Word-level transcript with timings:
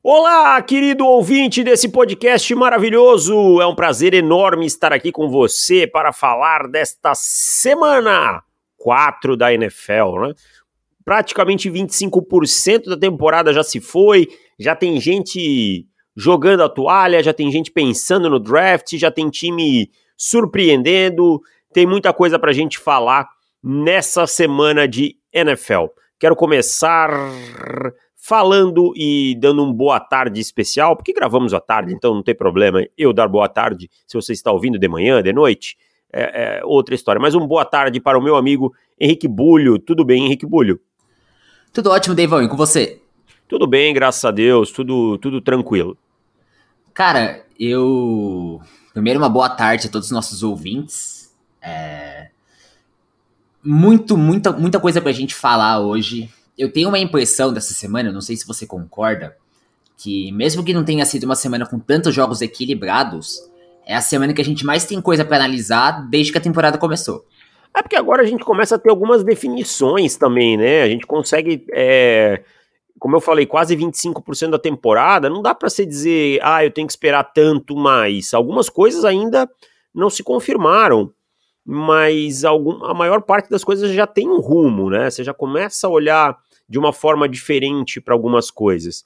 Olá, 0.00 0.62
querido 0.62 1.04
ouvinte 1.04 1.64
desse 1.64 1.88
podcast 1.88 2.54
maravilhoso! 2.54 3.60
É 3.60 3.66
um 3.66 3.74
prazer 3.74 4.14
enorme 4.14 4.64
estar 4.64 4.92
aqui 4.92 5.10
com 5.10 5.28
você 5.28 5.88
para 5.88 6.12
falar 6.12 6.68
desta 6.68 7.16
semana 7.16 8.40
4 8.76 9.36
da 9.36 9.52
NFL, 9.52 10.20
né? 10.20 10.34
Praticamente 11.04 11.68
25% 11.68 12.84
da 12.90 12.96
temporada 12.96 13.52
já 13.52 13.64
se 13.64 13.80
foi, 13.80 14.28
já 14.56 14.76
tem 14.76 15.00
gente 15.00 15.84
jogando 16.16 16.62
a 16.62 16.68
toalha, 16.68 17.20
já 17.20 17.34
tem 17.34 17.50
gente 17.50 17.72
pensando 17.72 18.30
no 18.30 18.38
draft, 18.38 18.96
já 18.96 19.10
tem 19.10 19.28
time 19.28 19.90
surpreendendo, 20.16 21.40
tem 21.72 21.86
muita 21.86 22.12
coisa 22.12 22.38
para 22.38 22.52
a 22.52 22.54
gente 22.54 22.78
falar 22.78 23.28
nessa 23.60 24.28
semana 24.28 24.86
de 24.86 25.16
NFL. 25.32 25.86
Quero 26.20 26.36
começar 26.36 27.10
falando 28.28 28.92
e 28.94 29.34
dando 29.40 29.64
um 29.64 29.72
boa 29.72 29.98
tarde 29.98 30.38
especial, 30.38 30.94
porque 30.94 31.14
gravamos 31.14 31.54
à 31.54 31.60
tarde, 31.60 31.94
então 31.94 32.14
não 32.14 32.22
tem 32.22 32.34
problema 32.34 32.84
eu 32.96 33.10
dar 33.10 33.26
boa 33.26 33.48
tarde 33.48 33.90
se 34.06 34.14
você 34.14 34.34
está 34.34 34.52
ouvindo 34.52 34.78
de 34.78 34.86
manhã, 34.86 35.22
de 35.22 35.32
noite, 35.32 35.78
é, 36.12 36.58
é 36.58 36.60
outra 36.62 36.94
história. 36.94 37.18
Mas 37.18 37.34
um 37.34 37.46
boa 37.46 37.64
tarde 37.64 37.98
para 38.02 38.18
o 38.18 38.22
meu 38.22 38.36
amigo 38.36 38.74
Henrique 39.00 39.26
Bulho. 39.26 39.78
Tudo 39.78 40.04
bem, 40.04 40.26
Henrique 40.26 40.44
Bulho? 40.44 40.78
Tudo 41.72 41.90
ótimo, 41.90 42.14
Deivão, 42.14 42.42
e 42.42 42.48
com 42.48 42.56
você? 42.56 43.00
Tudo 43.48 43.66
bem, 43.66 43.94
graças 43.94 44.22
a 44.22 44.30
Deus, 44.30 44.70
tudo, 44.70 45.16
tudo 45.16 45.40
tranquilo. 45.40 45.96
Cara, 46.92 47.46
eu. 47.58 48.60
Primeiro, 48.92 49.18
uma 49.18 49.30
boa 49.30 49.48
tarde 49.48 49.86
a 49.86 49.90
todos 49.90 50.08
os 50.08 50.12
nossos 50.12 50.42
ouvintes. 50.42 51.34
É... 51.62 52.28
Muito, 53.64 54.18
muita, 54.18 54.52
muita 54.52 54.78
coisa 54.78 55.00
pra 55.00 55.12
gente 55.12 55.34
falar 55.34 55.80
hoje 55.80 56.30
eu 56.58 56.72
tenho 56.72 56.88
uma 56.88 56.98
impressão 56.98 57.52
dessa 57.52 57.72
semana, 57.72 58.10
não 58.10 58.20
sei 58.20 58.36
se 58.36 58.46
você 58.46 58.66
concorda, 58.66 59.36
que 59.96 60.32
mesmo 60.32 60.64
que 60.64 60.74
não 60.74 60.84
tenha 60.84 61.04
sido 61.06 61.24
uma 61.24 61.36
semana 61.36 61.64
com 61.64 61.78
tantos 61.78 62.14
jogos 62.14 62.42
equilibrados, 62.42 63.38
é 63.86 63.94
a 63.94 64.00
semana 64.00 64.34
que 64.34 64.42
a 64.42 64.44
gente 64.44 64.66
mais 64.66 64.84
tem 64.84 65.00
coisa 65.00 65.24
para 65.24 65.36
analisar 65.36 66.08
desde 66.10 66.32
que 66.32 66.38
a 66.38 66.40
temporada 66.40 66.76
começou. 66.76 67.24
É 67.74 67.80
porque 67.80 67.96
agora 67.96 68.22
a 68.22 68.26
gente 68.26 68.44
começa 68.44 68.74
a 68.74 68.78
ter 68.78 68.90
algumas 68.90 69.22
definições 69.22 70.16
também, 70.16 70.56
né? 70.56 70.82
A 70.82 70.88
gente 70.88 71.06
consegue, 71.06 71.64
é, 71.72 72.42
como 72.98 73.16
eu 73.16 73.20
falei, 73.20 73.46
quase 73.46 73.76
25% 73.76 74.50
da 74.50 74.58
temporada. 74.58 75.30
Não 75.30 75.40
dá 75.40 75.54
para 75.54 75.70
se 75.70 75.86
dizer, 75.86 76.40
ah, 76.42 76.64
eu 76.64 76.70
tenho 76.70 76.86
que 76.86 76.92
esperar 76.92 77.24
tanto 77.32 77.76
mais. 77.76 78.34
Algumas 78.34 78.68
coisas 78.68 79.04
ainda 79.04 79.48
não 79.94 80.10
se 80.10 80.22
confirmaram, 80.22 81.12
mas 81.64 82.44
algum, 82.44 82.84
a 82.84 82.94
maior 82.94 83.22
parte 83.22 83.48
das 83.48 83.62
coisas 83.62 83.92
já 83.92 84.06
tem 84.06 84.28
um 84.28 84.40
rumo, 84.40 84.90
né? 84.90 85.08
Você 85.08 85.22
já 85.22 85.32
começa 85.32 85.86
a 85.86 85.90
olhar 85.90 86.36
de 86.68 86.78
uma 86.78 86.92
forma 86.92 87.28
diferente 87.28 88.00
para 88.00 88.14
algumas 88.14 88.50
coisas. 88.50 89.04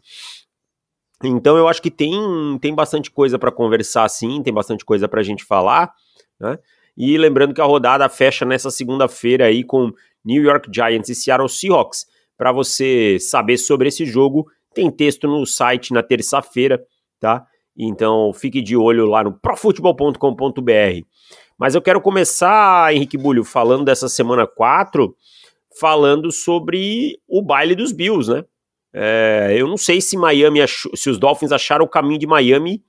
Então 1.23 1.57
eu 1.57 1.69
acho 1.69 1.81
que 1.81 1.91
tem, 1.91 2.59
tem 2.61 2.75
bastante 2.75 3.11
coisa 3.11 3.39
para 3.39 3.53
conversar 3.53 4.09
sim, 4.09 4.43
tem 4.43 4.53
bastante 4.53 4.85
coisa 4.85 5.07
para 5.07 5.21
a 5.21 5.25
gente 5.25 5.45
falar, 5.45 5.93
né? 6.41 6.59
E 6.97 7.17
lembrando 7.17 7.55
que 7.55 7.61
a 7.61 7.65
rodada 7.65 8.07
fecha 8.09 8.45
nessa 8.45 8.71
segunda-feira 8.71 9.47
aí 9.47 9.65
com 9.65 9.93
New 10.25 10.43
York 10.43 10.69
Giants 10.73 11.09
e 11.09 11.15
Seattle 11.15 11.49
Seahawks. 11.49 12.07
Para 12.37 12.53
você 12.53 13.19
saber 13.19 13.57
sobre 13.57 13.89
esse 13.89 14.05
jogo, 14.05 14.47
tem 14.75 14.91
texto 14.91 15.27
no 15.27 15.47
site 15.47 15.93
na 15.93 16.03
terça-feira, 16.03 16.85
tá? 17.19 17.47
Então 17.77 18.33
fique 18.35 18.61
de 18.61 18.77
olho 18.77 19.07
lá 19.07 19.25
no 19.25 19.33
profutebol.com.br. 19.33 21.07
Mas 21.59 21.75
eu 21.75 21.81
quero 21.81 22.01
começar, 22.01 22.93
Henrique 22.93 23.17
Bulho, 23.17 23.45
falando 23.45 23.85
dessa 23.85 24.09
semana 24.09 24.47
4, 24.47 25.15
falando 25.78 26.31
sobre 26.31 27.19
o 27.28 27.42
baile 27.42 27.75
dos 27.75 27.92
Bills, 27.92 28.31
né? 28.31 28.45
É, 28.92 29.55
eu 29.56 29.67
não 29.67 29.77
sei 29.77 30.01
se 30.01 30.17
Miami 30.17 30.61
achou, 30.61 30.95
se 30.95 31.09
os 31.09 31.19
Dolphins 31.19 31.53
acharam 31.53 31.84
o 31.84 31.89
caminho 31.89 32.19
de 32.19 32.27
Miami 32.27 32.83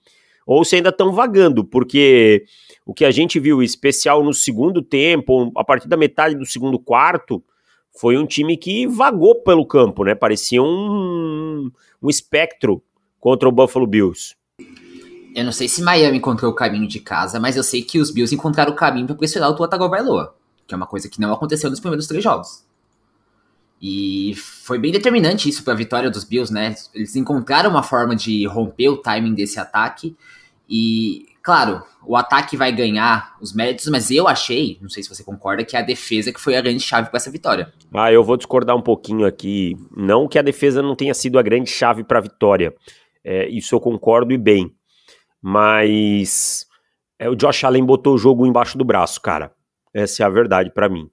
ou 0.46 0.66
se 0.66 0.76
ainda 0.76 0.90
estão 0.90 1.14
vagando, 1.14 1.64
porque 1.64 2.44
o 2.86 2.94
que 2.94 3.06
a 3.06 3.12
gente 3.12 3.40
viu 3.40 3.64
especial 3.64 4.24
no 4.24 4.34
segundo 4.34 4.82
tempo, 4.82 5.52
a 5.56 5.64
partir 5.64 5.88
da 5.88 5.96
metade 5.96 6.36
do 6.36 6.46
segundo 6.46 6.78
quarto, 6.78 7.42
foi 7.98 8.18
um 8.18 8.26
time 8.26 8.58
que 8.58 8.86
vagou 8.88 9.36
pelo 9.36 9.66
campo, 9.66 10.04
né? 10.04 10.16
Parecia 10.16 10.62
um, 10.62 11.72
um 12.02 12.10
espectro 12.10 12.84
contra 13.20 13.48
o 13.48 13.52
Buffalo 13.52 13.88
Bills. 13.88 14.36
Eu 15.34 15.46
não 15.46 15.52
sei 15.52 15.68
se 15.68 15.82
Miami 15.82 16.18
encontrou 16.18 16.52
o 16.52 16.56
caminho 16.56 16.88
de 16.88 17.00
casa, 17.00 17.40
mas 17.40 17.56
eu 17.56 17.64
sei 17.64 17.82
que 17.82 18.00
os 18.00 18.12
Bills 18.12 18.36
encontraram 18.36 18.74
o 18.74 18.76
caminho 18.76 19.08
para 19.08 19.16
pressionar 19.16 19.50
o 19.50 19.56
Tua 19.56 19.68
Tagovailoa, 19.68 20.36
que 20.68 20.74
é 20.74 20.78
uma 20.78 20.86
coisa 20.86 21.10
que 21.10 21.20
não 21.20 21.34
aconteceu 21.34 21.70
nos 21.70 21.80
primeiros 21.80 22.08
três 22.08 22.24
jogos. 22.24 22.66
E 23.86 24.34
foi 24.36 24.80
bem 24.80 24.94
determinante 24.94 25.50
isso 25.50 25.62
para 25.62 25.74
a 25.74 25.76
vitória 25.76 26.10
dos 26.10 26.24
Bills, 26.24 26.54
né? 26.54 26.74
Eles 26.96 27.18
encontraram 27.18 27.70
uma 27.70 27.84
forma 27.84 28.16
de 28.16 28.48
romper 28.48 28.88
o 28.88 28.96
timing 28.96 29.34
desse 29.34 29.60
ataque. 29.60 30.16
E, 30.70 31.26
claro, 31.44 31.84
o 32.08 32.16
ataque 32.16 32.56
vai 32.56 32.72
ganhar 32.72 33.36
os 33.42 33.54
méritos, 33.54 33.90
mas 33.90 34.10
eu 34.10 34.26
achei, 34.26 34.78
não 34.82 34.88
sei 34.88 35.04
se 35.04 35.10
você 35.10 35.22
concorda, 35.22 35.66
que 35.66 35.76
a 35.76 35.82
defesa 35.82 36.32
que 36.32 36.40
foi 36.40 36.56
a 36.56 36.62
grande 36.62 36.80
chave 36.80 37.10
para 37.10 37.18
essa 37.18 37.30
vitória. 37.30 37.74
Ah, 37.94 38.10
eu 38.10 38.24
vou 38.24 38.38
discordar 38.38 38.74
um 38.74 38.82
pouquinho 38.82 39.26
aqui. 39.26 39.76
Não 39.94 40.30
que 40.30 40.40
a 40.40 40.42
defesa 40.42 40.82
não 40.82 40.96
tenha 40.96 41.14
sido 41.14 41.38
a 41.38 41.42
grande 41.42 41.70
chave 41.70 42.06
para 42.06 42.20
a 42.20 42.22
vitória. 42.22 42.74
É, 43.22 43.50
isso 43.50 43.76
eu 43.76 43.82
concordo 43.82 44.32
e 44.32 44.38
bem. 44.38 44.74
Mas 45.42 46.66
é, 47.20 47.30
o 47.30 47.36
Josh 47.36 47.66
Allen 47.66 47.84
botou 47.84 48.16
o 48.16 48.18
jogo 48.18 48.46
embaixo 48.46 48.78
do 48.78 48.86
braço, 48.86 49.20
cara. 49.20 49.52
Essa 49.94 50.24
é 50.24 50.26
a 50.26 50.30
verdade 50.30 50.72
para 50.74 50.88
mim 50.88 51.10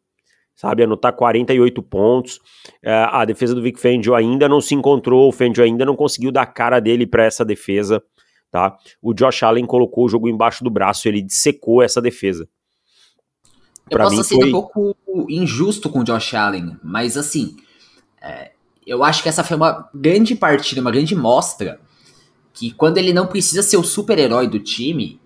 sabe? 0.61 0.83
Anotar 0.83 1.15
48 1.15 1.83
pontos. 1.83 2.39
É, 2.83 2.93
a 2.93 3.25
defesa 3.25 3.55
do 3.55 3.63
Vic 3.63 3.81
Fangio 3.81 4.15
ainda 4.15 4.47
não 4.47 4.61
se 4.61 4.75
encontrou, 4.75 5.27
o 5.27 5.33
Fangio 5.33 5.65
ainda 5.65 5.87
não 5.87 5.97
conseguiu 5.97 6.31
dar 6.31 6.45
cara 6.45 6.79
dele 6.81 7.07
para 7.07 7.25
essa 7.25 7.47
defesa, 7.47 8.03
tá? 8.51 8.77
O 9.01 9.15
Josh 9.15 9.43
Allen 9.43 9.65
colocou 9.65 10.05
o 10.05 10.09
jogo 10.09 10.29
embaixo 10.29 10.63
do 10.63 10.69
braço, 10.69 11.09
ele 11.09 11.23
dissecou 11.23 11.83
essa 11.83 12.03
defesa. 12.03 12.47
Eu 13.91 13.97
pra 13.97 14.05
posso 14.05 14.23
ser 14.23 14.35
foi... 14.35 14.49
um 14.49 14.53
pouco 14.53 14.97
injusto 15.31 15.89
com 15.89 16.01
o 16.01 16.05
Josh 16.05 16.35
Allen, 16.35 16.77
mas 16.85 17.17
assim, 17.17 17.57
é, 18.21 18.53
eu 18.87 19.03
acho 19.03 19.23
que 19.23 19.31
essa 19.31 19.43
foi 19.43 19.57
uma 19.57 19.89
grande 19.95 20.35
partida, 20.35 20.83
uma 20.83 20.91
grande 20.91 21.17
mostra 21.17 21.81
que 22.53 22.71
quando 22.73 22.99
ele 22.99 23.15
não 23.15 23.27
precisa 23.27 23.63
ser 23.63 23.79
o 23.79 23.83
super-herói 23.83 24.47
do 24.47 24.61
time, 24.61 25.20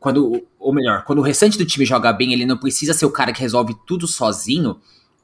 quando 0.00 0.42
ou 0.58 0.72
melhor, 0.72 1.04
quando 1.04 1.20
o 1.20 1.22
restante 1.22 1.56
do 1.56 1.64
time 1.64 1.84
joga 1.84 2.12
bem, 2.12 2.32
ele 2.32 2.44
não 2.44 2.56
precisa 2.56 2.92
ser 2.92 3.06
o 3.06 3.10
cara 3.10 3.32
que 3.32 3.40
resolve 3.40 3.74
tudo 3.86 4.06
sozinho. 4.06 4.76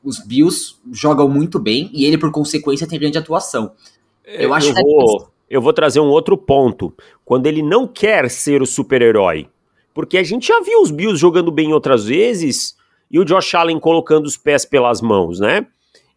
Os 0.03 0.19
Bills 0.19 0.77
jogam 0.93 1.29
muito 1.29 1.59
bem 1.59 1.91
e 1.93 2.05
ele, 2.05 2.19
por 2.19 2.31
consequência, 2.31 2.87
tem 2.87 2.99
grande 2.99 3.19
atuação. 3.19 3.73
Eu, 4.25 4.41
eu 4.41 4.55
acho 4.55 4.69
eu 4.69 4.75
vou, 4.75 5.29
eu 5.51 5.63
vou 5.63 5.73
trazer 5.73 6.01
um 6.01 6.09
outro 6.09 6.37
ponto. 6.37 6.95
Quando 7.25 7.47
ele 7.47 7.63
não 7.63 7.87
quer 7.87 8.31
ser 8.31 8.63
o 8.63 8.67
super-herói. 8.67 9.49
Porque 9.93 10.19
a 10.19 10.23
gente 10.23 10.49
já 10.49 10.61
viu 10.61 10.81
os 10.83 10.91
Bills 10.91 11.21
jogando 11.21 11.53
bem 11.53 11.73
outras 11.73 12.05
vezes 12.05 12.75
e 13.11 13.19
o 13.19 13.25
Josh 13.25 13.55
Allen 13.55 13.79
colocando 13.79 14.27
os 14.27 14.37
pés 14.37 14.65
pelas 14.65 15.01
mãos, 15.01 15.39
né? 15.39 15.67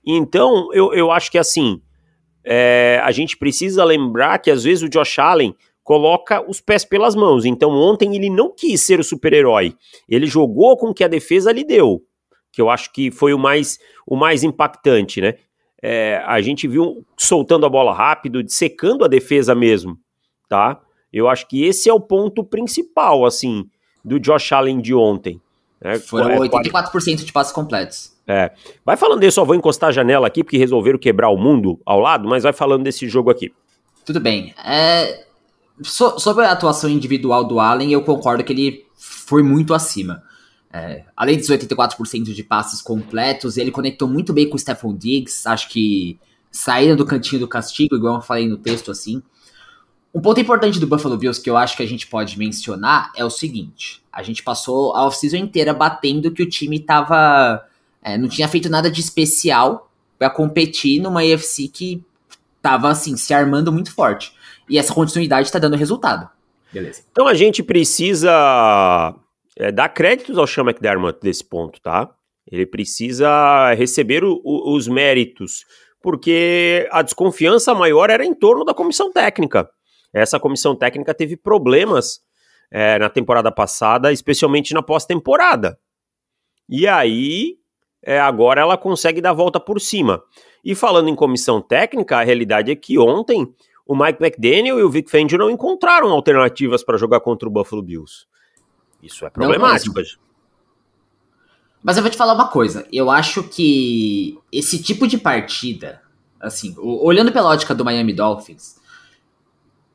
Então, 0.05 0.69
eu, 0.73 0.93
eu 0.93 1.11
acho 1.11 1.29
que 1.29 1.37
assim, 1.37 1.81
é, 2.43 2.99
a 3.03 3.11
gente 3.11 3.37
precisa 3.37 3.83
lembrar 3.83 4.39
que 4.39 4.49
às 4.49 4.63
vezes 4.63 4.83
o 4.83 4.89
Josh 4.89 5.19
Allen 5.19 5.53
coloca 5.87 6.43
os 6.45 6.59
pés 6.59 6.83
pelas 6.83 7.15
mãos. 7.15 7.45
Então 7.45 7.71
ontem 7.71 8.13
ele 8.13 8.29
não 8.29 8.53
quis 8.53 8.81
ser 8.81 8.99
o 8.99 9.03
super-herói. 9.05 9.73
Ele 10.09 10.27
jogou 10.27 10.75
com 10.75 10.89
o 10.89 10.93
que 10.93 11.01
a 11.01 11.07
defesa 11.07 11.49
lhe 11.49 11.63
deu, 11.63 12.03
que 12.51 12.61
eu 12.61 12.69
acho 12.69 12.91
que 12.91 13.09
foi 13.09 13.33
o 13.33 13.39
mais, 13.39 13.79
o 14.05 14.17
mais 14.17 14.43
impactante, 14.43 15.21
né? 15.21 15.35
É, 15.81 16.21
a 16.25 16.41
gente 16.41 16.67
viu 16.67 17.05
soltando 17.15 17.65
a 17.65 17.69
bola 17.69 17.93
rápido, 17.93 18.43
secando 18.49 19.05
a 19.05 19.07
defesa 19.07 19.55
mesmo, 19.55 19.97
tá? 20.49 20.77
Eu 21.13 21.29
acho 21.29 21.47
que 21.47 21.63
esse 21.63 21.87
é 21.87 21.93
o 21.93 22.01
ponto 22.01 22.43
principal, 22.43 23.25
assim, 23.25 23.63
do 24.03 24.19
Josh 24.19 24.51
Allen 24.51 24.81
de 24.81 24.93
ontem. 24.93 25.39
Né? 25.79 25.99
Foram 25.99 26.37
84% 26.39 27.23
de 27.23 27.31
passos 27.31 27.53
completos. 27.53 28.11
É. 28.27 28.51
Vai 28.83 28.97
falando 28.97 29.21
desse, 29.21 29.35
só 29.35 29.45
vou 29.45 29.55
encostar 29.55 29.87
a 29.87 29.93
janela 29.93 30.27
aqui, 30.27 30.43
porque 30.43 30.57
resolveram 30.57 30.99
quebrar 30.99 31.29
o 31.29 31.37
mundo 31.37 31.79
ao 31.85 32.01
lado, 32.01 32.27
mas 32.27 32.43
vai 32.43 32.51
falando 32.51 32.83
desse 32.83 33.07
jogo 33.07 33.29
aqui. 33.29 33.53
Tudo 34.03 34.19
bem. 34.19 34.53
É, 34.65 35.26
So, 35.83 36.19
sobre 36.19 36.45
a 36.45 36.51
atuação 36.51 36.89
individual 36.89 37.43
do 37.43 37.59
Allen, 37.59 37.91
eu 37.91 38.01
concordo 38.01 38.43
que 38.43 38.53
ele 38.53 38.85
foi 38.95 39.43
muito 39.43 39.73
acima. 39.73 40.23
É, 40.71 41.05
além 41.15 41.37
dos 41.37 41.47
84% 41.47 42.33
de 42.33 42.43
passes 42.43 42.81
completos, 42.81 43.57
ele 43.57 43.71
conectou 43.71 44.07
muito 44.07 44.33
bem 44.33 44.49
com 44.49 44.55
o 44.55 44.59
Stephon 44.59 44.95
Diggs. 44.95 45.47
Acho 45.47 45.69
que 45.69 46.19
saíram 46.51 46.95
do 46.95 47.05
cantinho 47.05 47.41
do 47.41 47.47
castigo, 47.47 47.95
igual 47.95 48.15
eu 48.15 48.21
falei 48.21 48.47
no 48.47 48.57
texto 48.57 48.91
assim. 48.91 49.21
Um 50.13 50.19
ponto 50.21 50.39
importante 50.39 50.79
do 50.79 50.87
Buffalo 50.87 51.17
Bills 51.17 51.41
que 51.41 51.49
eu 51.49 51.57
acho 51.57 51.77
que 51.77 51.83
a 51.83 51.87
gente 51.87 52.07
pode 52.07 52.37
mencionar 52.39 53.11
é 53.15 53.23
o 53.23 53.29
seguinte: 53.29 54.01
a 54.11 54.23
gente 54.23 54.41
passou 54.41 54.95
a 54.95 55.05
off-season 55.05 55.37
inteira 55.37 55.73
batendo 55.73 56.31
que 56.31 56.41
o 56.41 56.49
time 56.49 56.79
tava. 56.79 57.65
É, 58.01 58.17
não 58.17 58.27
tinha 58.27 58.47
feito 58.47 58.69
nada 58.69 58.89
de 58.89 58.99
especial 59.01 59.91
para 60.17 60.29
competir 60.29 61.01
numa 61.01 61.21
AFC 61.21 61.67
que 61.67 62.03
tava 62.61 62.89
assim, 62.89 63.15
se 63.15 63.33
armando 63.33 63.71
muito 63.71 63.93
forte. 63.93 64.33
E 64.69 64.77
essa 64.77 64.93
continuidade 64.93 65.47
está 65.47 65.59
dando 65.59 65.75
resultado. 65.75 66.29
Beleza. 66.71 67.03
Então 67.11 67.27
a 67.27 67.33
gente 67.33 67.63
precisa 67.63 69.15
é, 69.57 69.71
dar 69.71 69.89
créditos 69.89 70.37
ao 70.37 70.47
Sean 70.47 70.63
McDermott 70.63 71.19
desse 71.21 71.43
ponto, 71.43 71.81
tá? 71.81 72.09
Ele 72.49 72.65
precisa 72.65 73.73
receber 73.73 74.23
o, 74.23 74.41
o, 74.43 74.75
os 74.75 74.87
méritos, 74.87 75.65
porque 76.01 76.87
a 76.91 77.01
desconfiança 77.01 77.73
maior 77.73 78.09
era 78.09 78.25
em 78.25 78.33
torno 78.33 78.63
da 78.63 78.73
comissão 78.73 79.11
técnica. 79.11 79.69
Essa 80.13 80.39
comissão 80.39 80.75
técnica 80.75 81.13
teve 81.13 81.35
problemas 81.35 82.21
é, 82.71 82.97
na 82.99 83.09
temporada 83.09 83.51
passada, 83.51 84.11
especialmente 84.11 84.73
na 84.73 84.81
pós-temporada. 84.81 85.77
E 86.69 86.87
aí, 86.87 87.57
é, 88.03 88.19
agora 88.19 88.61
ela 88.61 88.77
consegue 88.77 89.21
dar 89.21 89.31
a 89.31 89.33
volta 89.33 89.59
por 89.59 89.79
cima. 89.79 90.21
E 90.63 90.75
falando 90.75 91.09
em 91.09 91.15
comissão 91.15 91.61
técnica, 91.61 92.17
a 92.17 92.23
realidade 92.23 92.71
é 92.71 92.75
que 92.75 92.97
ontem 92.97 93.53
o 93.87 93.95
Mike 93.95 94.21
McDaniel 94.21 94.79
e 94.79 94.83
o 94.83 94.89
Vic 94.89 95.09
Fangio 95.09 95.37
não 95.37 95.49
encontraram 95.49 96.09
alternativas 96.09 96.83
para 96.83 96.97
jogar 96.97 97.19
contra 97.21 97.47
o 97.47 97.51
Buffalo 97.51 97.81
Bills. 97.81 98.25
Isso 99.01 99.25
é 99.25 99.29
problemático. 99.29 99.95
Mas 101.83 101.95
eu 101.95 102.03
vou 102.03 102.11
te 102.11 102.17
falar 102.17 102.33
uma 102.33 102.49
coisa. 102.49 102.85
Eu 102.91 103.09
acho 103.09 103.43
que 103.43 104.37
esse 104.51 104.81
tipo 104.81 105.07
de 105.07 105.17
partida, 105.17 106.01
assim, 106.39 106.75
olhando 106.77 107.31
pela 107.31 107.49
ótica 107.49 107.73
do 107.73 107.85
Miami 107.85 108.13
Dolphins, 108.13 108.77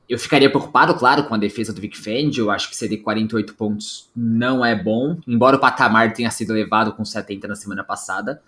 eu 0.08 0.18
ficaria 0.18 0.48
preocupado, 0.48 0.94
claro, 0.94 1.24
com 1.24 1.34
a 1.34 1.38
defesa 1.38 1.72
do 1.72 1.80
Vic 1.80 1.96
Fangio. 1.98 2.44
Eu 2.44 2.50
acho 2.50 2.70
que 2.70 2.76
ceder 2.76 3.02
48 3.02 3.54
pontos 3.54 4.10
não 4.14 4.64
é 4.64 4.74
bom, 4.74 5.18
embora 5.26 5.56
o 5.56 5.60
patamar 5.60 6.12
tenha 6.12 6.30
sido 6.30 6.52
elevado 6.52 6.92
com 6.92 7.04
70 7.04 7.48
na 7.48 7.54
semana 7.54 7.84
passada. 7.84 8.42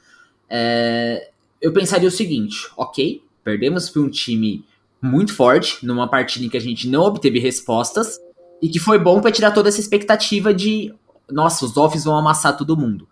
É, 0.49 1.31
eu 1.61 1.73
pensaria 1.73 2.09
o 2.09 2.13
seguinte: 2.13 2.69
ok, 2.77 3.23
perdemos 3.43 3.91
para 3.91 4.03
um 4.03 4.09
time 4.09 4.65
muito 5.05 5.35
forte, 5.35 5.85
numa 5.85 6.09
partida 6.09 6.45
em 6.45 6.49
que 6.49 6.57
a 6.57 6.61
gente 6.61 6.89
não 6.89 7.03
obteve 7.03 7.39
respostas, 7.39 8.19
e 8.63 8.69
que 8.69 8.79
foi 8.79 8.99
bom 8.99 9.21
para 9.21 9.31
tirar 9.31 9.51
toda 9.51 9.69
essa 9.69 9.81
expectativa 9.81 10.55
de 10.55 10.95
nossa, 11.31 11.65
os 11.65 11.73
Dolphins 11.73 12.05
vão 12.05 12.17
amassar 12.17 12.57
todo 12.57 12.77
mundo. 12.77 13.09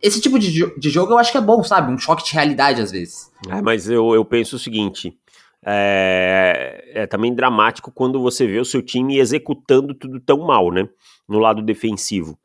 Esse 0.00 0.20
tipo 0.20 0.38
de, 0.38 0.78
de 0.78 0.90
jogo 0.90 1.12
eu 1.12 1.18
acho 1.18 1.32
que 1.32 1.38
é 1.38 1.40
bom, 1.40 1.62
sabe? 1.62 1.92
Um 1.92 1.98
choque 1.98 2.24
de 2.24 2.32
realidade 2.32 2.80
às 2.80 2.90
vezes. 2.90 3.30
É, 3.48 3.62
mas 3.62 3.88
eu, 3.88 4.14
eu 4.14 4.24
penso 4.24 4.56
o 4.56 4.58
seguinte: 4.58 5.16
é, 5.64 6.84
é, 6.94 7.06
também 7.06 7.34
dramático 7.34 7.90
quando 7.90 8.20
você 8.20 8.46
vê 8.46 8.58
o 8.58 8.64
seu 8.64 8.82
time 8.82 9.18
executando 9.18 9.94
tudo 9.94 10.20
tão 10.20 10.38
mal, 10.38 10.70
né? 10.70 10.88
No 11.28 11.38
lado 11.38 11.62
defensivo. 11.62 12.38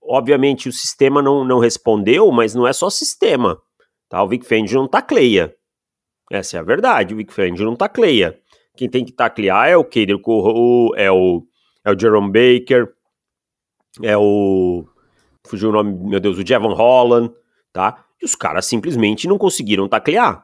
Obviamente 0.00 0.68
o 0.68 0.72
sistema 0.72 1.20
não, 1.20 1.44
não 1.44 1.58
respondeu, 1.58 2.30
mas 2.30 2.54
não 2.54 2.66
é 2.66 2.72
só 2.72 2.88
sistema. 2.88 3.60
Tá? 4.08 4.22
O 4.22 4.28
Vic 4.28 4.46
Fangio 4.46 4.80
não 4.80 4.88
tacleia. 4.88 5.54
Essa 6.30 6.56
é 6.56 6.60
a 6.60 6.62
verdade, 6.62 7.14
o 7.14 7.16
Vic 7.16 7.32
Fangio 7.32 7.66
não 7.66 7.76
tacleia. 7.76 8.38
Quem 8.76 8.88
tem 8.88 9.04
que 9.04 9.12
taclear 9.12 9.68
é 9.68 9.76
o 9.76 9.84
Kader 9.84 10.18
Corro, 10.18 10.94
é 10.96 11.10
o, 11.10 11.46
é 11.84 11.90
o 11.90 11.98
Jerome 11.98 12.32
Baker, 12.32 12.92
é 14.02 14.16
o... 14.16 14.86
fugiu 15.46 15.68
o 15.68 15.72
nome, 15.72 15.92
meu 16.08 16.18
Deus, 16.18 16.38
o 16.38 16.46
Jevon 16.46 16.72
Holland, 16.72 17.32
tá? 17.72 18.04
E 18.20 18.24
os 18.24 18.34
caras 18.34 18.64
simplesmente 18.64 19.28
não 19.28 19.36
conseguiram 19.36 19.88
taclear. 19.88 20.42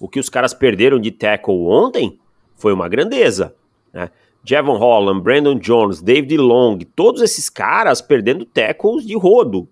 O 0.00 0.08
que 0.08 0.20
os 0.20 0.28
caras 0.28 0.52
perderam 0.52 0.98
de 0.98 1.10
tackle 1.10 1.66
ontem 1.66 2.20
foi 2.56 2.72
uma 2.72 2.88
grandeza. 2.88 3.54
Né? 3.92 4.10
Jevon 4.44 4.76
Holland, 4.76 5.22
Brandon 5.22 5.58
Jones, 5.58 6.02
David 6.02 6.36
Long, 6.36 6.78
todos 6.94 7.22
esses 7.22 7.48
caras 7.48 8.02
perdendo 8.02 8.44
tackles 8.44 9.06
de 9.06 9.16
rodo. 9.16 9.68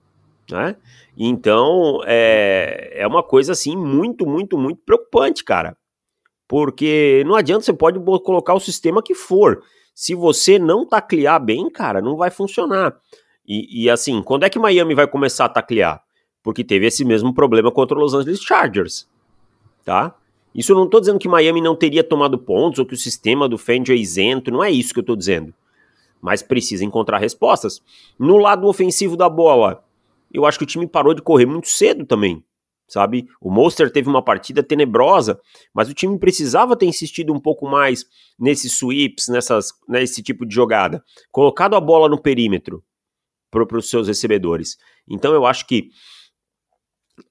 Né? 0.50 0.76
Então 1.16 2.00
é, 2.06 2.92
é 2.94 3.06
uma 3.06 3.22
coisa 3.22 3.52
assim 3.52 3.76
muito, 3.76 4.26
muito, 4.26 4.56
muito 4.56 4.80
preocupante, 4.84 5.44
cara. 5.44 5.76
Porque 6.48 7.24
não 7.26 7.34
adianta, 7.34 7.64
você 7.64 7.72
pode 7.72 7.98
colocar 8.00 8.54
o 8.54 8.60
sistema 8.60 9.02
que 9.02 9.14
for. 9.14 9.62
Se 9.94 10.14
você 10.14 10.58
não 10.58 10.86
taclear 10.86 11.42
bem, 11.42 11.68
cara, 11.70 12.00
não 12.00 12.16
vai 12.16 12.30
funcionar. 12.30 12.96
E, 13.46 13.84
e 13.84 13.90
assim, 13.90 14.22
quando 14.22 14.44
é 14.44 14.50
que 14.50 14.58
Miami 14.58 14.94
vai 14.94 15.06
começar 15.06 15.46
a 15.46 15.48
taclear? 15.48 16.02
Porque 16.42 16.62
teve 16.62 16.86
esse 16.86 17.04
mesmo 17.04 17.34
problema 17.34 17.72
contra 17.72 17.96
os 17.96 18.12
Los 18.12 18.14
Angeles 18.14 18.42
Chargers 18.42 19.08
tá? 19.86 20.16
Isso 20.52 20.72
eu 20.72 20.76
não 20.76 20.84
estou 20.84 21.00
dizendo 21.00 21.18
que 21.18 21.28
Miami 21.28 21.62
não 21.62 21.76
teria 21.76 22.02
tomado 22.02 22.36
pontos 22.36 22.80
ou 22.80 22.84
que 22.84 22.94
o 22.94 22.98
sistema 22.98 23.48
do 23.48 23.56
Fendi 23.56 23.92
é 23.92 23.96
isento, 23.96 24.50
não 24.50 24.64
é 24.64 24.70
isso 24.70 24.92
que 24.92 24.98
eu 24.98 25.02
estou 25.02 25.14
dizendo. 25.16 25.54
Mas 26.20 26.42
precisa 26.42 26.84
encontrar 26.84 27.18
respostas. 27.18 27.80
No 28.18 28.36
lado 28.36 28.66
ofensivo 28.66 29.16
da 29.16 29.28
bola, 29.28 29.84
eu 30.32 30.44
acho 30.44 30.58
que 30.58 30.64
o 30.64 30.66
time 30.66 30.86
parou 30.86 31.14
de 31.14 31.22
correr 31.22 31.46
muito 31.46 31.68
cedo 31.68 32.04
também, 32.04 32.42
sabe? 32.88 33.26
O 33.40 33.50
Monster 33.50 33.90
teve 33.90 34.08
uma 34.08 34.22
partida 34.22 34.62
tenebrosa, 34.62 35.40
mas 35.74 35.88
o 35.88 35.94
time 35.94 36.18
precisava 36.18 36.76
ter 36.76 36.86
insistido 36.86 37.32
um 37.32 37.40
pouco 37.40 37.68
mais 37.68 38.04
nesses 38.38 38.72
sweeps, 38.72 39.28
nessas, 39.28 39.72
nesse 39.88 40.22
tipo 40.22 40.46
de 40.46 40.54
jogada. 40.54 41.02
Colocado 41.30 41.74
a 41.74 41.80
bola 41.80 42.08
no 42.08 42.20
perímetro 42.20 42.82
para 43.50 43.78
os 43.78 43.88
seus 43.88 44.08
recebedores. 44.08 44.76
Então 45.08 45.32
eu 45.32 45.46
acho 45.46 45.66
que, 45.66 45.88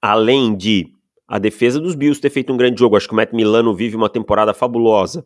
além 0.02 0.56
de 0.56 0.96
a 1.28 1.40
defesa 1.40 1.80
dos 1.80 1.96
Bills 1.96 2.22
ter 2.22 2.30
feito 2.30 2.54
um 2.54 2.58
grande 2.58 2.80
jogo. 2.80 2.96
Acho 2.96 3.08
que 3.08 3.14
o 3.14 3.16
Matt 3.16 3.34
Milano 3.34 3.74
vive 3.74 3.96
uma 3.96 4.10
temporada 4.10 4.54
fabulosa. 4.54 5.26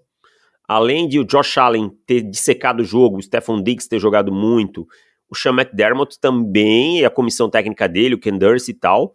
Além 0.67 1.07
de 1.07 1.19
o 1.19 1.25
Josh 1.25 1.57
Allen 1.57 1.91
ter 2.05 2.21
dissecado 2.21 2.81
o 2.81 2.85
jogo, 2.85 3.17
o 3.17 3.21
Stephon 3.21 3.61
Diggs 3.61 3.89
ter 3.89 3.99
jogado 3.99 4.31
muito, 4.31 4.87
o 5.29 5.35
Sean 5.35 5.53
McDermott 5.53 6.19
também, 6.19 6.99
e 6.99 7.05
a 7.05 7.09
comissão 7.09 7.49
técnica 7.49 7.89
dele, 7.89 8.15
o 8.15 8.19
Ken 8.19 8.37
Durst 8.37 8.69
e 8.69 8.73
tal, 8.73 9.13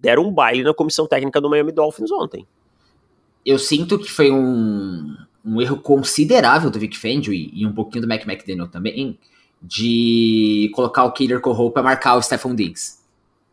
deram 0.00 0.24
um 0.24 0.32
baile 0.32 0.62
na 0.62 0.74
comissão 0.74 1.06
técnica 1.06 1.40
do 1.40 1.50
Miami 1.50 1.72
Dolphins 1.72 2.10
ontem. 2.10 2.46
Eu 3.44 3.58
sinto 3.58 3.98
que 3.98 4.10
foi 4.10 4.30
um, 4.30 5.16
um 5.44 5.60
erro 5.60 5.78
considerável 5.78 6.70
do 6.70 6.78
Vic 6.78 6.96
Fangio 6.96 7.32
e, 7.32 7.50
e, 7.54 7.66
um 7.66 7.72
pouquinho 7.72 8.02
do 8.02 8.08
Mac 8.08 8.22
McDaniel 8.26 8.68
também, 8.68 9.18
de 9.60 10.70
colocar 10.74 11.04
o 11.04 11.12
Killer 11.12 11.40
Corral 11.40 11.70
para 11.70 11.82
marcar 11.82 12.16
o 12.16 12.22
Stephon 12.22 12.54
Diggs. 12.54 12.98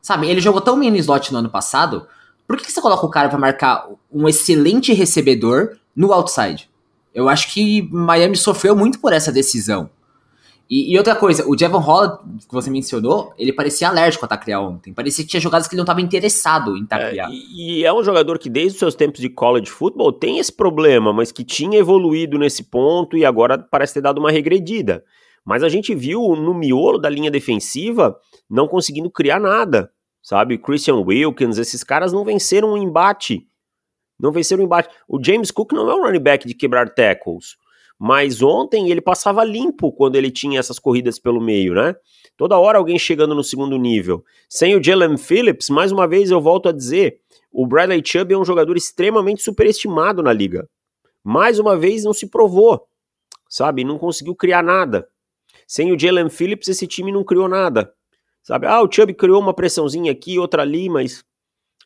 Sabe, 0.01 0.27
ele 0.27 0.41
jogou 0.41 0.62
tão 0.62 0.77
no 0.77 0.95
slot 0.95 1.31
no 1.31 1.39
ano 1.39 1.50
passado, 1.50 2.07
por 2.47 2.57
que, 2.57 2.65
que 2.65 2.71
você 2.71 2.81
coloca 2.81 3.06
o 3.06 3.09
cara 3.09 3.30
para 3.30 3.38
marcar 3.38 3.88
um 4.12 4.27
excelente 4.27 4.94
recebedor 4.94 5.77
no 5.95 6.12
outside? 6.12 6.69
Eu 7.13 7.27
acho 7.27 7.53
que 7.53 7.81
Miami 7.91 8.38
sofreu 8.38 8.75
muito 8.75 9.00
por 9.00 9.13
essa 9.13 9.31
decisão. 9.31 9.89
E, 10.69 10.94
e, 10.94 10.98
outra 10.98 11.16
coisa, 11.16 11.48
o 11.50 11.57
Jevon 11.57 11.80
Holland, 11.80 12.19
que 12.48 12.54
você 12.54 12.69
mencionou, 12.69 13.33
ele 13.38 13.51
parecia 13.51 13.89
alérgico 13.89 14.24
a 14.25 14.27
taclear 14.27 14.62
ontem. 14.62 14.94
Parecia 14.94 15.24
que 15.24 15.30
tinha 15.30 15.42
jogadas 15.42 15.68
que 15.68 15.74
ele 15.74 15.80
não 15.80 15.83
estava 15.83 16.01
interessado 16.01 16.77
em 16.77 16.86
taclear. 16.86 17.30
É, 17.30 17.33
e, 17.33 17.83
é 17.83 17.92
um 17.92 18.04
jogador 18.04 18.38
que 18.38 18.50
desde 18.50 18.74
os 18.74 18.80
seus 18.80 18.94
tempos 18.94 19.19
de 19.19 19.30
college 19.30 19.71
football 19.71 20.13
tem 20.13 20.38
esse 20.38 20.54
problema, 20.54 21.12
mas 21.12 21.31
que 21.31 21.44
tinha 21.44 21.80
evoluído 21.80 22.38
nesse 22.38 22.63
ponto 22.63 23.18
e 23.18 23.25
agora 23.25 23.57
parece 23.57 23.95
ter 23.95 24.01
dado 24.01 24.19
uma 24.19 24.30
regredida. 24.30 25.04
Mas 25.44 25.63
a 25.63 25.69
gente 25.69 25.95
viu 25.95 26.36
no 26.36 26.54
miolo 26.54 27.00
da 27.00 27.10
linha 27.10 27.31
defensiva 27.31 28.15
não 28.48 28.68
conseguindo 28.68 29.10
criar 29.10 29.39
nada 29.39 29.92
sabe? 30.22 30.57
Christian 30.57 30.98
Wilkins, 30.98 31.57
esses 31.57 31.83
caras 31.83 32.13
não 32.13 32.24
venceram 32.24 32.74
um 32.74 32.77
embate. 32.77 33.48
Não 34.19 34.31
venceram 34.31 34.62
um 34.62 34.65
embate. 34.65 34.89
O 35.07 35.24
James 35.24 35.50
Cook 35.50 35.72
não 35.72 35.89
é 35.89 35.95
um 35.95 36.04
running 36.04 36.19
back 36.19 36.48
de 36.48 36.54
quebrar 36.54 36.94
tackles. 36.94 37.57
Mas 38.00 38.42
ontem 38.42 38.89
ele 38.89 39.01
passava 39.01 39.44
limpo 39.44 39.91
quando 39.91 40.15
ele 40.15 40.32
tinha 40.32 40.58
essas 40.58 40.79
corridas 40.79 41.20
pelo 41.20 41.41
meio, 41.41 41.74
né? 41.74 41.96
Toda 42.38 42.58
hora 42.58 42.77
alguém 42.77 42.98
chegando 42.98 43.36
no 43.36 43.44
segundo 43.44 43.77
nível. 43.77 44.24
Sem 44.48 44.74
o 44.74 44.82
Jalen 44.82 45.18
Phillips, 45.18 45.70
mais 45.70 45.91
uma 45.91 46.08
vez 46.08 46.32
eu 46.32 46.39
volto 46.39 46.70
a 46.70 46.72
dizer, 46.72 47.20
o 47.51 47.68
Bradley 47.68 48.01
Chubb 48.06 48.34
é 48.34 48.38
um 48.38 48.46
jogador 48.46 48.77
extremamente 48.77 49.41
superestimado 49.41 50.24
na 50.24 50.32
liga. 50.32 50.70
Mais 51.22 51.60
uma 51.60 51.75
vez 51.75 52.06
não 52.06 52.13
se 52.13 52.27
provou, 52.27 52.88
sabe? 53.50 53.84
Não 53.84 53.98
conseguiu 53.98 54.34
criar 54.34 54.63
nada. 54.63 55.10
Sem 55.68 55.91
o 55.91 56.00
Jalen 56.00 56.29
Phillips, 56.29 56.70
esse 56.70 56.88
time 56.88 57.12
não 57.12 57.25
criou 57.25 57.50
nada. 57.50 57.94
Sabe? 58.41 58.65
Ah, 58.65 58.82
o 58.82 58.89
Chubb 58.89 59.13
criou 59.13 59.41
uma 59.41 59.53
pressãozinha 59.53 60.12
aqui, 60.12 60.39
outra 60.39 60.62
ali, 60.62 60.89
mas 60.89 61.25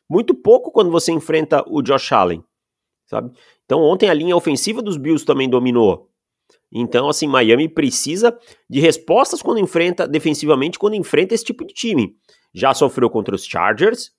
muito 0.08 0.34
pouco 0.34 0.70
quando 0.70 0.90
você 0.90 1.10
enfrenta 1.10 1.64
o 1.66 1.82
Josh 1.82 2.12
Allen, 2.12 2.44
sabe? 3.06 3.36
Então 3.64 3.80
ontem 3.80 4.08
a 4.08 4.14
linha 4.14 4.36
ofensiva 4.36 4.82
dos 4.82 4.96
Bills 4.96 5.24
também 5.24 5.48
dominou. 5.48 6.10
Então, 6.72 7.08
assim, 7.08 7.28
Miami 7.28 7.68
precisa 7.68 8.36
de 8.68 8.80
respostas 8.80 9.40
quando 9.40 9.60
enfrenta, 9.60 10.08
defensivamente, 10.08 10.78
quando 10.78 10.94
enfrenta 10.94 11.32
esse 11.34 11.44
tipo 11.44 11.64
de 11.64 11.72
time. 11.72 12.16
Já 12.52 12.74
sofreu 12.74 13.08
contra 13.08 13.34
os 13.34 13.44
Chargers 13.44 14.12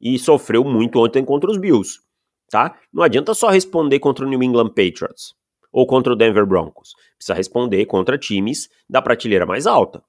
e 0.00 0.18
sofreu 0.18 0.64
muito 0.64 0.98
ontem 1.00 1.24
contra 1.24 1.50
os 1.50 1.56
Bills, 1.56 2.00
tá? 2.48 2.76
Não 2.92 3.02
adianta 3.02 3.34
só 3.34 3.48
responder 3.48 3.98
contra 3.98 4.24
o 4.24 4.28
New 4.28 4.42
England 4.42 4.68
Patriots 4.68 5.34
ou 5.72 5.86
contra 5.86 6.12
o 6.12 6.16
Denver 6.16 6.46
Broncos. 6.46 6.94
Precisa 7.16 7.34
responder 7.34 7.84
contra 7.86 8.16
times 8.16 8.68
da 8.88 9.02
prateleira 9.02 9.44
mais 9.44 9.66
alta. 9.66 10.02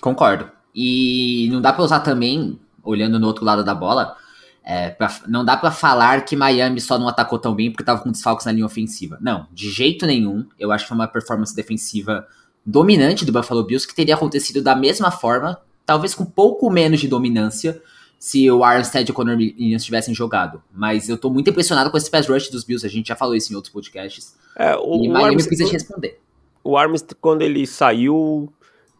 Concordo. 0.00 0.50
E 0.74 1.48
não 1.52 1.60
dá 1.60 1.72
para 1.72 1.84
usar 1.84 2.00
também, 2.00 2.58
olhando 2.82 3.20
no 3.20 3.28
outro 3.28 3.44
lado 3.44 3.64
da 3.64 3.74
bola, 3.74 4.16
é, 4.64 4.88
pra, 4.88 5.14
não 5.28 5.44
dá 5.44 5.56
para 5.56 5.70
falar 5.70 6.24
que 6.24 6.34
Miami 6.34 6.80
só 6.80 6.98
não 6.98 7.06
atacou 7.06 7.38
tão 7.38 7.54
bem 7.54 7.70
porque 7.70 7.84
tava 7.84 8.00
com 8.00 8.10
desfalques 8.10 8.46
na 8.46 8.52
linha 8.52 8.64
ofensiva. 8.64 9.18
Não, 9.20 9.46
de 9.52 9.70
jeito 9.70 10.06
nenhum. 10.06 10.46
Eu 10.58 10.72
acho 10.72 10.84
que 10.84 10.88
foi 10.88 10.96
uma 10.96 11.06
performance 11.06 11.54
defensiva 11.54 12.26
dominante 12.64 13.26
do 13.26 13.32
Buffalo 13.32 13.62
Bills 13.62 13.86
que 13.86 13.94
teria 13.94 14.14
acontecido 14.14 14.62
da 14.62 14.74
mesma 14.74 15.10
forma, 15.10 15.60
talvez 15.84 16.14
com 16.14 16.24
pouco 16.24 16.70
menos 16.70 16.98
de 16.98 17.06
dominância, 17.06 17.82
se 18.18 18.50
o 18.50 18.64
Armstead 18.64 19.06
e 19.06 19.12
o 19.12 19.14
Conor 19.14 19.36
Williams 19.36 19.84
tivessem 19.84 20.14
jogado. 20.14 20.62
Mas 20.72 21.10
eu 21.10 21.18
tô 21.18 21.28
muito 21.28 21.50
impressionado 21.50 21.90
com 21.90 21.98
esse 21.98 22.10
pass 22.10 22.26
rush 22.26 22.48
dos 22.48 22.64
Bills, 22.64 22.86
a 22.86 22.88
gente 22.88 23.08
já 23.08 23.16
falou 23.16 23.34
isso 23.34 23.52
em 23.52 23.56
outros 23.56 23.70
podcasts. 23.70 24.34
É, 24.56 24.74
o, 24.76 25.04
e 25.04 25.08
Miami 25.08 25.34
Armstead, 25.34 25.48
precisa 25.48 25.70
responder. 25.70 26.20
O 26.62 26.78
Armstead, 26.78 27.14
quando 27.20 27.42
ele 27.42 27.66
saiu, 27.66 28.50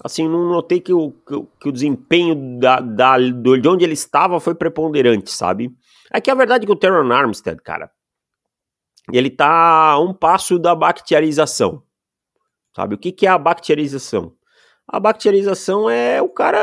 Assim, 0.03 0.29
não 0.29 0.49
notei 0.49 0.81
que 0.81 0.93
o, 0.93 1.13
que, 1.13 1.47
que 1.61 1.69
o 1.69 1.73
desempenho 1.73 2.59
da, 2.59 2.81
da, 2.81 3.19
de 3.19 3.69
onde 3.69 3.85
ele 3.85 3.95
estava 3.95 4.41
foi 4.41 4.55
preponderante, 4.55 5.31
sabe? 5.31 5.75
Aqui 6.11 6.31
a 6.31 6.35
verdade 6.35 6.65
é 6.65 6.67
que 6.67 6.73
o 6.73 6.77
Teron 6.77 7.11
Armstead, 7.13 7.61
cara, 7.63 7.91
ele 9.13 9.31
tá 9.31 9.93
a 9.93 10.01
um 10.01 10.13
passo 10.13 10.59
da 10.59 10.75
bacterialização. 10.75 11.83
Sabe? 12.75 12.95
O 12.97 12.99
que, 12.99 13.13
que 13.13 13.27
é 13.27 13.31
a 13.31 13.39
bacterialização? 13.39 14.35
A 14.87 14.99
bacterialização 14.99 15.89
é 15.89 16.21
o 16.21 16.29
cara 16.29 16.59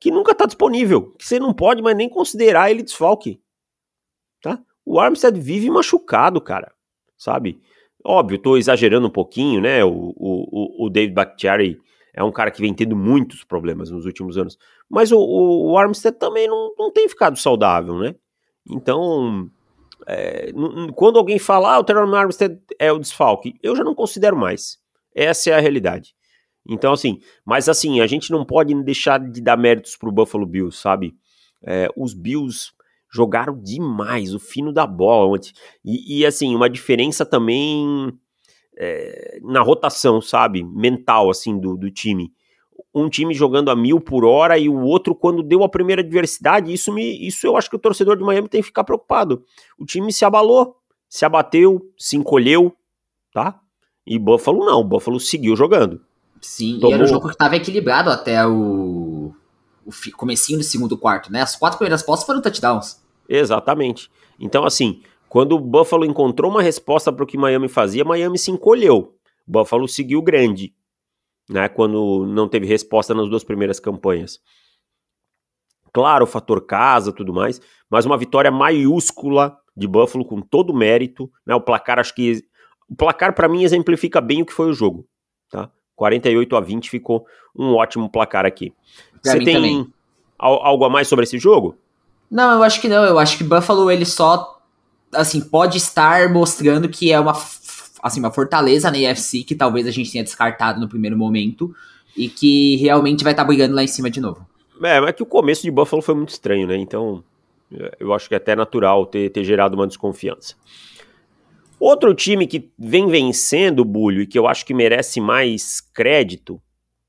que 0.00 0.10
nunca 0.10 0.34
tá 0.34 0.46
disponível, 0.46 1.12
que 1.12 1.26
você 1.26 1.38
não 1.38 1.52
pode 1.52 1.82
mais 1.82 1.96
nem 1.96 2.08
considerar 2.08 2.70
ele 2.70 2.82
desfalque. 2.82 3.40
Tá? 4.40 4.60
O 4.84 4.98
Armstead 4.98 5.38
vive 5.38 5.70
machucado, 5.70 6.40
cara. 6.40 6.72
Sabe? 7.16 7.60
Óbvio, 8.04 8.38
tô 8.38 8.56
exagerando 8.56 9.08
um 9.08 9.10
pouquinho, 9.10 9.60
né? 9.60 9.84
O, 9.84 10.14
o, 10.16 10.86
o 10.86 10.90
David 10.90 11.14
Bakhtiari 11.14 11.80
é 12.18 12.24
um 12.24 12.32
cara 12.32 12.50
que 12.50 12.60
vem 12.60 12.74
tendo 12.74 12.96
muitos 12.96 13.44
problemas 13.44 13.92
nos 13.92 14.04
últimos 14.04 14.36
anos. 14.36 14.58
Mas 14.90 15.12
o, 15.12 15.18
o, 15.18 15.70
o 15.70 15.78
Armstead 15.78 16.18
também 16.18 16.48
não, 16.48 16.74
não 16.76 16.90
tem 16.90 17.08
ficado 17.08 17.38
saudável, 17.38 17.96
né? 17.96 18.16
Então, 18.68 19.48
é, 20.04 20.50
quando 20.96 21.16
alguém 21.16 21.38
fala, 21.38 21.74
ah, 21.74 21.78
o 21.78 21.84
Terrell 21.84 22.12
Armstead 22.12 22.58
é 22.76 22.90
o 22.90 22.98
desfalque, 22.98 23.54
eu 23.62 23.76
já 23.76 23.84
não 23.84 23.94
considero 23.94 24.36
mais. 24.36 24.78
Essa 25.14 25.50
é 25.50 25.54
a 25.54 25.60
realidade. 25.60 26.12
Então, 26.68 26.92
assim, 26.92 27.20
mas 27.46 27.68
assim, 27.68 28.00
a 28.00 28.06
gente 28.08 28.32
não 28.32 28.44
pode 28.44 28.74
deixar 28.82 29.20
de 29.20 29.40
dar 29.40 29.56
méritos 29.56 29.96
pro 29.96 30.10
Buffalo 30.10 30.44
Bills, 30.44 30.76
sabe? 30.76 31.14
É, 31.64 31.88
os 31.96 32.14
Bills 32.14 32.72
jogaram 33.12 33.56
demais, 33.62 34.34
o 34.34 34.40
fino 34.40 34.72
da 34.72 34.88
bola 34.88 35.36
ontem. 35.36 35.52
E, 35.84 36.18
e 36.18 36.26
assim, 36.26 36.52
uma 36.56 36.68
diferença 36.68 37.24
também 37.24 38.12
é, 38.80 39.40
na 39.42 39.60
rotação, 39.60 40.22
sabe? 40.22 40.62
Mental, 40.62 41.28
assim, 41.28 41.58
do, 41.58 41.76
do 41.76 41.90
time. 41.90 42.32
Um 42.94 43.08
time 43.08 43.34
jogando 43.34 43.70
a 43.70 43.76
mil 43.76 44.00
por 44.00 44.24
hora 44.24 44.56
e 44.56 44.68
o 44.68 44.80
outro, 44.82 45.16
quando 45.16 45.42
deu 45.42 45.64
a 45.64 45.68
primeira 45.68 46.00
adversidade, 46.00 46.72
isso, 46.72 46.92
me, 46.92 47.26
isso 47.26 47.44
eu 47.44 47.56
acho 47.56 47.68
que 47.68 47.74
o 47.74 47.78
torcedor 47.78 48.16
de 48.16 48.22
Miami 48.22 48.48
tem 48.48 48.60
que 48.60 48.68
ficar 48.68 48.84
preocupado. 48.84 49.42
O 49.76 49.84
time 49.84 50.12
se 50.12 50.24
abalou, 50.24 50.76
se 51.08 51.24
abateu, 51.24 51.82
se 51.98 52.16
encolheu, 52.16 52.72
tá? 53.32 53.60
E 54.06 54.16
Buffalo 54.16 54.64
não, 54.64 54.84
Buffalo 54.84 55.18
seguiu 55.18 55.56
jogando. 55.56 56.00
Sim, 56.40 56.78
Tomou... 56.80 56.90
e 56.90 56.94
era 56.94 57.02
um 57.02 57.06
jogo 57.08 57.26
que 57.26 57.34
estava 57.34 57.56
equilibrado 57.56 58.10
até 58.10 58.46
o, 58.46 59.34
o 59.84 59.92
comecinho 60.16 60.58
do 60.58 60.64
segundo 60.64 60.96
quarto, 60.96 61.32
né? 61.32 61.42
As 61.42 61.56
quatro 61.56 61.78
primeiras 61.78 62.02
postas 62.02 62.26
foram 62.26 62.40
touchdowns. 62.40 63.02
Exatamente. 63.28 64.08
Então, 64.38 64.64
assim, 64.64 65.02
quando 65.28 65.52
o 65.52 65.60
Buffalo 65.60 66.04
encontrou 66.04 66.50
uma 66.50 66.62
resposta 66.62 67.12
para 67.12 67.22
o 67.22 67.26
que 67.26 67.36
Miami 67.36 67.68
fazia, 67.68 68.04
Miami 68.04 68.38
se 68.38 68.50
encolheu. 68.50 69.14
Buffalo 69.46 69.86
seguiu 69.86 70.22
grande, 70.22 70.74
né? 71.48 71.68
Quando 71.68 72.26
não 72.26 72.48
teve 72.48 72.66
resposta 72.66 73.14
nas 73.14 73.28
duas 73.28 73.44
primeiras 73.44 73.78
campanhas. 73.78 74.40
Claro, 75.92 76.24
o 76.24 76.26
fator 76.26 76.64
casa, 76.66 77.12
tudo 77.12 77.32
mais, 77.32 77.60
mas 77.90 78.04
uma 78.04 78.16
vitória 78.16 78.50
maiúscula 78.50 79.56
de 79.76 79.86
Buffalo 79.86 80.24
com 80.24 80.40
todo 80.40 80.70
o 80.70 80.76
mérito, 80.76 81.30
né? 81.46 81.54
O 81.54 81.60
placar 81.60 81.98
acho 81.98 82.14
que 82.14 82.42
o 82.88 82.94
placar 82.94 83.34
para 83.34 83.48
mim 83.48 83.64
exemplifica 83.64 84.20
bem 84.20 84.42
o 84.42 84.46
que 84.46 84.52
foi 84.52 84.68
o 84.68 84.74
jogo, 84.74 85.06
tá? 85.50 85.70
48 85.96 86.56
a 86.56 86.60
20 86.60 86.90
ficou 86.90 87.26
um 87.56 87.74
ótimo 87.74 88.10
placar 88.10 88.46
aqui. 88.46 88.72
Você 89.22 89.38
tem 89.40 89.54
também. 89.54 89.92
algo 90.38 90.84
a 90.84 90.90
mais 90.90 91.08
sobre 91.08 91.24
esse 91.24 91.38
jogo? 91.38 91.76
Não, 92.30 92.52
eu 92.52 92.62
acho 92.62 92.80
que 92.80 92.88
não. 92.88 93.04
Eu 93.04 93.18
acho 93.18 93.36
que 93.36 93.44
Buffalo 93.44 93.90
ele 93.90 94.04
só 94.04 94.57
assim, 95.12 95.40
pode 95.40 95.78
estar 95.78 96.28
mostrando 96.32 96.88
que 96.88 97.12
é 97.12 97.18
uma, 97.18 97.32
assim, 98.02 98.20
uma 98.20 98.30
fortaleza 98.30 98.90
na 98.90 98.98
AFC 99.10 99.42
que 99.42 99.54
talvez 99.54 99.86
a 99.86 99.90
gente 99.90 100.10
tenha 100.10 100.24
descartado 100.24 100.80
no 100.80 100.88
primeiro 100.88 101.16
momento 101.16 101.74
e 102.16 102.28
que 102.28 102.76
realmente 102.76 103.22
vai 103.22 103.32
estar 103.32 103.44
tá 103.44 103.46
brigando 103.46 103.74
lá 103.74 103.82
em 103.82 103.88
cima 103.88 104.10
de 104.10 104.20
novo. 104.20 104.46
É, 104.82 105.00
mas 105.00 105.10
é 105.10 105.12
que 105.12 105.22
o 105.22 105.26
começo 105.26 105.62
de 105.62 105.70
Buffalo 105.70 106.02
foi 106.02 106.14
muito 106.14 106.30
estranho, 106.30 106.66
né? 106.66 106.76
Então, 106.76 107.22
eu 107.98 108.12
acho 108.12 108.28
que 108.28 108.34
é 108.34 108.36
até 108.36 108.54
natural 108.54 109.06
ter, 109.06 109.30
ter 109.30 109.44
gerado 109.44 109.74
uma 109.74 109.86
desconfiança. 109.86 110.54
Outro 111.80 112.14
time 112.14 112.46
que 112.46 112.70
vem 112.78 113.06
vencendo 113.08 113.80
o 113.80 113.84
Bulho 113.84 114.22
e 114.22 114.26
que 114.26 114.38
eu 114.38 114.48
acho 114.48 114.66
que 114.66 114.74
merece 114.74 115.20
mais 115.20 115.80
crédito, 115.80 116.60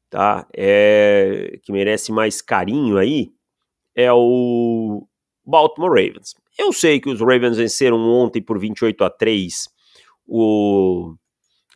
tá? 0.10 0.46
É, 0.56 1.60
que 1.64 1.72
merece 1.72 2.12
mais 2.12 2.42
carinho 2.42 2.98
aí, 2.98 3.32
é 3.96 4.12
o 4.14 5.08
Baltimore 5.46 5.90
Ravens. 5.90 6.36
Eu 6.60 6.74
sei 6.74 7.00
que 7.00 7.10
os 7.10 7.22
Ravens 7.22 7.56
venceram 7.56 7.98
ontem 7.98 8.42
por 8.42 8.60
28 8.60 9.02
a 9.06 9.10
3 9.10 9.70
o 10.28 11.16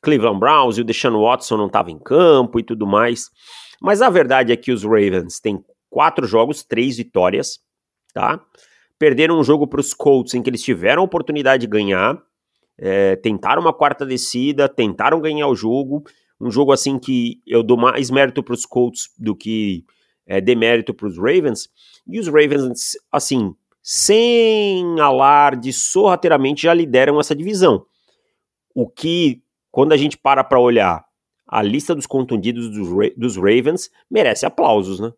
Cleveland 0.02 0.38
Browns 0.38 0.78
e 0.78 0.82
o 0.82 0.84
Deshaun 0.84 1.22
Watson 1.22 1.56
não 1.56 1.68
estava 1.68 1.90
em 1.90 1.98
campo 1.98 2.60
e 2.60 2.64
tudo 2.64 2.86
mais. 2.86 3.32
Mas 3.82 4.02
a 4.02 4.10
verdade 4.10 4.52
é 4.52 4.58
que 4.58 4.74
os 4.74 4.84
Ravens 4.84 5.40
têm 5.40 5.64
quatro 5.90 6.28
jogos, 6.28 6.66
três 6.66 6.98
vitórias, 6.98 7.62
tá? 8.14 8.46
Perderam 9.00 9.40
um 9.40 9.44
jogo 9.44 9.66
para 9.68 9.80
os 9.80 9.94
Colts 9.94 10.34
em 10.34 10.42
que 10.42 10.50
eles 10.50 10.62
tiveram 10.62 11.02
a 11.02 11.06
oportunidade 11.06 11.62
de 11.62 11.68
ganhar, 11.68 12.22
é, 12.78 13.16
tentaram 13.16 13.62
uma 13.62 13.74
quarta 13.74 14.06
descida, 14.06 14.68
tentaram 14.68 15.22
ganhar 15.22 15.48
o 15.48 15.56
jogo. 15.56 16.04
Um 16.42 16.52
jogo 16.52 16.74
assim 16.74 17.00
que 17.00 17.42
eu 17.48 17.64
dou 17.64 17.78
mais 17.78 18.12
mérito 18.12 18.44
para 18.44 18.54
os 18.54 18.66
Colts 18.66 19.10
do 19.18 19.34
que 19.34 19.86
é, 20.28 20.42
demérito 20.42 20.94
para 20.94 21.08
os 21.08 21.18
Ravens. 21.18 21.70
E 22.06 22.20
os 22.20 22.28
Ravens, 22.28 22.98
assim, 23.10 23.56
sem 23.84 24.98
alarde, 25.02 25.74
sorrateiramente 25.74 26.64
já 26.64 26.74
lideram 26.74 27.20
essa 27.20 27.36
divisão. 27.36 27.86
O 28.74 28.88
que, 28.88 29.44
quando 29.70 29.92
a 29.92 29.98
gente 29.98 30.18
para 30.18 30.42
para 30.42 30.60
olhar 30.60 31.06
a 31.46 31.62
lista 31.62 31.94
dos 31.94 32.08
contundidos 32.08 32.70
dos, 32.70 32.88
dos 33.18 33.36
Ravens, 33.36 33.92
merece 34.10 34.46
aplausos, 34.46 35.02
né? 35.02 35.12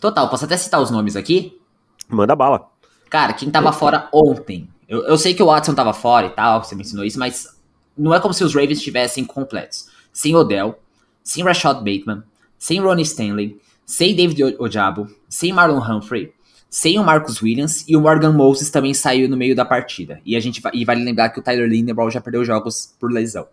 Total, 0.00 0.30
posso 0.30 0.44
até 0.44 0.56
citar 0.56 0.80
os 0.80 0.90
nomes 0.90 1.16
aqui? 1.16 1.60
Manda 2.08 2.36
bala. 2.36 2.70
Cara, 3.10 3.32
quem 3.32 3.50
tava 3.50 3.72
fora 3.72 4.08
ontem? 4.12 4.68
Eu, 4.88 5.02
eu 5.04 5.18
sei 5.18 5.34
que 5.34 5.42
o 5.42 5.46
Watson 5.46 5.74
tava 5.74 5.92
fora 5.92 6.26
e 6.26 6.30
tal, 6.30 6.62
você 6.62 6.74
mencionou 6.74 7.04
isso, 7.04 7.18
mas 7.18 7.58
não 7.96 8.14
é 8.14 8.20
como 8.20 8.32
se 8.32 8.44
os 8.44 8.54
Ravens 8.54 8.78
estivessem 8.78 9.24
completos. 9.24 9.88
Sem 10.12 10.36
Odell, 10.36 10.78
sem 11.22 11.42
Rashad 11.42 11.78
Bateman, 11.78 12.22
sem 12.58 12.80
Ronnie 12.80 13.02
Stanley, 13.02 13.60
sem 13.84 14.14
David 14.14 14.56
Ojabo, 14.58 15.08
sem 15.28 15.52
Marlon 15.52 15.80
Humphrey, 15.80 16.32
sem 16.74 16.98
o 16.98 17.04
Marcus 17.04 17.40
Williams 17.40 17.84
e 17.86 17.96
o 17.96 18.00
Morgan 18.00 18.32
Moses 18.32 18.68
também 18.68 18.92
saiu 18.92 19.28
no 19.28 19.36
meio 19.36 19.54
da 19.54 19.64
partida. 19.64 20.20
E 20.26 20.34
a 20.34 20.40
gente 20.40 20.60
e 20.72 20.84
vale 20.84 21.04
lembrar 21.04 21.30
que 21.30 21.38
o 21.38 21.42
Tyler 21.42 21.68
Lindenbaugh 21.68 22.10
já 22.10 22.20
perdeu 22.20 22.44
jogos 22.44 22.92
por 22.98 23.12
lesão. 23.12 23.46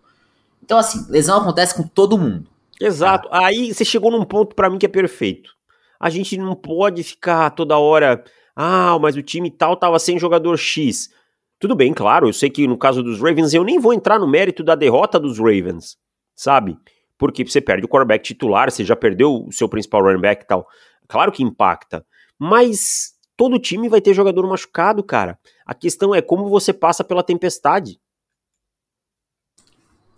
Então 0.64 0.80
assim, 0.80 1.06
lesão 1.08 1.40
acontece 1.40 1.76
com 1.76 1.84
todo 1.84 2.18
mundo. 2.18 2.50
Exato. 2.80 3.30
Tá? 3.30 3.46
Aí 3.46 3.72
você 3.72 3.86
chegou 3.86 4.10
num 4.10 4.26
ponto 4.26 4.56
para 4.56 4.72
mim 4.72 4.80
que 4.80 4.88
é 4.88 4.90
perfeito. 4.90 5.52
A 6.00 6.10
gente 6.10 6.36
não 6.36 6.56
pode 6.56 7.04
ficar 7.04 7.52
toda 7.52 7.78
hora, 7.78 8.24
ah, 8.56 8.98
mas 9.00 9.16
o 9.16 9.22
time 9.22 9.52
tal 9.52 9.78
tava 9.78 10.00
sem 10.00 10.18
jogador 10.18 10.58
X. 10.58 11.12
Tudo 11.60 11.76
bem, 11.76 11.94
claro, 11.94 12.28
eu 12.28 12.34
sei 12.34 12.50
que 12.50 12.68
no 12.68 12.76
caso 12.76 13.04
dos 13.04 13.20
Ravens 13.20 13.54
eu 13.54 13.64
nem 13.64 13.78
vou 13.78 13.94
entrar 13.94 14.18
no 14.18 14.28
mérito 14.28 14.64
da 14.64 14.74
derrota 14.74 15.20
dos 15.20 15.38
Ravens, 15.38 15.96
sabe? 16.36 16.76
Porque 17.20 17.46
você 17.46 17.62
perde 17.62 17.86
o 17.86 17.88
quarterback 17.88 18.24
titular, 18.24 18.72
você 18.72 18.84
já 18.84 18.96
perdeu 18.96 19.46
o 19.46 19.52
seu 19.52 19.70
principal 19.70 20.02
running 20.02 20.22
back 20.22 20.44
e 20.44 20.48
tal. 20.48 20.68
Claro 21.08 21.32
que 21.32 21.44
impacta. 21.44 22.04
Mas 22.44 23.14
todo 23.38 23.60
time 23.60 23.88
vai 23.88 24.02
ter 24.02 24.16
jogador 24.16 24.48
machucado, 24.48 25.04
cara. 25.04 25.38
A 25.64 25.76
questão 25.76 26.16
é 26.16 26.24
como 26.24 26.50
você 26.50 26.74
passa 26.74 27.04
pela 27.04 27.22
tempestade. 27.22 28.02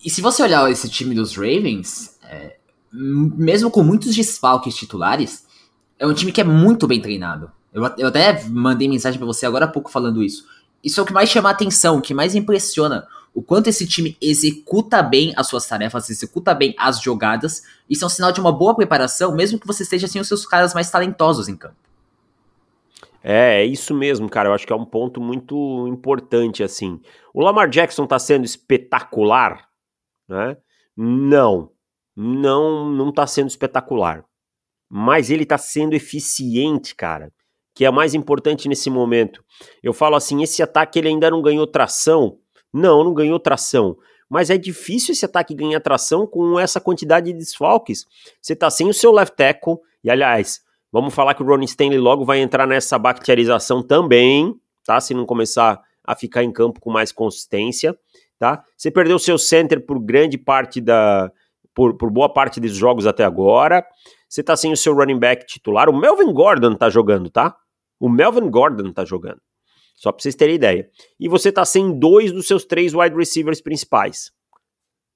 E 0.01 0.09
se 0.09 0.21
você 0.21 0.41
olhar 0.41 0.71
esse 0.71 0.87
time 0.87 1.13
dos 1.13 1.35
Ravens, 1.35 2.17
é, 2.23 2.55
mesmo 2.93 3.69
com 3.69 3.83
muitos 3.83 4.15
desfalques 4.15 4.73
titulares, 4.73 5.45
é 5.99 6.07
um 6.07 6.13
time 6.13 6.31
que 6.31 6.39
é 6.39 6.45
muito 6.45 6.87
bem 6.87 7.01
treinado. 7.01 7.51
Eu, 7.73 7.83
eu 7.97 8.07
até 8.07 8.41
mandei 8.47 8.87
mensagem 8.87 9.19
para 9.19 9.27
você 9.27 9.45
agora 9.45 9.65
há 9.65 9.67
pouco 9.67 9.91
falando 9.91 10.23
isso. 10.23 10.47
Isso 10.81 11.01
é 11.01 11.03
o 11.03 11.05
que 11.05 11.11
mais 11.11 11.27
chama 11.27 11.49
a 11.49 11.51
atenção, 11.51 11.97
o 11.97 12.01
que 12.01 12.13
mais 12.13 12.35
impressiona. 12.35 13.05
O 13.33 13.43
quanto 13.43 13.67
esse 13.67 13.85
time 13.85 14.15
executa 14.21 15.03
bem 15.03 15.33
as 15.35 15.47
suas 15.47 15.67
tarefas, 15.67 16.09
executa 16.09 16.53
bem 16.53 16.73
as 16.79 17.01
jogadas. 17.01 17.63
Isso 17.89 18.05
é 18.05 18.07
um 18.07 18.09
sinal 18.09 18.31
de 18.31 18.39
uma 18.39 18.53
boa 18.53 18.73
preparação, 18.73 19.35
mesmo 19.35 19.59
que 19.59 19.67
você 19.67 19.83
esteja 19.83 20.07
sem 20.07 20.21
os 20.21 20.27
seus 20.29 20.45
caras 20.45 20.73
mais 20.73 20.89
talentosos 20.89 21.49
em 21.49 21.57
campo. 21.57 21.83
É, 23.23 23.61
é 23.61 23.65
isso 23.65 23.93
mesmo, 23.93 24.29
cara. 24.29 24.49
Eu 24.49 24.53
acho 24.53 24.67
que 24.67 24.73
é 24.73 24.75
um 24.75 24.85
ponto 24.85 25.21
muito 25.21 25.87
importante, 25.87 26.61
assim. 26.61 26.99
O 27.33 27.41
Lamar 27.41 27.69
Jackson 27.69 28.05
tá 28.05 28.19
sendo 28.19 28.43
espetacular, 28.43 29.69
né? 30.27 30.57
Não, 30.95 31.71
não, 32.15 32.89
não 32.89 33.11
tá 33.11 33.25
sendo 33.25 33.47
espetacular. 33.47 34.25
Mas 34.89 35.31
ele 35.31 35.45
tá 35.45 35.57
sendo 35.57 35.93
eficiente, 35.93 36.93
cara. 36.93 37.31
Que 37.73 37.85
é 37.85 37.89
mais 37.89 38.13
importante 38.13 38.67
nesse 38.67 38.89
momento. 38.89 39.43
Eu 39.81 39.93
falo 39.93 40.15
assim, 40.15 40.43
esse 40.43 40.61
ataque 40.61 40.99
ele 40.99 41.07
ainda 41.07 41.31
não 41.31 41.41
ganhou 41.41 41.65
tração. 41.65 42.37
Não, 42.71 43.03
não 43.03 43.13
ganhou 43.13 43.39
tração. 43.39 43.97
Mas 44.29 44.49
é 44.49 44.57
difícil 44.57 45.13
esse 45.13 45.25
ataque 45.25 45.55
ganhar 45.55 45.79
tração 45.79 46.27
com 46.27 46.59
essa 46.59 46.81
quantidade 46.81 47.31
de 47.31 47.37
desfalques. 47.37 48.05
Você 48.41 48.55
tá 48.55 48.69
sem 48.69 48.89
o 48.89 48.93
seu 48.93 49.11
left 49.11 49.35
tackle, 49.35 49.77
e 50.03 50.09
aliás, 50.09 50.61
Vamos 50.93 51.15
falar 51.15 51.33
que 51.33 51.41
o 51.41 51.45
Ronnie 51.47 51.65
Stanley 51.65 51.97
logo 51.97 52.23
vai 52.23 52.37
entrar 52.37 52.67
nessa 52.67 52.99
bacterialização 52.99 53.81
também, 53.81 54.53
tá? 54.85 55.01
Se 55.01 55.11
não 55.11 55.25
começar 55.25 55.81
a 56.03 56.15
ficar 56.15 56.43
em 56.43 56.51
campo 56.51 56.79
com 56.79 56.91
mais 56.91 57.11
consistência, 57.11 57.97
tá? 58.37 58.63
Você 58.77 58.91
perdeu 58.91 59.17
seu 59.17 59.39
center 59.39 59.83
por 59.83 59.99
grande 59.99 60.37
parte 60.37 60.79
da 60.79 61.31
por, 61.73 61.97
por 61.97 62.11
boa 62.11 62.31
parte 62.31 62.59
dos 62.59 62.75
jogos 62.75 63.07
até 63.07 63.23
agora. 63.23 63.83
Você 64.29 64.43
tá 64.43 64.55
sem 64.55 64.71
o 64.71 64.77
seu 64.77 64.93
running 64.93 65.17
back 65.17 65.47
titular. 65.47 65.89
O 65.89 65.97
Melvin 65.97 66.31
Gordon 66.31 66.75
tá 66.75 66.91
jogando, 66.91 67.27
tá? 67.27 67.57
O 67.99 68.07
Melvin 68.07 68.47
Gordon 68.51 68.93
tá 68.93 69.03
jogando. 69.03 69.41
Só 69.95 70.11
pra 70.11 70.21
vocês 70.21 70.35
terem 70.35 70.53
ideia. 70.53 70.87
E 71.19 71.27
você 71.27 71.51
tá 71.51 71.65
sem 71.65 71.97
dois 71.97 72.31
dos 72.31 72.45
seus 72.45 72.65
três 72.65 72.93
wide 72.93 73.15
receivers 73.15 73.61
principais. 73.61 74.31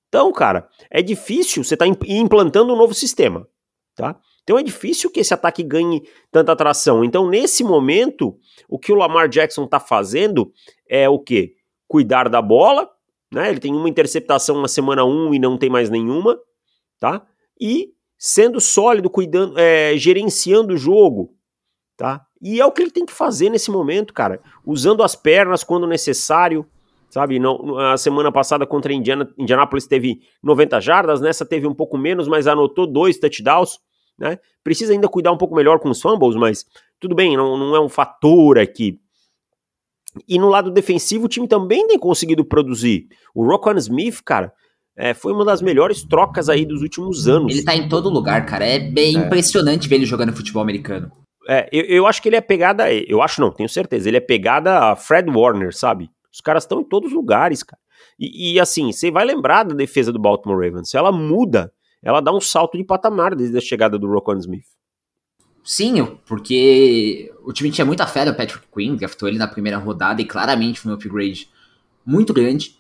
Então, 0.08 0.32
cara, 0.32 0.68
é 0.90 1.04
difícil 1.04 1.64
você 1.64 1.78
tá 1.78 1.86
implantando 1.86 2.74
um 2.74 2.78
novo 2.78 2.96
sistema, 2.96 3.48
tá? 3.96 4.20
Então 4.48 4.58
é 4.58 4.64
difícil 4.64 5.12
que 5.12 5.20
esse 5.20 5.34
ataque 5.34 5.62
ganhe 5.62 6.02
tanta 6.32 6.54
atração. 6.54 7.04
Então, 7.04 7.28
nesse 7.28 7.66
momento, 7.66 8.40
o 8.70 8.80
que 8.80 8.94
o 8.94 8.96
Lamar 8.96 9.28
Jackson 9.28 9.68
tá 9.68 9.78
fazendo 9.78 10.54
é 10.88 11.10
o 11.10 11.20
quê? 11.20 11.56
Cuidar 11.86 12.30
da 12.30 12.42
bola, 12.42 12.90
né? 13.30 13.50
Ele 13.50 13.60
tem 13.60 13.76
uma 13.76 13.90
interceptação 13.90 14.62
na 14.62 14.70
semana 14.70 15.04
1 15.04 15.34
e 15.34 15.40
não 15.40 15.58
tem 15.58 15.70
mais 15.70 15.90
nenhuma, 15.90 16.40
tá? 16.98 17.28
E 17.60 17.90
sendo 18.18 18.62
sólido, 18.62 19.10
cuidando, 19.10 19.60
é, 19.60 19.98
gerenciando 19.98 20.76
o 20.76 20.78
jogo, 20.78 21.36
tá? 21.98 22.26
E 22.42 22.62
é 22.62 22.66
o 22.66 22.72
que 22.72 22.82
ele 22.82 22.92
tem 22.92 23.06
que 23.06 23.12
fazer 23.12 23.50
nesse 23.50 23.70
momento, 23.70 24.14
cara. 24.14 24.42
Usando 24.66 25.04
as 25.04 25.14
pernas 25.14 25.62
quando 25.62 25.86
necessário, 25.86 26.66
sabe? 27.10 27.38
Não, 27.38 27.78
a 27.78 27.98
semana 27.98 28.32
passada 28.32 28.66
contra 28.66 28.94
a 28.94 28.96
Indiana, 28.96 29.30
Indianapolis 29.38 29.88
teve 29.88 30.22
90 30.42 30.80
jardas, 30.80 31.20
nessa 31.20 31.46
teve 31.46 31.68
um 31.68 31.74
pouco 31.74 31.98
menos, 31.98 32.30
mas 32.30 32.48
anotou 32.48 32.88
dois 32.88 33.20
touchdowns, 33.20 33.78
né? 34.18 34.38
Precisa 34.64 34.94
ainda 34.94 35.08
cuidar 35.08 35.32
um 35.32 35.38
pouco 35.38 35.56
melhor 35.56 35.80
com 35.80 35.90
os 35.90 36.02
fumbles, 36.02 36.36
mas 36.36 36.66
tudo 37.00 37.16
bem, 37.16 37.38
não, 37.38 37.58
não 37.58 37.76
é 37.76 37.80
um 37.80 37.90
fator 37.90 38.58
aqui. 38.58 39.00
E 40.28 40.40
no 40.40 40.50
lado 40.50 40.72
defensivo, 40.72 41.26
o 41.26 41.30
time 41.30 41.48
também 41.48 41.86
tem 41.88 42.00
conseguido 42.00 42.44
produzir. 42.44 43.08
O 43.36 43.46
Roquan 43.46 43.76
Smith, 43.78 44.22
cara, 44.26 44.52
é, 44.98 45.14
foi 45.14 45.32
uma 45.32 45.46
das 45.46 45.62
melhores 45.62 46.04
trocas 46.04 46.50
aí 46.50 46.66
dos 46.66 46.82
últimos 46.82 47.28
anos. 47.28 47.54
Ele 47.54 47.64
tá 47.64 47.76
em 47.76 47.88
todo 47.88 48.10
lugar, 48.10 48.46
cara. 48.46 48.66
É 48.66 48.80
bem 48.80 49.16
é. 49.16 49.20
impressionante 49.20 49.88
ver 49.88 49.96
ele 49.96 50.06
jogando 50.06 50.36
futebol 50.36 50.64
americano. 50.64 51.12
É, 51.48 51.70
eu, 51.72 51.84
eu, 51.84 52.08
acho 52.08 52.22
que 52.22 52.28
ele 52.28 52.36
é 52.36 52.42
pegada. 52.42 52.92
Eu 52.92 53.22
acho 53.22 53.40
não, 53.40 53.52
tenho 53.52 53.70
certeza. 53.70 54.10
Ele 54.10 54.18
é 54.18 54.22
pegada 54.22 54.92
a 54.92 54.96
Fred 54.96 55.30
Warner, 55.30 55.74
sabe? 55.74 56.10
Os 56.34 56.42
caras 56.42 56.64
estão 56.64 56.82
em 56.82 56.84
todos 56.84 57.10
os 57.10 57.16
lugares, 57.16 57.64
cara. 57.64 57.80
E, 58.20 58.54
e, 58.54 58.60
assim, 58.60 58.92
você 58.92 59.12
vai 59.12 59.24
lembrar 59.24 59.64
da 59.64 59.76
defesa 59.76 60.12
do 60.12 60.20
Baltimore 60.20 60.60
Ravens. 60.60 60.94
Ela 60.96 61.12
muda, 61.12 61.72
ela 62.02 62.22
dá 62.22 62.34
um 62.34 62.42
salto 62.42 62.78
de 62.78 62.84
patamar 62.84 63.36
desde 63.36 63.58
a 63.58 63.62
chegada 63.62 63.98
do 63.98 64.08
Roquan 64.08 64.38
Smith. 64.38 64.66
Sim, 65.64 66.18
porque 66.26 67.34
o 67.44 67.52
time 67.52 67.70
tinha 67.70 67.84
muita 67.84 68.08
fé 68.08 68.24
no 68.24 68.34
Patrick 68.34 68.66
Quinn, 68.74 68.96
draftou 68.96 69.28
ele 69.28 69.38
na 69.38 69.48
primeira 69.48 69.78
rodada 69.78 70.22
e 70.22 70.26
claramente 70.26 70.80
foi 70.80 70.92
um 70.92 70.96
upgrade 70.96 71.50
muito 72.06 72.34
grande. 72.34 72.78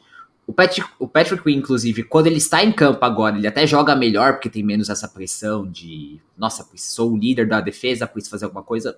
O 0.47 0.53
Patrick, 0.53 0.89
o 0.97 1.05
Patrick 1.05 1.43
Quinn, 1.43 1.57
inclusive, 1.57 2.03
quando 2.03 2.27
ele 2.27 2.37
está 2.37 2.63
em 2.63 2.71
campo 2.71 3.03
agora, 3.03 3.37
ele 3.37 3.45
até 3.45 3.67
joga 3.67 3.93
melhor 3.93 4.35
porque 4.35 4.49
tem 4.49 4.63
menos 4.63 4.89
essa 4.89 5.05
pressão 5.05 5.69
de, 5.69 6.21
nossa, 6.37 6.65
sou 6.75 7.11
o 7.11 7.17
líder 7.17 7.45
da 7.45 7.59
defesa, 7.59 8.07
preciso 8.07 8.31
fazer 8.31 8.45
alguma 8.45 8.63
coisa. 8.63 8.97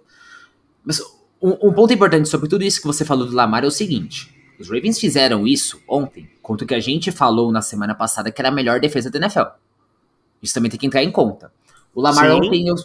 Mas 0.86 1.02
um, 1.42 1.70
um, 1.70 1.74
ponto 1.74 1.92
importante 1.92 2.30
sobre 2.30 2.48
tudo 2.48 2.64
isso 2.64 2.80
que 2.80 2.86
você 2.86 3.04
falou 3.04 3.26
do 3.26 3.36
Lamar 3.36 3.64
é 3.64 3.68
o 3.68 3.72
seguinte: 3.72 4.32
os 4.60 4.70
Ravens 4.70 5.00
fizeram 5.00 5.48
isso 5.48 5.82
ontem, 5.88 6.30
contra 6.44 6.64
o 6.64 6.68
que 6.68 6.76
a 6.76 6.80
gente 6.80 7.12
falou 7.12 7.52
na 7.52 7.64
semana 7.64 7.96
passada 7.96 8.32
que 8.32 8.40
era 8.40 8.50
a 8.50 8.52
melhor 8.52 8.80
defesa 8.80 9.10
da 9.10 9.18
NFL. 9.18 9.50
Isso 10.42 10.54
também 10.54 10.70
tem 10.70 10.80
que 10.80 10.88
entrar 10.88 11.04
em 11.04 11.12
conta. 11.12 11.52
O 11.94 12.02
Lamar 12.02 12.30
Sim. 12.30 12.32
ontem. 12.32 12.68
Eu... 12.68 12.76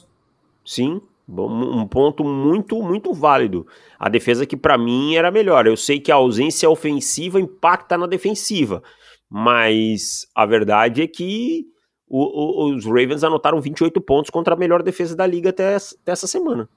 Sim, 0.65 1.01
um 1.29 1.87
ponto 1.87 2.25
muito, 2.25 2.83
muito 2.83 3.13
válido. 3.13 3.67
A 3.99 4.09
defesa 4.09 4.47
que 4.47 4.57
para 4.57 4.77
mim 4.77 5.15
era 5.15 5.31
melhor. 5.31 5.67
Eu 5.67 5.77
sei 5.77 6.01
que 6.01 6.13
a 6.13 6.17
ausência 6.17 6.69
ofensiva 6.69 7.41
impacta 7.41 7.97
na 7.97 8.07
defensiva, 8.07 8.83
mas 9.29 10.27
a 10.35 10.45
verdade 10.45 11.03
é 11.03 11.07
que 11.07 11.67
o, 12.09 12.67
o, 12.67 12.75
os 12.75 12.85
Ravens 12.85 13.25
anotaram 13.25 13.61
28 13.61 14.01
pontos 14.01 14.31
contra 14.31 14.55
a 14.55 14.57
melhor 14.57 14.83
defesa 14.83 15.17
da 15.17 15.27
liga 15.27 15.51
até, 15.51 15.77
até 15.77 16.13
essa 16.13 16.27
semana. 16.27 16.69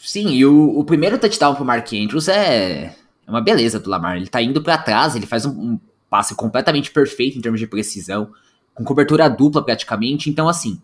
Sim, 0.00 0.28
e 0.30 0.44
o, 0.46 0.78
o 0.78 0.84
primeiro 0.84 1.18
touchdown 1.18 1.54
pro 1.54 1.64
Mark 1.64 1.86
Andrews 1.92 2.28
é, 2.28 2.94
é 3.26 3.30
uma 3.30 3.40
beleza 3.40 3.78
do 3.78 3.90
Lamar. 3.90 4.16
Ele 4.16 4.26
tá 4.26 4.40
indo 4.40 4.62
para 4.62 4.78
trás, 4.78 5.14
ele 5.14 5.26
faz 5.26 5.44
um, 5.44 5.50
um 5.50 5.80
passe 6.08 6.34
completamente 6.34 6.90
perfeito 6.90 7.38
em 7.38 7.40
termos 7.40 7.60
de 7.60 7.66
precisão, 7.66 8.32
com 8.74 8.84
cobertura 8.84 9.28
dupla 9.28 9.64
praticamente. 9.64 10.30
Então, 10.30 10.48
assim, 10.48 10.80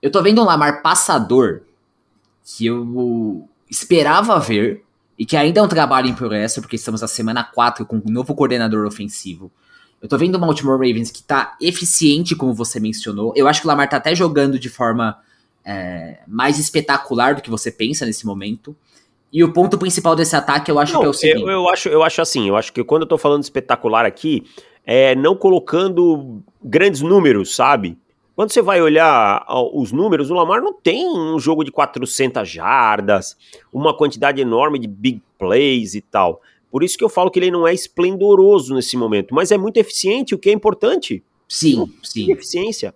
eu 0.00 0.10
tô 0.10 0.22
vendo 0.22 0.40
um 0.42 0.44
Lamar 0.44 0.82
passador 0.82 1.62
que 2.44 2.66
eu 2.66 3.48
esperava 3.68 4.38
ver 4.38 4.84
e 5.18 5.24
que 5.24 5.36
ainda 5.36 5.60
é 5.60 5.62
um 5.62 5.68
trabalho 5.68 6.08
em 6.08 6.14
progresso, 6.14 6.60
porque 6.60 6.76
estamos 6.76 7.00
na 7.00 7.08
semana 7.08 7.42
4 7.42 7.86
com 7.86 7.96
um 7.96 8.10
novo 8.10 8.34
coordenador 8.34 8.86
ofensivo. 8.86 9.50
Eu 10.00 10.08
tô 10.08 10.18
vendo 10.18 10.36
o 10.36 10.38
Baltimore 10.38 10.76
Ravens 10.76 11.10
que 11.10 11.22
tá 11.22 11.56
eficiente, 11.60 12.36
como 12.36 12.52
você 12.52 12.78
mencionou. 12.78 13.32
Eu 13.34 13.48
acho 13.48 13.60
que 13.60 13.66
o 13.66 13.68
Lamar 13.68 13.88
tá 13.88 13.96
até 13.96 14.14
jogando 14.14 14.58
de 14.58 14.68
forma 14.68 15.18
é, 15.64 16.18
mais 16.28 16.58
espetacular 16.58 17.34
do 17.34 17.42
que 17.42 17.50
você 17.50 17.70
pensa 17.70 18.04
nesse 18.04 18.26
momento. 18.26 18.76
E 19.32 19.42
o 19.42 19.52
ponto 19.52 19.76
principal 19.76 20.14
desse 20.14 20.36
ataque 20.36 20.70
eu 20.70 20.78
acho 20.78 20.92
não, 20.92 21.00
que 21.00 21.06
é 21.06 21.08
o 21.08 21.12
seguinte. 21.12 21.42
Eu, 21.42 21.48
eu, 21.48 21.68
acho, 21.68 21.88
eu 21.88 22.02
acho 22.02 22.22
assim, 22.22 22.48
eu 22.48 22.56
acho 22.56 22.72
que 22.72 22.84
quando 22.84 23.02
eu 23.02 23.08
tô 23.08 23.18
falando 23.18 23.42
espetacular 23.42 24.06
aqui, 24.06 24.44
é 24.86 25.16
não 25.16 25.34
colocando 25.34 26.40
grandes 26.62 27.00
números, 27.00 27.54
sabe? 27.54 27.98
Quando 28.36 28.52
você 28.52 28.62
vai 28.62 28.80
olhar 28.80 29.44
os 29.72 29.90
números, 29.90 30.30
o 30.30 30.34
Lamar 30.34 30.60
não 30.62 30.72
tem 30.72 31.08
um 31.08 31.38
jogo 31.38 31.64
de 31.64 31.72
400 31.72 32.48
jardas, 32.48 33.36
uma 33.72 33.96
quantidade 33.96 34.40
enorme 34.40 34.78
de 34.78 34.86
big 34.86 35.22
plays 35.38 35.94
e 35.94 36.00
tal. 36.00 36.40
Por 36.70 36.84
isso 36.84 36.98
que 36.98 37.02
eu 37.02 37.08
falo 37.08 37.30
que 37.30 37.38
ele 37.38 37.50
não 37.50 37.66
é 37.66 37.72
esplendoroso 37.72 38.74
nesse 38.74 38.96
momento, 38.96 39.34
mas 39.34 39.50
é 39.50 39.56
muito 39.56 39.78
eficiente, 39.78 40.34
o 40.34 40.38
que 40.38 40.50
é 40.50 40.52
importante. 40.52 41.24
Sim, 41.48 41.90
sim. 42.02 42.30
Eficiência. 42.30 42.94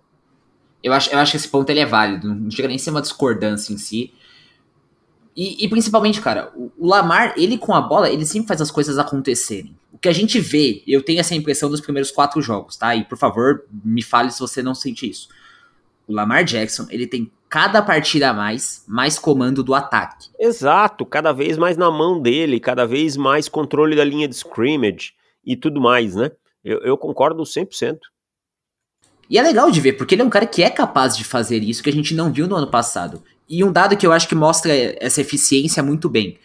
Eu 0.83 0.93
acho, 0.93 1.11
eu 1.11 1.17
acho 1.19 1.31
que 1.31 1.37
esse 1.37 1.47
ponto 1.47 1.69
ele 1.69 1.79
é 1.79 1.85
válido, 1.85 2.33
não 2.33 2.51
chega 2.51 2.67
nem 2.67 2.77
a 2.77 2.79
ser 2.79 2.91
uma 2.91 3.01
discordância 3.01 3.73
em 3.73 3.77
si. 3.77 4.13
E, 5.35 5.65
e, 5.65 5.69
principalmente, 5.69 6.21
cara, 6.21 6.51
o, 6.55 6.71
o 6.77 6.87
Lamar, 6.87 7.33
ele 7.37 7.57
com 7.57 7.73
a 7.73 7.81
bola, 7.81 8.09
ele 8.09 8.25
sempre 8.25 8.47
faz 8.47 8.61
as 8.61 8.69
coisas 8.69 8.99
acontecerem. 8.99 9.75
O 10.01 10.07
que 10.09 10.09
a 10.09 10.13
gente 10.13 10.39
vê, 10.39 10.81
eu 10.87 11.03
tenho 11.03 11.19
essa 11.19 11.35
impressão 11.35 11.69
dos 11.69 11.79
primeiros 11.79 12.09
quatro 12.09 12.41
jogos, 12.41 12.75
tá? 12.75 12.95
E 12.95 13.03
por 13.03 13.19
favor, 13.19 13.65
me 13.85 14.01
fale 14.01 14.31
se 14.31 14.39
você 14.39 14.63
não 14.63 14.73
sente 14.73 15.07
isso. 15.07 15.29
O 16.07 16.13
Lamar 16.13 16.43
Jackson, 16.43 16.87
ele 16.89 17.05
tem 17.05 17.31
cada 17.47 17.83
partida 17.83 18.31
a 18.31 18.33
mais, 18.33 18.83
mais 18.87 19.19
comando 19.19 19.61
do 19.61 19.75
ataque. 19.75 20.29
Exato, 20.39 21.05
cada 21.05 21.31
vez 21.31 21.55
mais 21.55 21.77
na 21.77 21.91
mão 21.91 22.19
dele, 22.19 22.59
cada 22.59 22.87
vez 22.87 23.15
mais 23.15 23.47
controle 23.47 23.95
da 23.95 24.03
linha 24.03 24.27
de 24.27 24.33
scrimmage 24.33 25.13
e 25.45 25.55
tudo 25.55 25.79
mais, 25.79 26.15
né? 26.15 26.31
Eu, 26.65 26.79
eu 26.79 26.97
concordo 26.97 27.43
100%. 27.43 27.99
E 29.29 29.37
é 29.37 29.43
legal 29.43 29.69
de 29.69 29.79
ver, 29.79 29.93
porque 29.93 30.15
ele 30.15 30.23
é 30.23 30.25
um 30.25 30.31
cara 30.31 30.47
que 30.47 30.63
é 30.63 30.71
capaz 30.71 31.15
de 31.15 31.23
fazer 31.23 31.61
isso 31.61 31.83
que 31.83 31.91
a 31.91 31.93
gente 31.93 32.15
não 32.15 32.33
viu 32.33 32.47
no 32.47 32.55
ano 32.55 32.71
passado. 32.71 33.21
E 33.47 33.63
um 33.63 33.71
dado 33.71 33.95
que 33.95 34.07
eu 34.07 34.11
acho 34.11 34.27
que 34.27 34.33
mostra 34.33 34.73
essa 34.99 35.21
eficiência 35.21 35.83
muito 35.83 36.09
bem. 36.09 36.39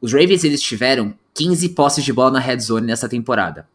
Os 0.00 0.12
Ravens 0.12 0.42
eles 0.42 0.60
tiveram 0.60 1.14
15 1.36 1.68
posses 1.70 2.04
de 2.04 2.12
bola 2.12 2.32
na 2.32 2.38
red 2.38 2.58
zone 2.58 2.86
nessa 2.86 3.08
temporada. 3.08 3.68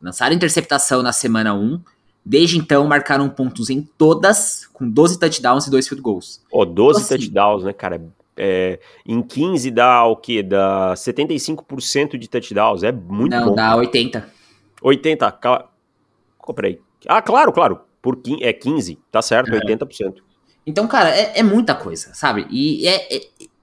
Lançaram 0.00 0.34
interceptação 0.34 1.02
na 1.02 1.12
semana 1.12 1.54
1. 1.54 1.80
Desde 2.24 2.56
então, 2.56 2.86
marcaram 2.86 3.28
pontos 3.28 3.68
em 3.68 3.82
todas, 3.82 4.66
com 4.72 4.88
12 4.88 5.18
touchdowns 5.18 5.66
e 5.66 5.70
2 5.70 5.88
field 5.88 6.02
goals. 6.02 6.40
Ó, 6.52 6.62
oh, 6.62 6.64
12 6.64 6.72
então, 6.72 7.04
assim, 7.04 7.16
touchdowns, 7.16 7.64
né, 7.64 7.72
cara? 7.72 8.00
É, 8.36 8.78
em 9.04 9.20
15 9.20 9.70
dá 9.70 10.04
o 10.04 10.16
quê? 10.16 10.42
Dá 10.42 10.94
75% 10.94 12.16
de 12.16 12.28
touchdowns. 12.28 12.82
É 12.82 12.92
muito 12.92 13.32
não, 13.32 13.40
bom. 13.40 13.46
Não, 13.50 13.56
dá 13.56 13.76
80. 13.76 14.26
80, 14.80 15.38
comprei. 16.38 16.80
Ah, 17.06 17.20
claro, 17.20 17.52
claro. 17.52 17.80
Por, 18.00 18.20
é 18.40 18.52
15, 18.52 18.98
tá 19.10 19.20
certo, 19.20 19.54
é. 19.54 19.60
80%. 19.60 20.14
Então, 20.66 20.86
cara, 20.86 21.10
é, 21.10 21.40
é 21.40 21.42
muita 21.42 21.74
coisa, 21.74 22.14
sabe? 22.14 22.46
E 22.50 22.86
é, 22.86 23.16
é, 23.16 23.20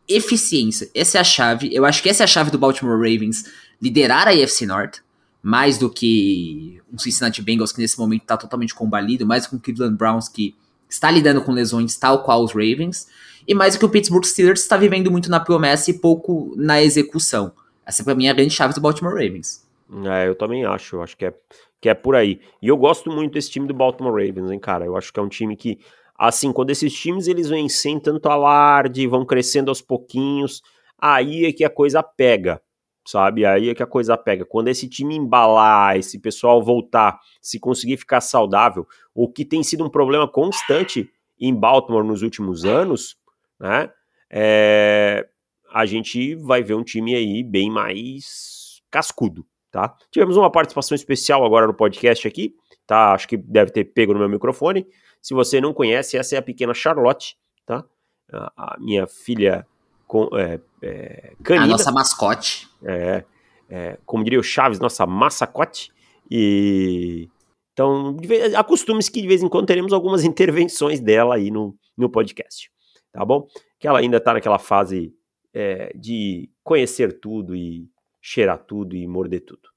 eficiência. 0.09 0.89
Essa 0.93 1.19
é 1.19 1.21
a 1.21 1.23
chave. 1.23 1.69
Eu 1.71 1.85
acho 1.85 2.01
que 2.01 2.09
essa 2.09 2.23
é 2.23 2.25
a 2.25 2.27
chave 2.27 2.49
do 2.49 2.57
Baltimore 2.57 2.97
Ravens 2.97 3.45
liderar 3.81 4.27
a 4.27 4.31
AFC 4.31 4.65
North, 4.65 4.97
mais 5.41 5.77
do 5.77 5.89
que 5.89 6.81
um 6.91 6.97
Cincinnati 6.97 7.41
Bengals 7.41 7.71
que 7.71 7.79
nesse 7.79 7.97
momento 7.97 8.23
está 8.23 8.35
totalmente 8.35 8.73
combalido, 8.73 9.25
mais 9.25 9.47
que 9.47 9.55
o 9.55 9.59
Cleveland 9.59 9.95
Browns 9.95 10.27
que 10.27 10.55
está 10.89 11.09
lidando 11.11 11.41
com 11.41 11.51
lesões 11.51 11.95
tal 11.97 12.23
qual 12.23 12.43
os 12.43 12.51
Ravens, 12.51 13.07
e 13.47 13.53
mais 13.53 13.75
do 13.75 13.79
que 13.79 13.85
o 13.85 13.89
Pittsburgh 13.89 14.25
Steelers 14.25 14.61
está 14.61 14.75
vivendo 14.75 15.11
muito 15.11 15.29
na 15.29 15.39
promessa 15.39 15.91
e 15.91 15.93
pouco 15.93 16.53
na 16.57 16.81
execução. 16.81 17.53
Essa 17.85 18.03
para 18.03 18.15
mim 18.15 18.27
é 18.27 18.31
a 18.31 18.33
grande 18.33 18.53
chave 18.53 18.73
do 18.73 18.81
Baltimore 18.81 19.13
Ravens. 19.13 19.65
É, 20.05 20.27
eu 20.27 20.35
também 20.35 20.65
acho, 20.65 20.97
eu 20.97 21.03
acho 21.03 21.15
que 21.15 21.25
é, 21.25 21.33
que 21.79 21.89
é 21.89 21.93
por 21.93 22.15
aí. 22.15 22.39
E 22.61 22.67
eu 22.67 22.77
gosto 22.77 23.09
muito 23.09 23.33
desse 23.33 23.49
time 23.49 23.67
do 23.67 23.73
Baltimore 23.73 24.13
Ravens, 24.13 24.51
hein, 24.51 24.59
cara. 24.59 24.85
Eu 24.85 24.97
acho 24.97 25.11
que 25.11 25.19
é 25.19 25.23
um 25.23 25.29
time 25.29 25.55
que 25.55 25.79
Assim, 26.19 26.51
quando 26.51 26.69
esses 26.69 26.93
times 26.93 27.27
eles 27.29 27.47
vêm 27.47 27.69
sem 27.69 27.97
tanto 27.97 28.27
alarde, 28.27 29.07
vão 29.07 29.25
crescendo 29.25 29.69
aos 29.69 29.81
pouquinhos, 29.81 30.61
aí 30.97 31.45
é 31.45 31.53
que 31.53 31.63
a 31.63 31.69
coisa 31.69 32.03
pega, 32.03 32.61
sabe? 33.07 33.45
Aí 33.45 33.69
é 33.69 33.73
que 33.73 33.81
a 33.81 33.87
coisa 33.87 34.17
pega. 34.17 34.43
Quando 34.43 34.67
esse 34.67 34.89
time 34.89 35.15
embalar, 35.15 35.95
esse 35.95 36.19
pessoal 36.19 36.61
voltar, 36.61 37.17
se 37.41 37.57
conseguir 37.57 37.95
ficar 37.95 38.19
saudável, 38.19 38.85
o 39.15 39.31
que 39.31 39.45
tem 39.45 39.63
sido 39.63 39.85
um 39.85 39.89
problema 39.89 40.27
constante 40.27 41.09
em 41.39 41.55
Baltimore 41.55 42.03
nos 42.03 42.21
últimos 42.21 42.65
anos, 42.65 43.15
né? 43.57 43.89
É, 44.29 45.25
a 45.73 45.85
gente 45.85 46.35
vai 46.35 46.61
ver 46.61 46.73
um 46.73 46.83
time 46.83 47.15
aí 47.15 47.41
bem 47.43 47.71
mais 47.71 48.81
cascudo, 48.91 49.45
tá? 49.71 49.95
Tivemos 50.11 50.35
uma 50.35 50.51
participação 50.51 50.95
especial 50.95 51.45
agora 51.45 51.65
no 51.65 51.73
podcast 51.73 52.27
aqui, 52.27 52.53
tá? 52.89 53.13
Acho 53.13 53.27
que 53.27 53.37
deve 53.37 53.69
ter 53.69 53.85
pego 53.85 54.13
no 54.13 54.19
meu 54.19 54.27
microfone. 54.27 54.87
Se 55.21 55.35
você 55.35 55.61
não 55.61 55.75
conhece, 55.75 56.17
essa 56.17 56.35
é 56.35 56.39
a 56.39 56.41
pequena 56.41 56.73
Charlotte, 56.73 57.37
tá? 57.63 57.85
A, 58.33 58.73
a 58.73 58.77
minha 58.79 59.05
filha 59.05 59.63
com, 60.07 60.27
é, 60.35 60.59
é, 60.81 61.33
canina. 61.43 61.65
A 61.65 61.67
nossa 61.67 61.91
mascote. 61.91 62.67
É, 62.83 63.23
é, 63.69 63.99
como 64.07 64.23
diria 64.23 64.39
o 64.39 64.43
Chaves, 64.43 64.79
nossa 64.79 65.05
massacote. 65.05 65.91
E 66.31 67.29
então, 67.73 68.17
acostume-se 68.57 69.11
que 69.11 69.21
de 69.21 69.27
vez 69.27 69.43
em 69.43 69.47
quando 69.47 69.67
teremos 69.67 69.93
algumas 69.93 70.23
intervenções 70.25 70.99
dela 70.99 71.35
aí 71.35 71.51
no, 71.51 71.77
no 71.95 72.09
podcast, 72.09 72.71
tá 73.11 73.23
bom? 73.23 73.45
Que 73.79 73.87
ela 73.87 73.99
ainda 73.99 74.19
tá 74.19 74.33
naquela 74.33 74.57
fase 74.57 75.13
é, 75.53 75.91
de 75.95 76.49
conhecer 76.63 77.19
tudo 77.19 77.55
e 77.55 77.87
cheirar 78.19 78.57
tudo 78.57 78.95
e 78.95 79.05
morder 79.05 79.41
tudo. 79.41 79.69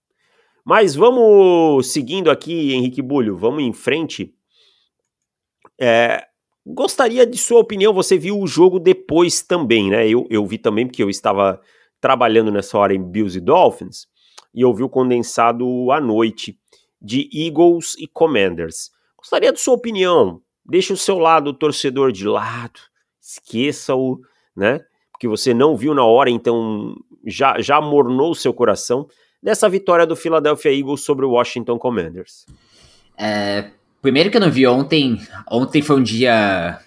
Mas 0.65 0.95
vamos 0.95 1.93
seguindo 1.93 2.31
aqui, 2.31 2.73
Henrique 2.73 3.03
Bulho, 3.03 3.37
vamos 3.37 3.63
em 3.63 3.73
frente. 3.73 4.33
É, 5.81 6.25
gostaria 6.65 7.27
de 7.27 7.37
sua 7.37 7.59
opinião, 7.59 7.93
você 7.93 8.17
viu 8.17 8.39
o 8.39 8.47
jogo 8.47 8.79
depois 8.79 9.43
também, 9.43 9.91
né? 9.91 10.09
Eu, 10.09 10.27
eu 10.31 10.47
vi 10.47 10.59
também, 10.59 10.87
porque 10.87 11.03
eu 11.03 11.11
estava 11.11 11.61
trabalhando 12.01 12.51
nessa 12.51 12.79
hora 12.79 12.95
em 12.95 13.03
Bills 13.03 13.37
e 13.37 13.41
Dolphins, 13.41 14.07
e 14.55 14.61
eu 14.61 14.73
vi 14.73 14.83
o 14.83 14.89
condensado 14.89 15.91
à 15.91 16.01
noite 16.01 16.59
de 17.01 17.29
Eagles 17.33 17.97
e 17.99 18.07
Commanders. 18.07 18.91
Gostaria 19.17 19.53
de 19.53 19.61
sua 19.61 19.75
opinião. 19.75 20.41
Deixe 20.65 20.93
o 20.93 20.97
seu 20.97 21.19
lado 21.19 21.53
torcedor 21.53 22.13
de 22.13 22.27
lado, 22.27 22.79
esqueça-o, 23.21 24.21
né? 24.55 24.81
Porque 25.11 25.27
você 25.27 25.53
não 25.53 25.77
viu 25.77 25.93
na 25.93 26.05
hora, 26.05 26.31
então 26.31 26.95
já, 27.27 27.61
já 27.61 27.81
mornou 27.81 28.31
o 28.31 28.35
seu 28.35 28.55
coração 28.55 29.09
dessa 29.43 29.69
vitória 29.69 30.07
do 30.07 30.15
Philadelphia 30.15 30.73
Eagles 30.73 31.01
sobre 31.03 31.25
o 31.27 31.31
Washington 31.31 31.79
Commanders? 31.79 32.47
É, 33.19 33.71
primeiro 34.01 34.31
que 34.31 34.37
eu 34.37 34.41
não 34.41 34.51
vi 34.51 34.67
ontem, 34.67 35.21
ontem 35.51 35.83
foi 35.83 35.97
um 35.97 36.03
dia 36.03 36.79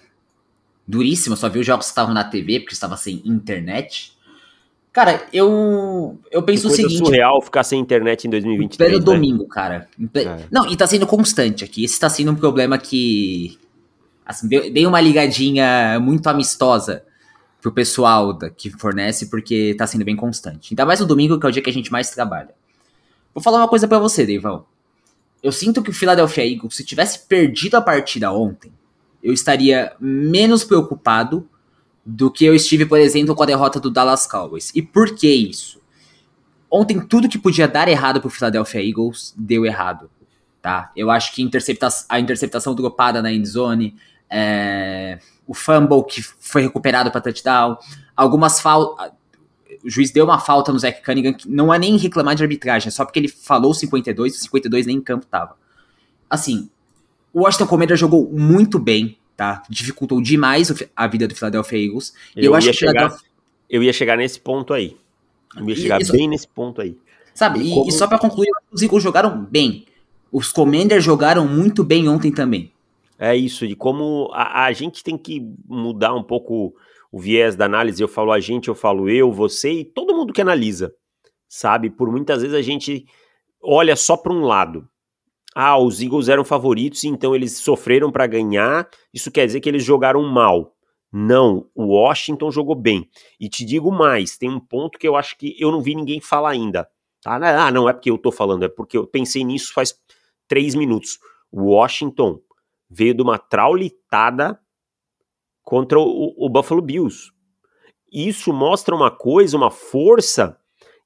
duríssimo, 0.87 1.35
só 1.35 1.49
vi 1.49 1.59
os 1.59 1.65
jogos 1.65 1.87
que 1.87 1.91
estavam 1.91 2.13
na 2.13 2.23
TV, 2.23 2.61
porque 2.61 2.73
estava 2.73 2.95
sem 2.95 3.21
internet. 3.25 4.15
Cara, 4.93 5.27
eu 5.33 6.17
eu 6.31 6.41
penso 6.41 6.69
o 6.69 6.71
seguinte. 6.71 6.97
surreal 6.99 7.41
ficar 7.41 7.65
sem 7.65 7.79
internet 7.79 8.25
em 8.25 8.29
2023. 8.29 8.91
Pelo 8.91 8.99
né? 8.99 9.05
domingo, 9.05 9.45
cara. 9.45 9.89
É. 10.13 10.45
Não, 10.49 10.65
e 10.71 10.77
tá 10.77 10.87
sendo 10.87 11.05
constante 11.05 11.65
aqui. 11.65 11.83
Esse 11.83 11.99
tá 11.99 12.09
sendo 12.09 12.31
um 12.31 12.35
problema 12.35 12.77
que. 12.77 13.59
Assim, 14.25 14.47
dei 14.47 14.87
uma 14.87 15.01
ligadinha 15.01 15.99
muito 15.99 16.27
amistosa 16.27 17.03
pro 17.65 17.71
pessoal 17.71 18.32
da, 18.32 18.47
que 18.47 18.69
fornece, 18.69 19.28
porque 19.28 19.73
tá 19.75 19.88
sendo 19.88 20.06
bem 20.06 20.15
constante. 20.15 20.71
Ainda 20.71 20.86
mais 20.86 20.99
no 20.99 21.08
domingo, 21.08 21.39
que 21.39 21.47
é 21.47 21.49
o 21.49 21.51
dia 21.51 21.63
que 21.63 21.69
a 21.71 21.73
gente 21.73 21.91
mais 21.91 22.12
trabalha. 22.12 22.54
Vou 23.34 23.41
falar 23.41 23.58
uma 23.58 23.67
coisa 23.67 23.88
para 23.88 23.97
você, 23.97 24.23
Deivão. 24.23 24.67
Eu 25.41 25.51
sinto 25.51 25.82
que 25.82 25.89
o 25.89 25.93
Philadelphia 25.93 26.45
Eagles, 26.45 26.75
se 26.75 26.86
tivesse 26.86 27.25
perdido 27.25 27.73
a 27.73 27.82
partida 27.82 28.32
ontem, 28.32 28.71
eu 29.23 29.34
estaria 29.34 29.93
menos 29.99 30.63
preocupado 30.63 31.49
do 32.06 32.30
que 32.30 32.45
eu 32.45 32.54
estive, 32.54 32.86
por 32.86 32.99
exemplo, 32.99 33.34
com 33.34 33.41
a 33.41 33.47
derrota 33.47 33.80
do 33.80 33.89
Dallas 33.89 34.28
Cowboys. 34.28 34.71
E 34.75 34.82
por 34.84 35.15
que 35.15 35.28
isso? 35.28 35.82
Ontem 36.69 36.99
tudo 36.99 37.28
que 37.28 37.39
podia 37.39 37.67
dar 37.67 37.88
errado 37.88 38.21
pro 38.21 38.30
Philadelphia 38.30 38.88
Eagles 38.88 39.34
deu 39.36 39.65
errado, 39.65 40.12
tá? 40.62 40.91
Eu 40.95 41.10
acho 41.10 41.34
que 41.34 41.41
intercepta 41.41 41.88
a 42.08 42.19
interceptação 42.19 42.75
dropada 42.75 43.23
na 43.23 43.34
endzone, 43.34 43.95
é, 44.30 45.17
o 45.47 45.53
fumble 45.53 46.03
que 46.03 46.21
foi 46.21 46.63
recuperado 46.63 47.12
para 47.12 47.21
touchdown, 47.21 47.77
algumas 48.15 48.60
faltas. 48.60 49.12
O 49.84 49.89
juiz 49.89 50.12
deu 50.12 50.25
uma 50.25 50.39
falta 50.39 50.71
no 50.71 50.79
Zach 50.79 51.03
Cunningham, 51.03 51.34
que 51.34 51.49
não 51.49 51.73
é 51.73 51.77
nem 51.77 51.97
reclamar 51.97 52.36
de 52.36 52.43
arbitragem, 52.43 52.88
é 52.88 52.91
só 52.91 53.05
porque 53.05 53.19
ele 53.19 53.27
falou 53.27 53.73
52, 53.73 54.36
o 54.36 54.39
52 54.39 54.86
nem 54.86 54.97
em 54.97 55.01
campo 55.01 55.25
tava. 55.27 55.55
Assim, 56.29 56.69
o 57.31 57.41
Washington 57.41 57.67
Commanders 57.67 57.99
jogou 57.99 58.31
muito 58.31 58.79
bem, 58.79 59.17
tá? 59.36 59.62
Dificultou 59.69 60.21
demais 60.21 60.73
a 60.95 61.08
vida 61.08 61.27
do 61.27 61.36
Philadelphia 61.36 61.86
Eagles. 61.86 62.13
Eu, 62.36 62.45
eu 62.45 62.55
acho 62.55 62.67
que 62.67 62.73
chegar, 62.73 62.91
Philadelphia... 62.93 63.27
eu 63.69 63.84
ia 63.84 63.93
chegar 63.93 64.17
nesse 64.17 64.39
ponto 64.39 64.73
aí. 64.73 64.97
Eu 65.55 65.69
ia 65.69 65.75
chegar 65.75 65.99
bem 66.12 66.27
nesse 66.27 66.47
ponto 66.47 66.81
aí. 66.81 66.97
Sabe, 67.34 67.60
e, 67.60 67.73
como... 67.73 67.89
e 67.89 67.91
só 67.91 68.08
para 68.08 68.17
concluir, 68.17 68.49
os 68.71 68.81
Eagles 68.81 69.03
jogaram 69.03 69.43
bem. 69.43 69.86
Os 70.31 70.51
Commanders 70.51 71.03
jogaram 71.03 71.47
muito 71.47 71.84
bem 71.84 72.08
ontem 72.08 72.31
também. 72.31 72.71
É 73.17 73.36
isso, 73.36 73.67
de 73.67 73.75
como 73.75 74.30
a, 74.34 74.65
a, 74.65 74.73
gente 74.73 75.04
tem 75.04 75.17
que 75.17 75.41
mudar 75.65 76.13
um 76.13 76.23
pouco 76.23 76.75
o 77.12 77.19
viés 77.19 77.56
da 77.56 77.65
análise. 77.65 78.01
Eu 78.01 78.08
falo 78.08 78.32
a 78.32 78.39
gente, 78.39 78.67
eu 78.67 78.75
falo 78.75 79.10
eu, 79.10 79.32
você 79.32 79.71
e 79.71 79.86
todo 79.86 80.15
mundo 80.15 80.34
que 80.34 80.41
analisa, 80.41 80.93
sabe? 81.47 81.89
Por 81.89 82.12
muitas 82.12 82.41
vezes 82.41 82.56
a 82.56 82.62
gente 82.62 83.06
olha 83.62 83.95
só 83.95 84.17
para 84.17 84.34
um 84.34 84.41
lado. 84.41 84.88
Ah, 85.56 85.78
os 85.78 86.01
Eagles 86.01 86.28
eram 86.28 86.43
favoritos, 86.43 87.06
então 87.06 87.34
eles 87.34 87.58
sofreram 87.58 88.12
para 88.12 88.28
ganhar. 88.28 88.89
Isso 89.13 89.32
quer 89.32 89.45
dizer 89.45 89.62
que 89.62 89.69
eles 89.69 89.86
jogaram 89.86 90.21
mal. 90.23 90.75
Não, 91.10 91.69
o 91.73 91.93
Washington 91.93 92.51
jogou 92.51 92.75
bem. 92.75 93.10
E 93.39 93.47
te 93.47 93.63
digo 93.63 93.89
mais, 93.89 94.38
tem 94.38 94.49
um 94.49 94.60
ponto 94.60 94.99
que 94.99 95.08
eu 95.08 95.15
acho 95.15 95.38
que 95.38 95.56
eu 95.58 95.71
não 95.71 95.82
vi 95.82 95.95
ninguém 95.95 96.19
falar 96.19 96.49
ainda. 96.49 96.89
Tá? 97.21 97.36
Ah, 97.36 97.71
não 97.71 97.88
é 97.88 97.93
porque 97.93 98.12
eu 98.12 98.17
tô 98.17 98.34
falando, 98.34 98.65
é 98.65 98.67
porque 98.67 98.97
eu 98.97 99.08
pensei 99.08 99.45
nisso 99.45 99.73
faz 99.73 99.95
três 100.45 100.75
minutos. 100.75 101.17
O 101.49 101.71
Washington 101.71 102.41
veio 102.89 103.13
de 103.13 103.21
uma 103.21 103.38
traulitada 103.38 104.60
contra 105.63 106.00
o, 106.00 106.34
o 106.38 106.50
Buffalo 106.50 106.82
Bills. 106.82 107.32
Isso 108.12 108.54
mostra 108.54 108.95
uma 108.95 109.12
coisa, 109.12 109.58
uma 109.58 109.71
força 109.71 110.58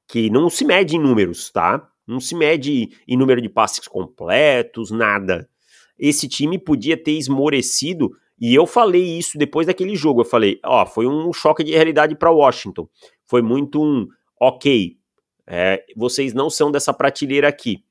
que 0.07 0.29
não 0.29 0.49
se 0.49 0.65
mede 0.65 0.95
em 0.95 0.99
números, 0.99 1.49
tá? 1.51 1.89
Não 2.05 2.19
se 2.19 2.35
mede 2.35 2.89
em 3.07 3.17
número 3.17 3.41
de 3.41 3.49
passes 3.49 3.87
completos, 3.87 4.91
nada. 4.91 5.49
Esse 5.97 6.27
time 6.27 6.57
podia 6.57 6.97
ter 6.97 7.11
esmorecido, 7.11 8.11
e 8.39 8.55
eu 8.55 8.65
falei 8.65 9.17
isso 9.17 9.37
depois 9.37 9.67
daquele 9.67 9.95
jogo. 9.95 10.21
Eu 10.21 10.25
falei, 10.25 10.59
ó, 10.63 10.85
foi 10.85 11.07
um 11.07 11.31
choque 11.33 11.63
de 11.63 11.71
realidade 11.71 12.15
para 12.15 12.31
Washington. 12.31 12.87
Foi 13.25 13.41
muito 13.41 13.81
um, 13.83 14.07
ok, 14.39 14.97
é, 15.45 15.83
vocês 15.95 16.33
não 16.33 16.49
são 16.49 16.71
dessa 16.71 16.93
prateleira 16.93 17.47
aqui. 17.47 17.83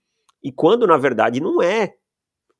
E 0.42 0.52
quando 0.52 0.86
na 0.86 0.96
verdade 0.96 1.40
não 1.40 1.60
é. 1.60 1.94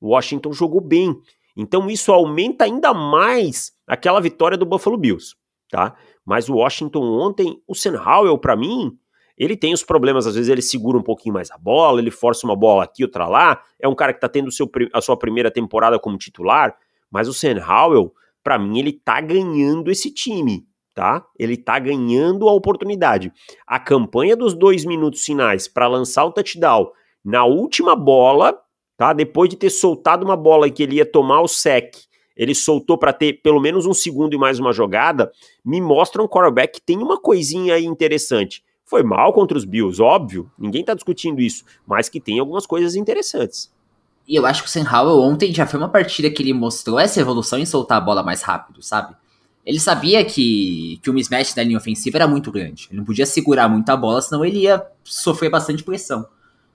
Washington 0.03 0.53
jogou 0.53 0.81
bem. 0.81 1.15
Então 1.57 1.91
isso 1.91 2.13
aumenta 2.13 2.65
ainda 2.65 2.95
mais 2.95 3.73
aquela 3.87 4.21
vitória 4.21 4.57
do 4.57 4.65
Buffalo 4.65 4.97
Bills, 4.97 5.35
tá? 5.71 5.97
Mas 6.25 6.49
o 6.49 6.55
Washington 6.55 7.03
ontem, 7.03 7.61
o 7.67 7.75
Sam 7.75 8.01
Howell, 8.01 8.39
para 8.39 8.55
mim, 8.55 8.97
ele 9.37 9.57
tem 9.57 9.73
os 9.73 9.83
problemas, 9.83 10.27
às 10.27 10.35
vezes 10.35 10.51
ele 10.51 10.61
segura 10.61 10.99
um 10.99 11.03
pouquinho 11.03 11.35
mais 11.35 11.51
a 11.51 11.57
bola, 11.57 12.01
ele 12.01 12.11
força 12.11 12.47
uma 12.47 12.57
bola 12.57 12.85
aqui, 12.85 13.05
outra 13.05 13.27
lá. 13.27 13.63
É 13.81 13.89
um 13.89 13.95
cara 13.95 14.13
que 14.13 14.21
tá 14.21 14.29
tendo 14.29 14.51
seu, 14.51 14.71
a 14.93 15.01
sua 15.01 15.17
primeira 15.17 15.51
temporada 15.51 15.99
como 15.99 16.19
titular, 16.19 16.77
mas 17.11 17.29
o 17.29 17.33
Sam 17.33 17.65
Howell, 17.65 18.13
para 18.43 18.59
mim, 18.59 18.79
ele 18.79 18.93
tá 18.93 19.21
ganhando 19.21 19.91
esse 19.91 20.13
time, 20.13 20.67
tá? 20.95 21.25
Ele 21.39 21.57
tá 21.57 21.79
ganhando 21.79 22.49
a 22.49 22.53
oportunidade. 22.53 23.33
A 23.67 23.79
campanha 23.79 24.37
dos 24.37 24.55
dois 24.55 24.85
minutos 24.85 25.25
finais 25.25 25.69
para 25.69 25.87
lançar 25.87 26.25
o 26.25 26.33
touchdown 26.33 26.91
na 27.25 27.45
última 27.45 27.95
bola 27.95 28.59
tá? 28.99 29.13
Depois 29.13 29.49
de 29.49 29.57
ter 29.57 29.71
soltado 29.71 30.25
uma 30.25 30.37
bola 30.37 30.69
que 30.69 30.83
ele 30.83 30.97
ia 30.97 31.07
tomar 31.07 31.41
o 31.41 31.49
sec, 31.49 31.95
ele 32.37 32.55
soltou 32.55 32.99
para 32.99 33.13
ter 33.13 33.41
pelo 33.41 33.61
menos 33.61 33.87
um 33.87 33.95
segundo 33.95 34.35
e 34.35 34.39
mais 34.39 34.59
uma 34.59 34.73
jogada, 34.73 35.31
me 35.65 35.81
mostra 35.81 36.23
um 36.23 36.29
quarterback 36.29 36.75
que 36.75 36.83
tem 36.83 36.99
uma 36.99 37.19
coisinha 37.19 37.75
aí 37.75 37.85
interessante. 37.85 38.63
Foi 38.85 39.03
mal 39.03 39.33
contra 39.33 39.57
os 39.57 39.65
Bills, 39.65 40.03
óbvio, 40.03 40.51
ninguém 40.59 40.85
tá 40.85 40.95
discutindo 40.95 41.41
isso, 41.41 41.65
mas 41.87 42.09
que 42.09 42.21
tem 42.21 42.41
algumas 42.41 42.67
coisas 42.67 42.97
interessantes. 42.97 43.73
E 44.27 44.35
eu 44.35 44.45
acho 44.45 44.63
que 44.63 44.69
o 44.69 44.71
Sam 44.71 44.85
Howell 44.91 45.21
ontem 45.21 45.55
já 45.55 45.67
foi 45.67 45.79
uma 45.79 45.89
partida 45.89 46.31
que 46.31 46.43
ele 46.43 46.53
mostrou 46.53 46.99
essa 46.99 47.21
evolução 47.21 47.59
em 47.59 47.65
soltar 47.65 47.99
a 47.99 48.01
bola 48.01 48.23
mais 48.23 48.43
rápido, 48.43 48.83
sabe? 48.83 49.15
Ele 49.65 49.79
sabia 49.79 50.25
que, 50.25 50.99
que 51.03 51.11
o 51.11 51.15
mismatch 51.15 51.55
da 51.55 51.63
linha 51.63 51.79
ofensiva 51.79 52.19
era 52.19 52.27
muito 52.27 52.51
grande. 52.51 52.89
Ele 52.91 52.99
não 52.99 53.05
podia 53.05 53.27
segurar 53.27 53.69
muito 53.69 53.89
a 53.91 53.97
bola, 53.97 54.21
senão 54.21 54.45
ele 54.45 54.61
ia 54.61 54.83
sofrer 55.05 55.51
bastante 55.51 55.85
pressão. 55.85 56.27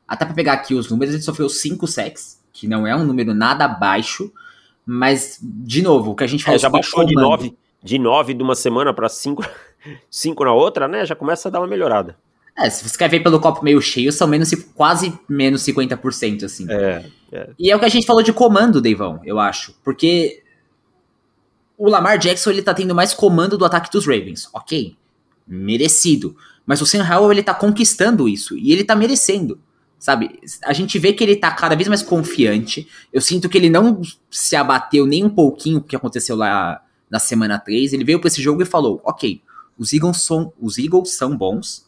Até 0.07 0.25
para 0.25 0.33
pegar 0.33 0.53
aqui 0.53 0.73
os 0.73 0.89
números, 0.89 1.13
ele 1.13 1.23
sofreu 1.23 1.49
5 1.49 1.87
sacks, 1.87 2.39
que 2.51 2.67
não 2.67 2.85
é 2.85 2.95
um 2.95 3.05
número 3.05 3.33
nada 3.33 3.67
baixo, 3.67 4.31
mas, 4.85 5.39
de 5.41 5.81
novo, 5.81 6.11
o 6.11 6.15
que 6.15 6.23
a 6.23 6.27
gente 6.27 6.43
falou... 6.43 6.57
É, 6.57 6.59
já 6.59 6.69
baixou 6.69 7.05
de 7.05 7.15
9 7.15 7.55
de, 7.83 7.99
nove 7.99 8.33
de 8.33 8.41
uma 8.41 8.55
semana 8.55 8.93
para 8.93 9.09
5 9.09 9.43
cinco 10.09 10.45
na 10.45 10.53
outra, 10.53 10.87
né? 10.87 11.05
Já 11.05 11.15
começa 11.15 11.49
a 11.49 11.51
dar 11.51 11.59
uma 11.59 11.67
melhorada. 11.67 12.15
É, 12.57 12.69
se 12.69 12.87
você 12.87 12.97
quer 12.97 13.09
ver 13.09 13.21
pelo 13.21 13.39
copo 13.39 13.63
meio 13.63 13.81
cheio, 13.81 14.11
são 14.11 14.27
menos, 14.27 14.51
quase 14.75 15.19
menos 15.27 15.63
50%, 15.63 16.43
assim. 16.43 16.65
É, 16.69 17.05
é. 17.31 17.49
E 17.57 17.71
é 17.71 17.75
o 17.75 17.79
que 17.79 17.85
a 17.85 17.89
gente 17.89 18.05
falou 18.05 18.21
de 18.21 18.31
comando, 18.31 18.79
Deivão, 18.79 19.19
eu 19.25 19.39
acho. 19.39 19.75
Porque 19.83 20.43
o 21.77 21.89
Lamar 21.89 22.17
Jackson, 22.19 22.51
ele 22.51 22.61
tá 22.61 22.73
tendo 22.73 22.93
mais 22.93 23.13
comando 23.13 23.57
do 23.57 23.65
ataque 23.65 23.91
dos 23.91 24.05
Ravens. 24.05 24.47
Ok, 24.53 24.95
merecido. 25.47 26.37
Mas 26.65 26.79
o 26.79 26.85
Sam 26.85 27.03
Howell, 27.03 27.31
ele 27.31 27.43
tá 27.43 27.53
conquistando 27.53 28.29
isso. 28.29 28.55
E 28.57 28.71
ele 28.71 28.83
tá 28.83 28.95
merecendo. 28.95 29.59
Sabe? 30.03 30.37
A 30.65 30.73
gente 30.73 30.99
vê 30.99 31.13
que 31.13 31.23
ele 31.23 31.33
tá 31.33 31.49
cada 31.49 31.77
vez 31.77 31.87
mais 31.87 32.01
confiante. 32.01 32.89
Eu 33.13 33.21
sinto 33.21 33.47
que 33.47 33.57
ele 33.57 33.69
não 33.69 34.01
se 34.29 34.53
abateu 34.53 35.05
nem 35.05 35.23
um 35.23 35.29
pouquinho 35.29 35.77
o 35.77 35.81
que 35.81 35.95
aconteceu 35.95 36.35
lá 36.35 36.81
na 37.09 37.19
semana 37.19 37.57
3. 37.57 37.93
Ele 37.93 38.03
veio 38.03 38.19
para 38.19 38.27
esse 38.27 38.41
jogo 38.41 38.61
e 38.61 38.65
falou: 38.65 38.99
Ok, 39.05 39.41
os 39.79 39.93
Eagles, 39.93 40.17
são, 40.17 40.51
os 40.59 40.77
Eagles 40.77 41.13
são 41.13 41.37
bons. 41.37 41.87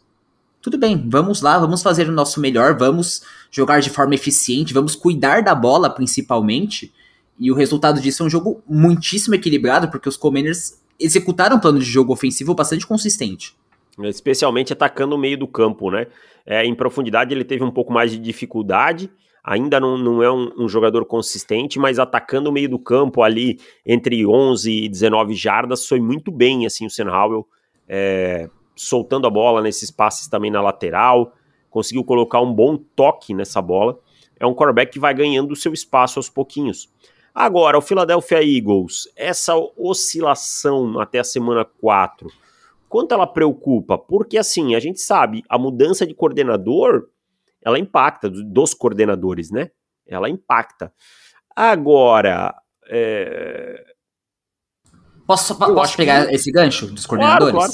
tudo 0.61 0.77
bem, 0.77 1.09
vamos 1.09 1.41
lá, 1.41 1.59
vamos 1.59 1.83
fazer 1.83 2.07
o 2.07 2.11
nosso 2.13 2.39
melhor, 2.39 2.77
vamos 2.77 3.21
jogar 3.51 3.81
de 3.81 3.89
forma 3.89 4.15
eficiente, 4.15 4.73
vamos 4.73 4.95
cuidar 4.95 5.43
da 5.43 5.53
bola 5.53 5.89
principalmente. 5.89 6.93
E 7.37 7.51
o 7.51 7.53
resultado 7.53 7.99
disso 7.99 8.23
é 8.23 8.27
um 8.27 8.29
jogo 8.29 8.63
muitíssimo 8.65 9.35
equilibrado, 9.35 9.89
porque 9.89 10.07
os 10.07 10.15
Commanders 10.15 10.79
executaram 10.97 11.57
um 11.57 11.59
plano 11.59 11.79
de 11.79 11.85
jogo 11.85 12.13
ofensivo 12.13 12.55
bastante 12.55 12.87
consistente. 12.87 13.53
Especialmente 14.03 14.73
atacando 14.73 15.15
o 15.15 15.17
meio 15.17 15.37
do 15.37 15.47
campo, 15.47 15.89
né? 15.89 16.07
É, 16.45 16.65
em 16.65 16.75
profundidade 16.75 17.33
ele 17.33 17.43
teve 17.43 17.63
um 17.63 17.71
pouco 17.71 17.91
mais 17.91 18.11
de 18.11 18.19
dificuldade, 18.19 19.09
ainda 19.43 19.79
não, 19.79 19.97
não 19.97 20.21
é 20.21 20.31
um, 20.31 20.51
um, 20.57 20.69
jogador 20.69 21.05
consistente, 21.05 21.79
mas 21.79 21.97
atacando 21.97 22.49
o 22.49 22.53
meio 22.53 22.69
do 22.69 22.77
campo 22.77 23.23
ali 23.23 23.59
entre 23.85 24.25
11 24.25 24.71
e 24.71 24.89
19 24.89 25.33
jardas 25.33 25.87
foi 25.87 25.99
muito 25.99 26.31
bem, 26.31 26.65
assim, 26.65 26.85
o 26.85 26.89
Sam 26.89 27.11
Howell, 27.11 27.47
é, 27.87 28.49
soltando 28.75 29.25
a 29.25 29.29
bola 29.29 29.61
nesses 29.61 29.89
passes 29.89 30.27
também 30.27 30.51
na 30.51 30.61
lateral, 30.61 31.33
conseguiu 31.69 32.03
colocar 32.03 32.41
um 32.41 32.53
bom 32.53 32.77
toque 32.77 33.33
nessa 33.33 33.61
bola. 33.61 33.97
É 34.39 34.45
um 34.45 34.53
quarterback 34.53 34.91
que 34.91 34.99
vai 34.99 35.13
ganhando 35.13 35.51
o 35.51 35.55
seu 35.55 35.73
espaço 35.73 36.19
aos 36.19 36.29
pouquinhos. 36.29 36.89
Agora, 37.33 37.77
o 37.77 37.81
Philadelphia 37.81 38.41
Eagles, 38.41 39.09
essa 39.15 39.53
oscilação 39.77 40.99
até 40.99 41.19
a 41.19 41.23
semana 41.23 41.65
4, 41.65 42.29
quanto 42.89 43.13
ela 43.13 43.27
preocupa? 43.27 43.97
Porque 43.97 44.37
assim, 44.37 44.75
a 44.75 44.79
gente 44.79 44.99
sabe, 45.01 45.43
a 45.49 45.57
mudança 45.57 46.05
de 46.05 46.13
coordenador, 46.13 47.07
ela 47.63 47.79
impacta, 47.79 48.29
dos 48.29 48.73
coordenadores, 48.73 49.51
né? 49.51 49.69
Ela 50.07 50.29
impacta. 50.29 50.93
Agora, 51.55 52.53
é... 52.87 53.83
Posso, 55.25 55.55
posso 55.57 55.97
pegar 55.97 56.27
que... 56.27 56.35
esse 56.35 56.51
gancho 56.51 56.87
dos 56.87 57.05
coordenadores? 57.05 57.55
Claro, 57.55 57.73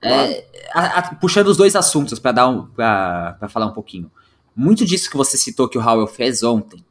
claro. 0.00 0.30
É, 0.30 0.44
a, 0.72 0.98
a, 0.98 1.14
puxando 1.16 1.48
os 1.48 1.56
dois 1.56 1.74
assuntos 1.74 2.18
para 2.18 2.32
dar 2.32 2.48
um, 2.48 2.66
para 2.66 3.48
falar 3.48 3.66
um 3.66 3.72
pouquinho. 3.72 4.10
Muito 4.54 4.84
disso 4.84 5.10
que 5.10 5.16
você 5.16 5.36
citou 5.36 5.68
que 5.68 5.78
o 5.78 5.80
Howell 5.80 6.06
fez 6.06 6.42
ontem 6.42 6.84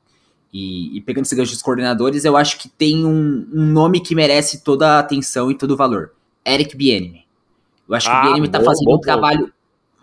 e, 0.51 0.97
e, 0.97 1.01
pegando 1.01 1.25
esse 1.25 1.35
gancho 1.35 1.51
dos 1.51 1.61
coordenadores, 1.61 2.23
eu 2.23 2.37
acho 2.37 2.57
que 2.57 2.69
tem 2.69 3.05
um, 3.05 3.47
um, 3.53 3.65
nome 3.65 3.99
que 3.99 4.15
merece 4.15 4.63
toda 4.63 4.95
a 4.95 4.99
atenção 4.99 5.51
e 5.51 5.55
todo 5.55 5.71
o 5.71 5.77
valor. 5.77 6.13
Eric 6.45 6.75
Bieniemy. 6.75 7.26
Eu 7.87 7.95
acho 7.95 8.09
ah, 8.09 8.11
que 8.11 8.17
o 8.17 8.19
ah, 8.19 8.23
Bieniemy 8.23 8.49
tá 8.49 8.61
fazendo 8.61 8.85
bom, 8.85 8.95
um 8.95 8.99
trabalho 8.99 9.51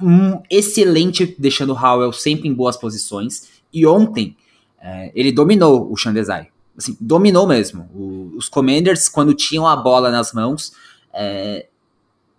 um, 0.01 0.43
excelente, 0.51 1.35
deixando 1.39 1.73
o 1.73 1.79
Howell 1.79 2.13
sempre 2.13 2.49
em 2.49 2.55
boas 2.55 2.77
posições. 2.77 3.49
E 3.73 3.87
ontem, 3.87 4.37
é, 4.81 5.13
ele 5.15 5.33
dominou 5.33 5.91
o 5.91 5.97
Chandesai. 5.97 6.49
Assim, 6.77 6.97
dominou 7.01 7.47
mesmo. 7.47 7.89
O, 7.95 8.33
os 8.37 8.49
Commanders, 8.49 9.09
quando 9.09 9.35
tinham 9.35 9.67
a 9.67 9.77
bola 9.77 10.11
nas 10.11 10.33
mãos, 10.33 10.73
é, 11.13 11.67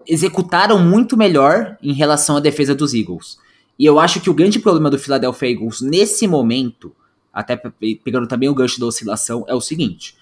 executaram 0.07 0.79
muito 0.79 1.15
melhor 1.15 1.77
em 1.81 1.93
relação 1.93 2.37
à 2.37 2.39
defesa 2.39 2.75
dos 2.75 2.93
Eagles. 2.93 3.37
E 3.77 3.85
eu 3.85 3.99
acho 3.99 4.19
que 4.21 4.29
o 4.29 4.33
grande 4.33 4.59
problema 4.59 4.89
do 4.89 4.99
Philadelphia 4.99 5.51
Eagles 5.51 5.81
nesse 5.81 6.27
momento 6.27 6.93
até 7.35 7.57
pegando 8.01 8.27
também 8.27 8.47
o 8.47 8.55
gancho 8.55 8.79
da 8.79 8.85
oscilação, 8.85 9.43
é 9.49 9.53
o 9.53 9.59
seguinte: 9.59 10.15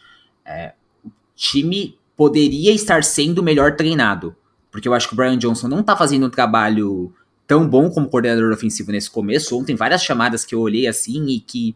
é, 0.43 0.73
o 1.05 1.11
time 1.35 1.95
poderia 2.17 2.73
estar 2.73 3.03
sendo 3.03 3.43
melhor 3.43 3.75
treinado, 3.75 4.35
porque 4.73 4.87
eu 4.87 4.93
acho 4.95 5.07
que 5.07 5.13
o 5.13 5.15
Brian 5.15 5.37
Johnson 5.37 5.67
não 5.67 5.83
tá 5.83 5.95
fazendo 5.95 6.25
um 6.25 6.31
trabalho 6.31 7.13
tão 7.45 7.69
bom 7.69 7.91
como 7.91 8.09
coordenador 8.09 8.51
ofensivo 8.51 8.91
nesse 8.91 9.09
começo. 9.09 9.55
Ontem, 9.55 9.75
várias 9.75 10.03
chamadas 10.03 10.43
que 10.43 10.55
eu 10.55 10.59
olhei 10.59 10.87
assim 10.87 11.27
e 11.27 11.39
que 11.39 11.75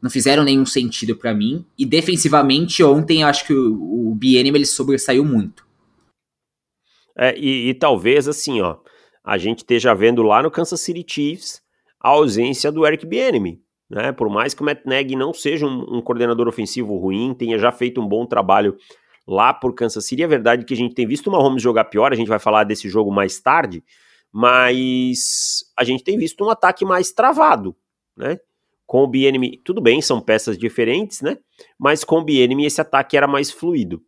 não 0.00 0.08
fizeram 0.08 0.42
nenhum 0.42 0.64
sentido 0.64 1.14
para 1.14 1.34
mim. 1.34 1.66
E 1.76 1.84
defensivamente, 1.84 2.82
ontem, 2.82 3.20
eu 3.20 3.28
acho 3.28 3.46
que 3.46 3.52
o, 3.52 4.12
o 4.12 4.18
ele 4.22 4.64
sobressaiu 4.64 5.22
muito. 5.22 5.66
É, 7.14 7.38
e, 7.38 7.68
e, 7.68 7.74
talvez 7.74 8.26
assim, 8.26 8.62
ó, 8.62 8.78
a 9.22 9.36
gente 9.36 9.58
esteja 9.58 9.92
vendo 9.92 10.22
lá 10.22 10.42
no 10.42 10.50
Kansas 10.50 10.80
City 10.80 11.04
Chiefs 11.06 11.60
a 12.00 12.08
ausência 12.08 12.72
do 12.72 12.86
Eric 12.86 13.04
Bieniemy. 13.04 13.60
Né? 13.90 14.12
Por 14.12 14.30
mais 14.30 14.54
que 14.54 14.62
o 14.62 14.64
Matt 14.64 14.86
Nagy 14.86 15.14
não 15.14 15.34
seja 15.34 15.66
um, 15.66 15.98
um, 15.98 16.00
coordenador 16.00 16.48
ofensivo 16.48 16.96
ruim, 16.96 17.34
tenha 17.34 17.58
já 17.58 17.70
feito 17.70 18.00
um 18.00 18.08
bom 18.08 18.24
trabalho 18.24 18.78
lá 19.30 19.54
por 19.54 19.74
Kansas 19.74 20.04
City, 20.04 20.22
é 20.22 20.26
verdade 20.26 20.64
que 20.64 20.74
a 20.74 20.76
gente 20.76 20.94
tem 20.94 21.06
visto 21.06 21.28
uma 21.28 21.38
Mahomes 21.38 21.62
jogar 21.62 21.84
pior, 21.84 22.12
a 22.12 22.16
gente 22.16 22.28
vai 22.28 22.38
falar 22.38 22.64
desse 22.64 22.88
jogo 22.88 23.12
mais 23.12 23.40
tarde, 23.40 23.84
mas 24.32 25.64
a 25.76 25.84
gente 25.84 26.02
tem 26.02 26.18
visto 26.18 26.44
um 26.44 26.50
ataque 26.50 26.84
mais 26.84 27.12
travado, 27.12 27.76
né? 28.16 28.38
Com 28.86 29.04
o 29.04 29.06
BNM, 29.06 29.60
tudo 29.64 29.80
bem, 29.80 30.02
são 30.02 30.20
peças 30.20 30.58
diferentes, 30.58 31.20
né? 31.20 31.38
Mas 31.78 32.02
com 32.02 32.18
o 32.18 32.24
BNM 32.24 32.66
esse 32.66 32.80
ataque 32.80 33.16
era 33.16 33.28
mais 33.28 33.52
fluido. 33.52 34.02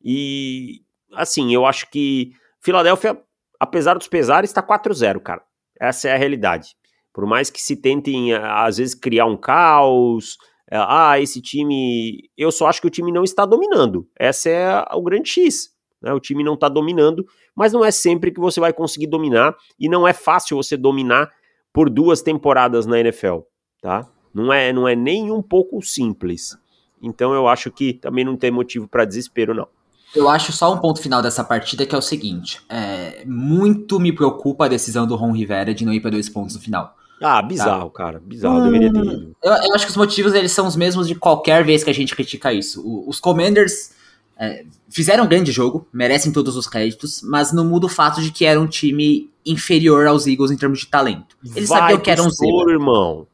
E 0.00 0.82
assim, 1.12 1.52
eu 1.52 1.66
acho 1.66 1.90
que 1.90 2.32
Filadélfia, 2.60 3.20
apesar 3.58 3.94
dos 3.94 4.06
pesares, 4.06 4.50
está 4.50 4.62
4-0, 4.62 5.20
cara. 5.20 5.42
Essa 5.80 6.08
é 6.08 6.12
a 6.12 6.16
realidade. 6.16 6.76
Por 7.12 7.26
mais 7.26 7.50
que 7.50 7.60
se 7.60 7.74
tentem, 7.74 8.32
às 8.32 8.76
vezes, 8.76 8.94
criar 8.94 9.26
um 9.26 9.36
caos, 9.36 10.36
ah, 10.76 11.18
esse 11.20 11.40
time. 11.40 12.30
Eu 12.36 12.52
só 12.52 12.66
acho 12.66 12.80
que 12.80 12.86
o 12.86 12.90
time 12.90 13.10
não 13.10 13.24
está 13.24 13.46
dominando. 13.46 14.06
Essa 14.18 14.50
é 14.50 14.84
o 14.92 15.02
grande 15.02 15.30
X. 15.30 15.70
Né? 16.00 16.12
O 16.12 16.20
time 16.20 16.44
não 16.44 16.54
está 16.54 16.68
dominando, 16.68 17.26
mas 17.54 17.72
não 17.72 17.84
é 17.84 17.90
sempre 17.90 18.30
que 18.30 18.40
você 18.40 18.60
vai 18.60 18.72
conseguir 18.72 19.06
dominar, 19.06 19.56
e 19.78 19.88
não 19.88 20.06
é 20.06 20.12
fácil 20.12 20.56
você 20.56 20.76
dominar 20.76 21.30
por 21.72 21.90
duas 21.90 22.22
temporadas 22.22 22.86
na 22.86 22.98
NFL, 22.98 23.38
tá? 23.80 24.08
Não 24.32 24.52
é, 24.52 24.72
não 24.72 24.86
é 24.86 24.94
nem 24.94 25.30
um 25.30 25.42
pouco 25.42 25.80
simples. 25.82 26.56
Então 27.02 27.32
eu 27.32 27.46
acho 27.46 27.70
que 27.70 27.92
também 27.92 28.24
não 28.24 28.36
tem 28.36 28.50
motivo 28.50 28.88
para 28.88 29.04
desespero, 29.04 29.54
não. 29.54 29.68
Eu 30.14 30.28
acho 30.28 30.52
só 30.52 30.72
um 30.72 30.78
ponto 30.78 31.02
final 31.02 31.20
dessa 31.20 31.44
partida 31.44 31.84
que 31.84 31.94
é 31.94 31.98
o 31.98 32.02
seguinte: 32.02 32.60
é, 32.68 33.24
muito 33.26 34.00
me 34.00 34.12
preocupa 34.12 34.64
a 34.64 34.68
decisão 34.68 35.06
do 35.06 35.16
Ron 35.16 35.32
Rivera 35.32 35.74
de 35.74 35.84
não 35.84 35.92
ir 35.92 36.00
para 36.00 36.10
dois 36.10 36.28
pontos 36.28 36.54
no 36.54 36.60
final. 36.60 36.94
Ah, 37.20 37.42
bizarro, 37.42 37.90
tá. 37.90 37.96
cara. 37.96 38.22
Bizarro, 38.24 38.60
hum, 38.60 38.64
deveria 38.64 38.92
ter 38.92 39.00
ido. 39.00 39.36
Eu, 39.42 39.52
eu, 39.52 39.74
acho 39.74 39.84
que 39.84 39.90
os 39.90 39.96
motivos 39.96 40.34
eles 40.34 40.52
são 40.52 40.66
os 40.66 40.76
mesmos 40.76 41.08
de 41.08 41.14
qualquer 41.14 41.64
vez 41.64 41.82
que 41.82 41.90
a 41.90 41.94
gente 41.94 42.14
critica 42.14 42.52
isso. 42.52 42.80
O, 42.86 43.08
os 43.08 43.18
Commanders 43.18 43.90
é, 44.38 44.64
fizeram 44.88 45.24
um 45.24 45.28
grande 45.28 45.50
jogo, 45.50 45.86
merecem 45.92 46.30
todos 46.30 46.56
os 46.56 46.66
créditos, 46.66 47.20
mas 47.22 47.52
não 47.52 47.64
muda 47.64 47.86
o 47.86 47.88
fato 47.88 48.22
de 48.22 48.30
que 48.30 48.44
era 48.44 48.60
um 48.60 48.66
time 48.66 49.30
inferior 49.44 50.06
aos 50.06 50.26
Eagles 50.26 50.50
em 50.50 50.56
termos 50.56 50.80
de 50.80 50.86
talento. 50.86 51.36
Eles 51.56 51.68
vai 51.68 51.80
sabiam 51.80 52.00
que 52.00 52.10
eram 52.10 52.28
um 52.28 52.70
irmão. 52.70 53.26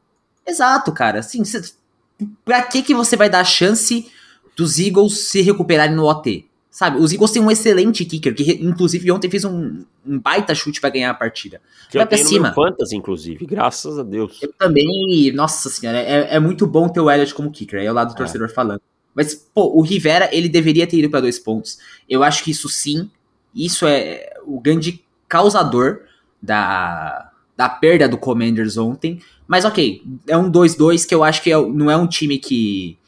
Exato, 0.46 0.92
cara. 0.92 1.18
Assim, 1.18 1.44
cê, 1.44 1.60
pra 2.44 2.62
que, 2.62 2.82
que 2.82 2.94
você 2.94 3.16
vai 3.16 3.28
dar 3.28 3.44
chance 3.44 4.10
dos 4.56 4.78
Eagles 4.78 5.28
se 5.28 5.42
recuperarem 5.42 5.94
no 5.94 6.06
OT? 6.06 6.48
Sabe, 6.74 6.98
os 6.98 7.12
Eagles 7.12 7.30
têm 7.30 7.40
um 7.40 7.52
excelente 7.52 8.04
kicker, 8.04 8.34
que 8.34 8.50
inclusive 8.60 9.08
ontem 9.12 9.30
fez 9.30 9.44
um, 9.44 9.84
um 10.04 10.18
baita 10.18 10.52
chute 10.56 10.80
para 10.80 10.90
ganhar 10.90 11.08
a 11.08 11.14
partida. 11.14 11.60
Que 11.88 11.98
Vai 11.98 12.02
eu 12.02 12.08
pra 12.08 12.18
cima. 12.18 12.52
Fantasy, 12.52 12.96
inclusive, 12.96 13.46
graças 13.46 13.96
a 13.96 14.02
Deus. 14.02 14.42
Eu 14.42 14.52
também, 14.54 15.30
nossa 15.32 15.70
senhora, 15.70 15.98
é, 15.98 16.34
é 16.34 16.40
muito 16.40 16.66
bom 16.66 16.88
ter 16.88 16.98
o 16.98 17.08
Elliott 17.08 17.32
como 17.32 17.52
kicker, 17.52 17.78
aí 17.78 17.86
é 17.86 17.90
o 17.92 17.94
lado 17.94 18.08
do 18.08 18.14
é. 18.14 18.16
torcedor 18.16 18.52
falando. 18.52 18.80
Mas, 19.14 19.36
pô, 19.36 19.72
o 19.72 19.82
Rivera, 19.82 20.28
ele 20.32 20.48
deveria 20.48 20.84
ter 20.84 20.98
ido 20.98 21.08
para 21.08 21.20
dois 21.20 21.38
pontos. 21.38 21.78
Eu 22.10 22.24
acho 22.24 22.42
que 22.42 22.50
isso 22.50 22.68
sim, 22.68 23.08
isso 23.54 23.86
é 23.86 24.32
o 24.44 24.58
grande 24.58 25.00
causador 25.28 26.00
da, 26.42 27.30
da 27.56 27.68
perda 27.68 28.08
do 28.08 28.18
Commanders 28.18 28.76
ontem. 28.76 29.20
Mas 29.46 29.64
ok, 29.64 30.02
é 30.26 30.36
um 30.36 30.50
2-2 30.50 31.06
que 31.06 31.14
eu 31.14 31.22
acho 31.22 31.40
que 31.40 31.52
é, 31.52 31.56
não 31.56 31.88
é 31.88 31.96
um 31.96 32.08
time 32.08 32.36
que 32.36 32.98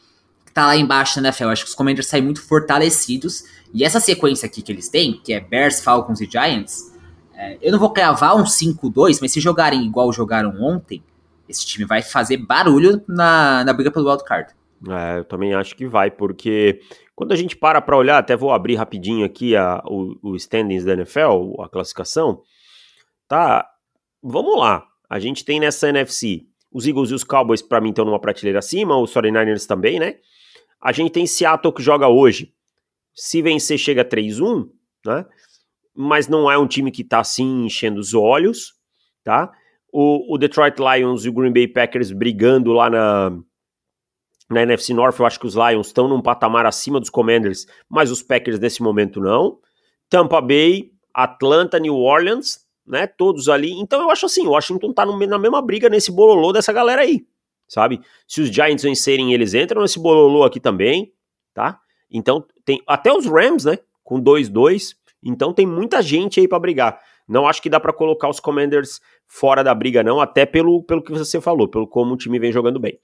tá 0.57 0.66
lá 0.66 0.74
embaixo 0.74 1.20
na 1.20 1.29
NFL. 1.29 1.44
Eu 1.44 1.50
acho 1.50 1.64
que 1.64 1.68
os 1.68 1.74
Commanders 1.74 2.07
saem 2.07 2.24
muito 2.24 2.40
fortalecidos. 2.40 3.44
E 3.72 3.85
essa 3.85 4.00
sequência 4.00 4.46
aqui 4.46 4.62
que 4.62 4.72
eles 4.72 4.88
têm, 4.88 5.20
que 5.22 5.33
é 5.33 5.40
Bears, 5.40 5.81
Falcons 5.83 6.20
e 6.20 6.26
Giants, 6.26 6.92
é, 7.35 7.59
eu 7.61 7.72
não 7.72 7.79
vou 7.79 7.90
cravar 7.90 8.37
um 8.37 8.44
5-2, 8.44 9.18
mas 9.20 9.33
se 9.33 9.40
jogarem 9.40 9.85
igual 9.85 10.12
jogaram 10.12 10.61
ontem, 10.61 11.02
esse 11.48 11.64
time 11.66 11.85
vai 11.85 12.02
fazer 12.02 12.38
barulho 12.38 13.02
na, 13.07 13.64
na 13.64 13.72
briga 13.72 13.90
pelo 13.90 14.09
wildcard. 14.09 14.52
É, 14.88 15.18
eu 15.18 15.24
também 15.24 15.55
acho 15.55 15.74
que 15.74 15.87
vai, 15.87 16.11
porque 16.11 16.81
quando 17.14 17.33
a 17.33 17.37
gente 17.37 17.57
para 17.57 17.81
para 17.81 17.96
olhar, 17.96 18.18
até 18.18 18.37
vou 18.37 18.52
abrir 18.52 18.74
rapidinho 18.74 19.24
aqui 19.24 19.57
a, 19.57 19.83
o, 19.87 20.16
o 20.22 20.37
standings 20.37 20.85
da 20.85 20.92
NFL, 20.92 21.61
a 21.61 21.68
classificação, 21.68 22.42
tá? 23.26 23.66
Vamos 24.22 24.59
lá, 24.59 24.85
a 25.09 25.18
gente 25.18 25.44
tem 25.44 25.61
nessa 25.61 25.88
NFC 25.88 26.46
os 26.76 26.87
Eagles 26.87 27.11
e 27.11 27.14
os 27.14 27.24
Cowboys 27.24 27.62
para 27.62 27.81
mim 27.81 27.88
estão 27.88 28.05
numa 28.05 28.20
prateleira 28.20 28.59
acima, 28.59 28.98
os 28.98 29.11
49ers 29.11 29.66
também, 29.66 29.98
né? 29.98 30.16
A 30.79 30.92
gente 30.92 31.11
tem 31.11 31.26
Seattle 31.26 31.72
que 31.72 31.83
joga 31.83 32.07
hoje. 32.07 32.52
Se 33.16 33.40
vencer, 33.40 33.79
chega 33.79 34.02
a 34.02 34.05
3-1, 34.05 34.68
né? 35.05 35.24
Mas 35.94 36.29
não 36.29 36.50
é 36.50 36.59
um 36.59 36.66
time 36.66 36.90
que 36.92 37.02
tá 37.02 37.20
assim 37.20 37.64
enchendo 37.64 37.98
os 37.98 38.12
olhos, 38.12 38.74
tá? 39.24 39.50
O, 39.90 40.35
o, 40.35 40.38
Detroit 40.38 40.76
Lions 40.79 41.24
e 41.24 41.31
o 41.31 41.33
Green 41.33 41.52
Bay 41.52 41.66
Packers 41.66 42.12
brigando 42.12 42.72
lá 42.72 42.90
na, 42.90 43.31
na 44.50 44.62
NFC 44.62 44.92
North. 44.92 45.18
Eu 45.18 45.24
acho 45.24 45.40
que 45.40 45.46
os 45.46 45.55
Lions 45.55 45.87
estão 45.87 46.07
num 46.07 46.20
patamar 46.20 46.66
acima 46.66 47.00
dos 47.00 47.09
Commanders, 47.09 47.66
mas 47.88 48.11
os 48.11 48.22
Packers 48.22 48.59
nesse 48.59 48.83
momento 48.83 49.20
não. 49.20 49.59
Tampa 50.11 50.40
Bay, 50.42 50.92
Atlanta, 51.14 51.79
New 51.79 51.96
Orleans, 51.96 52.61
né? 52.87 53.07
Todos 53.07 53.48
ali. 53.48 53.72
Então 53.72 54.02
eu 54.02 54.11
acho 54.11 54.26
assim, 54.26 54.46
o 54.46 54.50
Washington 54.50 54.92
tá 54.92 55.07
no, 55.07 55.18
na 55.26 55.38
mesma 55.38 55.62
briga 55.62 55.88
nesse 55.88 56.12
bololô 56.12 56.52
dessa 56.52 56.72
galera 56.72 57.00
aí 57.00 57.26
sabe? 57.68 58.00
Se 58.26 58.40
os 58.40 58.48
Giants 58.48 58.83
vencerem, 58.83 59.33
eles 59.33 59.55
entram 59.55 59.83
nesse 59.83 59.98
bololô 59.98 60.44
aqui 60.44 60.61
também, 60.61 61.12
tá? 61.52 61.81
Então, 62.11 62.45
tem 62.64 62.83
até 62.87 63.12
os 63.12 63.27
Rams, 63.27 63.64
né? 63.64 63.79
Com 64.03 64.23
2-2. 64.23 64.95
Então, 65.23 65.53
tem 65.53 65.66
muita 65.66 66.01
gente 66.03 66.40
aí 66.40 66.49
para 66.49 66.59
brigar. 66.59 67.01
Não 67.29 67.47
acho 67.47 67.61
que 67.61 67.69
dá 67.69 67.81
para 67.81 67.92
colocar 67.92 68.29
os 68.29 68.38
Commanders 68.38 69.01
fora 69.27 69.64
da 69.64 69.75
briga, 69.75 70.03
não, 70.03 70.21
até 70.21 70.47
pelo, 70.47 70.83
pelo 70.85 71.03
que 71.03 71.11
você 71.11 71.40
falou, 71.40 71.69
pelo 71.69 71.87
como 71.87 72.14
o 72.14 72.16
time 72.16 72.38
vem 72.38 72.53
jogando 72.53 72.79
bem. 72.79 72.99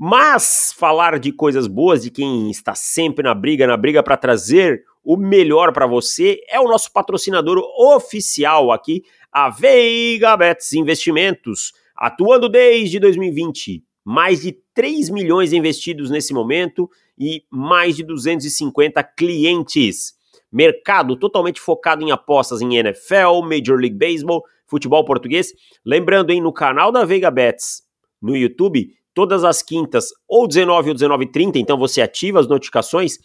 Mas 0.00 0.72
falar 0.78 1.18
de 1.18 1.32
coisas 1.32 1.66
boas, 1.66 2.02
de 2.02 2.10
quem 2.10 2.50
está 2.50 2.74
sempre 2.74 3.24
na 3.24 3.34
briga, 3.34 3.66
na 3.66 3.76
briga 3.76 4.02
para 4.02 4.16
trazer 4.16 4.84
o 5.04 5.16
melhor 5.16 5.72
para 5.72 5.86
você, 5.86 6.40
é 6.48 6.60
o 6.60 6.68
nosso 6.68 6.92
patrocinador 6.92 7.58
oficial 7.76 8.70
aqui, 8.70 9.02
a 9.32 9.50
Veiga 9.50 10.36
Bets 10.36 10.72
Investimentos, 10.72 11.72
atuando 11.96 12.48
desde 12.48 12.98
2020. 13.00 13.82
Mais 14.04 14.40
de 14.40 14.56
3 14.72 15.10
milhões 15.10 15.52
investidos 15.52 16.10
nesse 16.10 16.32
momento 16.32 16.88
e 17.18 17.44
mais 17.50 17.96
de 17.96 18.04
250 18.04 19.02
clientes. 19.02 20.14
Mercado 20.50 21.16
totalmente 21.16 21.60
focado 21.60 22.02
em 22.02 22.10
apostas 22.10 22.62
em 22.62 22.76
NFL, 22.76 23.42
Major 23.42 23.78
League 23.78 23.96
Baseball, 23.96 24.42
futebol 24.66 25.04
português. 25.04 25.52
Lembrando, 25.84 26.30
hein, 26.30 26.40
no 26.40 26.52
canal 26.52 26.92
da 26.92 27.04
Veiga 27.04 27.30
Bets 27.30 27.82
no 28.20 28.36
YouTube, 28.36 28.90
todas 29.14 29.44
as 29.44 29.62
quintas, 29.62 30.10
ou 30.28 30.46
19 30.46 30.90
ou 30.90 30.94
19h30, 30.94 31.56
então 31.56 31.76
você 31.76 32.00
ativa 32.00 32.40
as 32.40 32.46
notificações, 32.46 33.18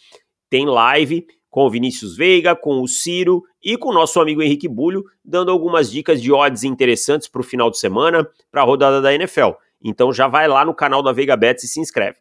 tem 0.50 0.66
live 0.66 1.26
com 1.54 1.66
o 1.66 1.70
Vinícius 1.70 2.16
Veiga, 2.16 2.56
com 2.56 2.82
o 2.82 2.88
Ciro 2.88 3.42
e 3.62 3.76
com 3.76 3.90
o 3.90 3.94
nosso 3.94 4.20
amigo 4.20 4.42
Henrique 4.42 4.68
Bulho, 4.68 5.04
dando 5.24 5.52
algumas 5.52 5.88
dicas 5.88 6.20
de 6.20 6.32
odds 6.32 6.64
interessantes 6.64 7.28
para 7.28 7.40
o 7.40 7.44
final 7.44 7.70
de 7.70 7.78
semana, 7.78 8.28
para 8.50 8.62
a 8.62 8.64
rodada 8.64 9.00
da 9.00 9.14
NFL. 9.14 9.50
Então 9.80 10.12
já 10.12 10.26
vai 10.26 10.48
lá 10.48 10.64
no 10.64 10.74
canal 10.74 11.00
da 11.00 11.12
Veiga 11.12 11.36
Bets 11.36 11.62
e 11.62 11.68
se 11.68 11.78
inscreve. 11.78 12.16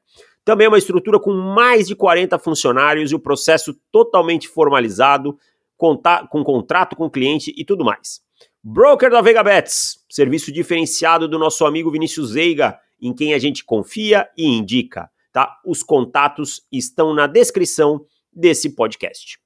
Também 0.45 0.65
é 0.65 0.67
uma 0.67 0.77
estrutura 0.77 1.19
com 1.19 1.33
mais 1.33 1.87
de 1.87 1.95
40 1.95 2.37
funcionários 2.37 3.11
e 3.11 3.15
o 3.15 3.19
processo 3.19 3.73
totalmente 3.91 4.47
formalizado, 4.47 5.37
com 5.77 6.43
contrato 6.43 6.95
com 6.95 7.05
o 7.05 7.09
cliente 7.09 7.53
e 7.55 7.63
tudo 7.63 7.83
mais. 7.85 8.21
Broker 8.63 9.09
da 9.09 9.21
Veiga 9.21 9.43
Bets, 9.43 9.99
serviço 10.09 10.51
diferenciado 10.51 11.27
do 11.27 11.37
nosso 11.37 11.65
amigo 11.65 11.91
Vinícius 11.91 12.31
Veiga, 12.31 12.79
em 13.01 13.13
quem 13.13 13.33
a 13.33 13.39
gente 13.39 13.65
confia 13.65 14.29
e 14.37 14.45
indica, 14.45 15.09
tá? 15.31 15.59
Os 15.65 15.83
contatos 15.83 16.65
estão 16.71 17.13
na 17.13 17.27
descrição 17.27 18.05
desse 18.31 18.69
podcast. 18.69 19.37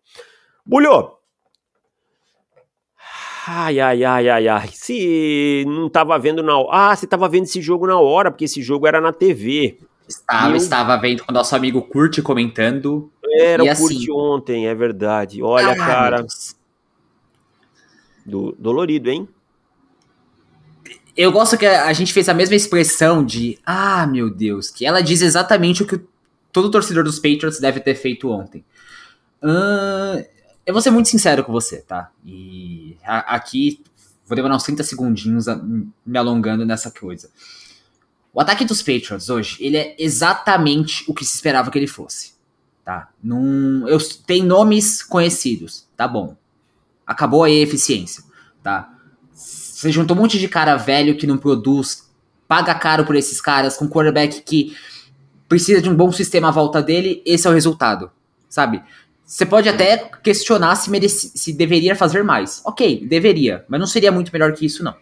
Bulho! 0.64 1.18
Ai, 3.48 3.80
ai, 3.80 4.04
ai, 4.04 4.30
ai, 4.30 4.48
ai. 4.48 4.68
Se 4.74 5.64
não 5.66 5.90
tava 5.90 6.20
vendo 6.20 6.44
na 6.44 6.54
Ah, 6.70 6.96
você 6.96 7.08
tava 7.08 7.30
vendo 7.30 7.46
esse 7.46 7.62
jogo 7.62 7.88
na 7.88 7.98
hora, 7.98 8.30
porque 8.30 8.44
esse 8.44 8.62
jogo 8.62 8.86
era 8.86 9.00
na 9.00 9.14
TV. 9.14 9.80
Estava, 10.08 10.52
eu... 10.52 10.56
estava 10.56 10.98
vendo 10.98 11.24
com 11.24 11.32
o 11.32 11.34
nosso 11.34 11.56
amigo 11.56 11.82
Kurt 11.82 12.22
comentando. 12.22 13.12
Era 13.40 13.64
o 13.64 13.70
assim... 13.70 14.06
Kurt 14.06 14.10
ontem, 14.10 14.68
é 14.68 14.76
verdade. 14.76 15.44
Olha, 15.44 15.72
ah, 15.72 15.76
cara. 15.76 16.26
Do, 18.26 18.56
dolorido, 18.58 19.10
hein? 19.10 19.28
eu 21.18 21.32
gosto 21.32 21.58
que 21.58 21.66
a 21.66 21.92
gente 21.94 22.14
fez 22.14 22.30
a 22.30 22.34
mesma 22.34 22.56
expressão 22.56 23.26
de 23.26 23.58
ah, 23.66 24.06
meu 24.06 24.30
Deus, 24.30 24.70
que 24.70 24.86
ela 24.86 25.02
diz 25.02 25.22
exatamente 25.22 25.82
o 25.82 25.88
que 25.88 26.00
todo 26.52 26.70
torcedor 26.70 27.04
dos 27.04 27.18
Patriots 27.18 27.60
deve 27.60 27.80
ter 27.80 27.96
feito 27.96 28.30
ontem. 28.30 28.64
Uh, 29.42 30.24
eu 30.64 30.74
vou 30.74 30.82
ser 30.82 30.92
muito 30.92 31.10
sincero 31.10 31.44
com 31.44 31.52
você, 31.52 31.82
tá? 31.82 32.12
E 32.24 32.96
a, 33.04 33.36
aqui 33.36 33.84
vou 34.28 34.36
demorar 34.36 34.56
uns 34.56 34.64
30 34.64 34.84
segundinhos 34.84 35.48
a, 35.48 35.56
me 35.56 36.18
alongando 36.18 36.64
nessa 36.66 36.92
coisa. 36.92 37.30
O 38.38 38.40
ataque 38.40 38.64
dos 38.64 38.84
Patriots 38.84 39.32
hoje, 39.32 39.58
ele 39.60 39.78
é 39.78 39.96
exatamente 39.98 41.04
o 41.08 41.14
que 41.16 41.26
se 41.26 41.34
esperava 41.34 41.72
que 41.72 41.80
ele 41.80 41.88
fosse, 41.88 42.34
tá? 42.86 43.10
Num, 43.24 43.88
eu, 43.88 43.98
tem 44.28 44.44
nomes 44.44 45.02
conhecidos, 45.02 45.88
tá 45.98 46.08
bom. 46.08 46.38
Acabou 47.04 47.44
a 47.44 47.50
eficiência, 47.50 48.24
tá? 48.62 48.94
Você 49.34 49.92
juntou 49.92 50.16
um 50.16 50.20
monte 50.20 50.38
de 50.38 50.48
cara 50.48 50.76
velho 50.76 51.18
que 51.18 51.26
não 51.26 51.36
produz, 51.36 52.12
paga 52.48 52.76
caro 52.76 53.06
por 53.06 53.16
esses 53.16 53.42
caras, 53.42 53.76
com 53.76 53.90
quarterback 53.90 54.44
que 54.44 54.78
precisa 55.50 55.82
de 55.82 55.90
um 55.90 55.96
bom 55.96 56.12
sistema 56.12 56.50
à 56.50 56.52
volta 56.52 56.80
dele, 56.80 57.24
esse 57.26 57.48
é 57.48 57.50
o 57.50 57.54
resultado, 57.56 58.12
sabe? 58.48 58.84
Você 59.26 59.48
pode 59.48 59.68
até 59.68 60.12
questionar 60.22 60.76
se, 60.76 60.92
merece, 60.92 61.32
se 61.36 61.54
deveria 61.54 61.96
fazer 61.96 62.24
mais. 62.24 62.62
Ok, 62.64 63.04
deveria, 63.08 63.66
mas 63.68 63.80
não 63.80 63.88
seria 63.88 64.12
muito 64.12 64.32
melhor 64.32 64.54
que 64.54 64.64
isso, 64.64 64.84
não. 64.84 64.96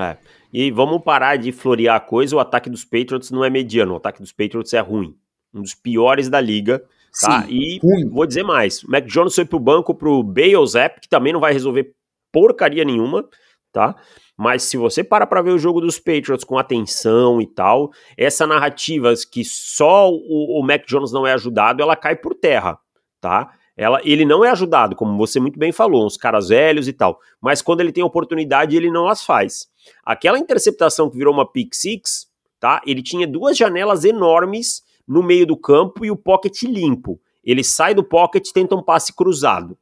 É. 0.00 0.16
E 0.52 0.70
vamos 0.70 1.02
parar 1.02 1.36
de 1.36 1.52
florear 1.52 1.96
a 1.96 2.00
coisa, 2.00 2.36
o 2.36 2.40
ataque 2.40 2.70
dos 2.70 2.84
Patriots 2.84 3.30
não 3.30 3.44
é 3.44 3.50
mediano, 3.50 3.94
o 3.94 3.96
ataque 3.96 4.20
dos 4.20 4.32
Patriots 4.32 4.72
é 4.72 4.80
ruim. 4.80 5.16
Um 5.52 5.62
dos 5.62 5.74
piores 5.74 6.28
da 6.28 6.40
liga, 6.40 6.82
tá? 7.20 7.42
Sim, 7.42 7.48
e 7.50 7.78
ruim. 7.82 8.08
vou 8.08 8.26
dizer 8.26 8.42
mais, 8.42 8.82
o 8.82 8.90
Mac 8.90 9.04
Jones 9.04 9.34
foi 9.34 9.44
pro 9.44 9.58
banco 9.58 9.94
pro 9.94 10.22
Bales 10.22 10.74
App, 10.74 11.00
que 11.00 11.08
também 11.08 11.32
não 11.32 11.40
vai 11.40 11.52
resolver 11.52 11.94
porcaria 12.32 12.84
nenhuma, 12.84 13.26
tá? 13.72 13.96
Mas 14.36 14.64
se 14.64 14.76
você 14.76 15.02
para 15.02 15.26
para 15.26 15.40
ver 15.40 15.50
o 15.50 15.58
jogo 15.58 15.80
dos 15.80 15.98
Patriots 15.98 16.44
com 16.44 16.58
atenção 16.58 17.40
e 17.40 17.46
tal, 17.46 17.90
essa 18.16 18.46
narrativa 18.46 19.14
que 19.30 19.44
só 19.44 20.10
o, 20.10 20.60
o 20.60 20.62
Mac 20.62 20.86
Jones 20.86 21.10
não 21.10 21.26
é 21.26 21.32
ajudado, 21.32 21.82
ela 21.82 21.96
cai 21.96 22.14
por 22.14 22.34
terra, 22.34 22.78
tá? 23.20 23.50
Ela, 23.76 24.00
ele 24.04 24.24
não 24.24 24.42
é 24.42 24.50
ajudado, 24.50 24.96
como 24.96 25.18
você 25.18 25.38
muito 25.38 25.58
bem 25.58 25.70
falou, 25.70 26.06
uns 26.06 26.16
caras 26.16 26.48
velhos 26.48 26.88
e 26.88 26.92
tal. 26.92 27.20
Mas 27.40 27.60
quando 27.60 27.80
ele 27.80 27.92
tem 27.92 28.02
oportunidade, 28.02 28.74
ele 28.74 28.90
não 28.90 29.06
as 29.06 29.22
faz. 29.22 29.68
Aquela 30.04 30.38
interceptação 30.38 31.10
que 31.10 31.18
virou 31.18 31.34
uma 31.34 31.50
pick 31.50 31.74
six, 31.74 32.26
tá? 32.58 32.80
Ele 32.86 33.02
tinha 33.02 33.26
duas 33.26 33.56
janelas 33.56 34.04
enormes 34.04 34.82
no 35.06 35.22
meio 35.22 35.46
do 35.46 35.56
campo 35.56 36.04
e 36.04 36.10
o 36.10 36.16
pocket 36.16 36.62
limpo. 36.62 37.20
Ele 37.44 37.62
sai 37.62 37.94
do 37.94 38.02
pocket, 38.02 38.50
tenta 38.50 38.74
um 38.74 38.82
passe 38.82 39.14
cruzado. 39.14 39.76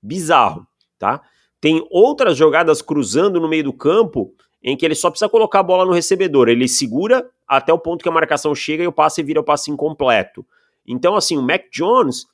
Bizarro, 0.00 0.66
tá? 0.98 1.20
Tem 1.60 1.84
outras 1.90 2.36
jogadas 2.36 2.80
cruzando 2.80 3.40
no 3.40 3.48
meio 3.48 3.64
do 3.64 3.72
campo 3.72 4.32
em 4.62 4.76
que 4.76 4.84
ele 4.84 4.94
só 4.94 5.10
precisa 5.10 5.28
colocar 5.28 5.60
a 5.60 5.64
bola 5.64 5.84
no 5.84 5.92
recebedor. 5.92 6.48
Ele 6.48 6.68
segura 6.68 7.28
até 7.46 7.72
o 7.72 7.78
ponto 7.78 8.02
que 8.02 8.08
a 8.08 8.12
marcação 8.12 8.54
chega 8.54 8.84
e 8.84 8.86
o 8.86 8.92
passe 8.92 9.22
vira 9.22 9.40
o 9.40 9.44
passe 9.44 9.70
incompleto. 9.70 10.46
Então, 10.86 11.16
assim, 11.16 11.36
o 11.36 11.42
Mac 11.42 11.64
Jones 11.72 12.26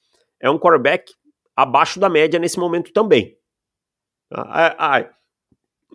é 0.46 0.50
um 0.50 0.58
quarterback 0.58 1.12
abaixo 1.54 1.98
da 1.98 2.08
média 2.08 2.38
nesse 2.38 2.58
momento 2.58 2.92
também. 2.92 3.36
Ah, 4.32 5.06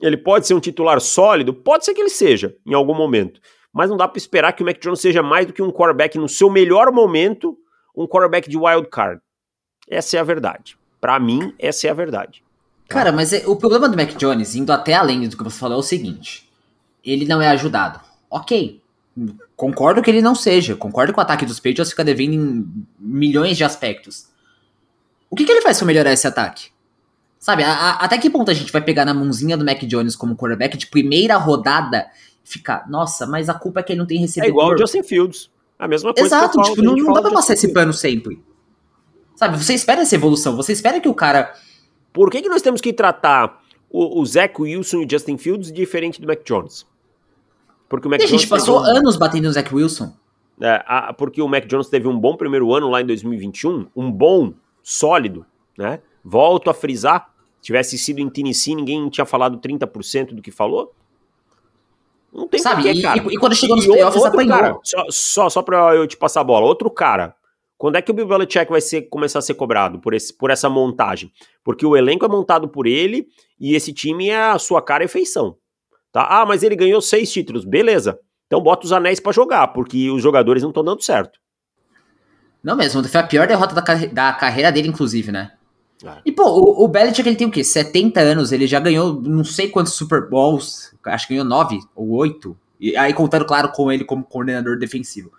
ele 0.02 0.18
pode 0.18 0.48
ser 0.48 0.54
um 0.54 0.60
titular 0.60 1.00
sólido? 1.00 1.54
Pode 1.54 1.86
ser 1.86 1.94
que 1.94 2.02
ele 2.02 2.10
seja, 2.10 2.56
em 2.66 2.74
algum 2.74 2.94
momento. 2.96 3.40
Mas 3.72 3.90
não 3.90 3.98
dá 3.98 4.08
para 4.08 4.18
esperar 4.18 4.54
que 4.54 4.64
o 4.64 4.66
Mac 4.66 4.80
Jones 4.80 5.00
seja 5.00 5.24
mais 5.24 5.46
do 5.46 5.54
que 5.54 5.62
um 5.62 5.72
quarterback 5.72 6.18
no 6.18 6.28
seu 6.28 6.50
melhor 6.50 6.92
momento, 6.92 7.58
um 7.96 8.06
quarterback 8.06 8.50
de 8.50 8.58
wild 8.58 8.90
card. 8.90 9.22
Essa 9.88 10.18
é 10.18 10.20
a 10.20 10.24
verdade. 10.24 10.78
Para 11.00 11.20
mim, 11.20 11.54
essa 11.58 11.88
é 11.88 11.90
a 11.90 11.94
verdade. 11.94 12.44
Cara, 12.88 13.12
mas 13.12 13.32
é, 13.32 13.48
o 13.48 13.56
problema 13.56 13.88
do 13.88 13.96
Mac 13.96 14.16
Jones, 14.18 14.56
indo 14.56 14.72
até 14.72 14.94
além 14.94 15.28
do 15.28 15.38
que 15.38 15.44
você 15.44 15.58
falou, 15.58 15.78
é 15.78 15.80
o 15.80 15.84
seguinte: 15.84 16.50
ele 17.04 17.26
não 17.26 17.42
é 17.42 17.48
ajudado. 17.48 18.02
Ok. 18.30 18.82
Concordo 19.56 20.02
que 20.02 20.10
ele 20.10 20.22
não 20.22 20.36
seja. 20.36 20.76
Concordo 20.76 21.14
que 21.14 21.20
o 21.20 21.22
ataque 21.22 21.46
dos 21.46 21.60
Patriots 21.60 21.92
fica 21.92 22.04
devendo 22.04 22.34
em 22.34 22.86
milhões 23.00 23.58
de 23.58 23.64
aspectos. 23.64 24.31
O 25.32 25.36
que, 25.36 25.46
que 25.46 25.52
ele 25.52 25.62
faz 25.62 25.80
para 25.80 25.88
melhorar 25.88 26.14
esse 26.14 26.28
ataque? 26.28 26.70
Sabe, 27.40 27.64
a, 27.64 27.72
a, 27.72 27.92
até 28.06 28.20
que 28.20 28.30
ponto 28.30 28.52
a 28.52 28.54
gente 28.54 28.72
vai 28.72 28.82
pegar 28.82 29.04
na 29.04 29.16
mãozinha 29.16 29.58
do 29.58 29.66
Mac 29.66 29.80
Jones 29.86 30.16
como 30.16 30.36
quarterback 30.36 30.78
de 30.78 30.86
primeira 30.86 31.38
rodada 31.38 32.08
e 32.46 32.48
ficar, 32.48 32.88
nossa, 32.88 33.26
mas 33.26 33.50
a 33.50 33.56
culpa 33.56 33.80
é 33.80 33.84
que 33.84 33.94
ele 33.94 34.00
não 34.00 34.06
tem 34.06 34.20
recebedor. 34.20 34.48
É 34.48 34.52
igual 34.52 34.76
o 34.76 34.78
Justin 34.78 35.02
Fields. 35.02 35.50
A 35.80 35.88
mesma 35.88 36.14
coisa. 36.14 36.28
Exato, 36.28 36.62
tipo, 36.62 36.84
não, 36.84 36.96
não 36.96 37.14
dá 37.14 37.22
pra 37.24 37.32
passar 37.32 37.54
esse 37.54 37.74
pano 37.74 37.92
sempre. 37.92 38.40
Sabe, 39.36 39.58
você 39.58 39.74
espera 39.74 40.02
essa 40.02 40.14
evolução, 40.14 40.56
você 40.56 40.72
espera 40.72 41.00
que 41.00 41.10
o 41.10 41.16
cara 41.16 41.56
por 42.14 42.30
que, 42.30 42.42
que 42.42 42.50
nós 42.50 42.62
temos 42.62 42.82
que 42.82 42.92
tratar 42.92 43.62
o, 43.90 44.20
o 44.20 44.26
Zach 44.26 44.54
Wilson 44.60 45.02
e 45.02 45.06
o 45.06 45.10
Justin 45.10 45.38
Fields 45.38 45.72
diferente 45.72 46.20
do 46.20 46.28
Mac 46.28 46.40
Jones? 46.44 46.86
Porque 47.88 48.08
o 48.08 48.10
Mac 48.10 48.22
e 48.22 48.26
Jones 48.26 48.34
a 48.34 48.38
gente 48.38 48.50
passou 48.50 48.82
um... 48.82 48.84
anos 48.84 49.18
batendo 49.18 49.46
no 49.46 49.52
Zach 49.52 49.74
Wilson. 49.74 50.14
É, 50.60 50.84
a, 50.86 51.14
porque 51.14 51.42
o 51.42 51.48
Mac 51.48 51.66
Jones 51.66 51.88
teve 51.88 52.08
um 52.08 52.18
bom 52.18 52.36
primeiro 52.36 52.74
ano 52.74 52.90
lá 52.90 53.02
em 53.02 53.06
2021, 53.06 53.88
um 53.96 54.12
bom, 54.12 54.54
sólido, 54.84 55.46
né? 55.78 56.02
Volto 56.24 56.70
a 56.70 56.74
frisar, 56.74 57.34
tivesse 57.62 57.98
sido 57.98 58.20
em 58.20 58.30
Tennessee, 58.30 58.76
ninguém 58.76 59.10
tinha 59.10 59.26
falado 59.26 59.58
30% 59.58 60.34
do 60.34 60.42
que 60.42 60.52
falou. 60.52 60.94
Não 62.32 62.48
tem 62.48 62.60
Sabe, 62.60 62.84
porquê, 62.84 63.02
cara. 63.02 63.24
E, 63.24 63.36
e, 63.36 63.38
quando 63.38 63.56
chegou 63.56 63.76
nos 63.76 63.86
playoffs, 63.86 64.24
apanhou. 64.24 64.58
Cara, 64.58 64.80
só, 64.84 65.06
só, 65.10 65.50
só 65.50 65.62
pra 65.62 65.96
eu 65.96 66.08
te 66.08 66.16
passar 66.16 66.42
a 66.42 66.46
bola, 66.46 66.66
outro 66.66 66.90
cara 66.90 67.36
quando 67.82 67.96
é 67.96 68.02
que 68.04 68.12
o 68.12 68.14
Bill 68.14 68.28
Belichick 68.28 68.70
vai 68.70 68.80
ser, 68.80 69.10
começar 69.10 69.40
a 69.40 69.42
ser 69.42 69.56
cobrado 69.56 69.98
por, 69.98 70.14
esse, 70.14 70.32
por 70.32 70.52
essa 70.52 70.70
montagem? 70.70 71.32
Porque 71.64 71.84
o 71.84 71.98
elenco 71.98 72.24
é 72.24 72.28
montado 72.28 72.68
por 72.70 72.86
ele 72.86 73.26
e 73.60 73.74
esse 73.74 73.92
time 73.92 74.30
é 74.30 74.40
a 74.40 74.60
sua 74.60 74.84
cara 74.84 75.04
e 75.04 75.08
feição. 75.08 75.58
Tá? 76.12 76.28
Ah, 76.30 76.46
mas 76.46 76.62
ele 76.62 76.76
ganhou 76.76 77.02
seis 77.02 77.32
títulos. 77.32 77.66
Beleza. 77.66 78.20
Então 78.46 78.62
bota 78.62 78.86
os 78.86 78.92
anéis 78.92 79.20
para 79.20 79.32
jogar, 79.32 79.70
porque 79.70 80.12
os 80.12 80.22
jogadores 80.22 80.62
não 80.62 80.70
estão 80.70 80.84
dando 80.84 81.02
certo. 81.02 81.40
Não 82.64 82.76
mesmo, 82.76 83.04
foi 83.04 83.20
a 83.20 83.24
pior 83.24 83.48
derrota 83.48 83.74
da, 83.74 83.82
da 84.12 84.34
carreira 84.34 84.72
dele, 84.72 84.88
inclusive, 84.88 85.32
né? 85.32 85.52
É. 86.04 86.22
E, 86.26 86.32
pô, 86.32 86.44
o, 86.44 86.84
o 86.84 86.88
Belichick 86.88 87.28
ele 87.28 87.36
tem 87.36 87.48
o 87.48 87.52
quê? 87.52 87.64
70 87.64 88.20
anos, 88.20 88.52
ele 88.52 88.68
já 88.68 88.80
ganhou 88.80 89.22
não 89.22 89.44
sei 89.44 89.70
quantos 89.70 89.94
Super 89.94 90.30
Bowls, 90.30 90.94
acho 91.06 91.28
que 91.28 91.34
ganhou 91.34 91.46
9 91.46 91.80
ou 91.96 92.10
8. 92.12 92.58
E 92.80 92.98
aí 92.98 93.14
contando, 93.14 93.46
claro, 93.46 93.72
com 93.72 93.92
ele 93.92 94.04
como 94.04 94.24
coordenador 94.24 94.78
defensivo. 94.78 95.32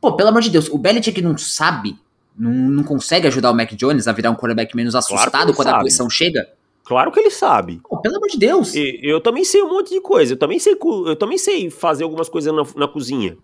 Pô, 0.00 0.14
pelo 0.14 0.28
amor 0.28 0.42
de 0.42 0.50
Deus, 0.50 0.68
o 0.68 0.78
Belichick 0.78 1.20
não 1.20 1.36
sabe, 1.36 1.98
não, 2.36 2.52
não 2.52 2.84
consegue 2.84 3.26
ajudar 3.26 3.50
o 3.50 3.54
Mac 3.54 3.72
Jones 3.72 4.06
a 4.06 4.12
virar 4.12 4.30
um 4.30 4.36
quarterback 4.36 4.74
menos 4.76 4.94
assustado 4.94 5.30
claro 5.30 5.54
quando 5.54 5.66
sabe. 5.66 5.78
a 5.78 5.80
pressão 5.80 6.08
chega? 6.08 6.48
Claro 6.84 7.12
que 7.12 7.20
ele 7.20 7.30
sabe. 7.30 7.82
Pô, 7.86 7.98
pelo 7.98 8.16
amor 8.16 8.28
de 8.28 8.38
Deus. 8.38 8.74
E, 8.74 9.00
eu 9.02 9.20
também 9.20 9.44
sei 9.44 9.62
um 9.62 9.68
monte 9.68 9.90
de 9.90 10.00
coisa. 10.00 10.32
Eu 10.32 10.38
também 10.38 10.58
sei, 10.58 10.74
eu 11.06 11.16
também 11.16 11.36
sei 11.36 11.68
fazer 11.68 12.04
algumas 12.04 12.30
coisas 12.30 12.54
na, 12.54 12.62
na 12.74 12.88
cozinha. 12.88 13.36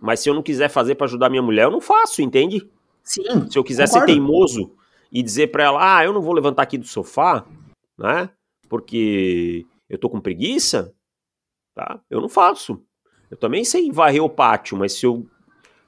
Mas 0.00 0.20
se 0.20 0.28
eu 0.28 0.34
não 0.34 0.42
quiser 0.42 0.68
fazer 0.68 0.94
para 0.94 1.06
ajudar 1.06 1.28
minha 1.28 1.42
mulher, 1.42 1.64
eu 1.64 1.70
não 1.70 1.80
faço, 1.80 2.22
entende? 2.22 2.68
Sim. 3.02 3.50
Se 3.50 3.58
eu 3.58 3.64
quiser 3.64 3.86
concordo. 3.86 4.06
ser 4.06 4.12
teimoso 4.12 4.72
e 5.10 5.22
dizer 5.22 5.48
para 5.48 5.64
ela, 5.64 5.98
ah, 5.98 6.04
eu 6.04 6.12
não 6.12 6.20
vou 6.20 6.32
levantar 6.32 6.62
aqui 6.62 6.78
do 6.78 6.86
sofá, 6.86 7.44
né? 7.98 8.30
Porque 8.68 9.66
eu 9.88 9.98
tô 9.98 10.08
com 10.08 10.20
preguiça, 10.20 10.94
tá? 11.74 12.00
Eu 12.10 12.20
não 12.20 12.28
faço. 12.28 12.80
Eu 13.30 13.36
também 13.36 13.64
sei 13.64 13.90
varrer 13.90 14.22
o 14.22 14.30
pátio, 14.30 14.76
mas 14.76 14.92
se 14.92 15.06
eu 15.06 15.26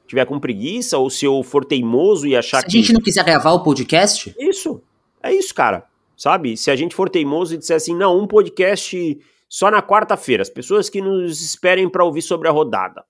tiver 0.07 0.25
com 0.25 0.41
preguiça 0.41 0.99
ou 0.99 1.09
se 1.09 1.25
eu 1.25 1.43
for 1.43 1.65
teimoso 1.65 2.27
e 2.27 2.35
achar 2.35 2.61
se 2.61 2.67
que. 2.67 2.73
Se 2.73 2.79
a 2.79 2.81
gente 2.81 2.93
não 2.95 3.01
quiser 3.01 3.25
gravar 3.25 3.53
o 3.53 3.63
podcast? 3.63 4.35
Isso. 4.39 4.83
É 5.23 5.33
isso, 5.33 5.55
cara 5.55 5.91
sabe? 6.21 6.55
Se 6.55 6.71
a 6.71 6.77
gente 6.77 6.95
for 6.95 7.09
teimoso 7.09 7.55
e 7.55 7.57
disser 7.57 7.77
assim, 7.77 7.97
não, 7.97 8.19
um 8.19 8.27
podcast 8.27 9.19
só 9.49 9.71
na 9.71 9.81
quarta-feira, 9.81 10.43
as 10.43 10.51
pessoas 10.51 10.91
que 10.91 11.01
nos 11.01 11.41
esperem 11.41 11.89
para 11.89 12.05
ouvir 12.05 12.21
sobre 12.21 12.47
a 12.47 12.51
rodada. 12.51 13.03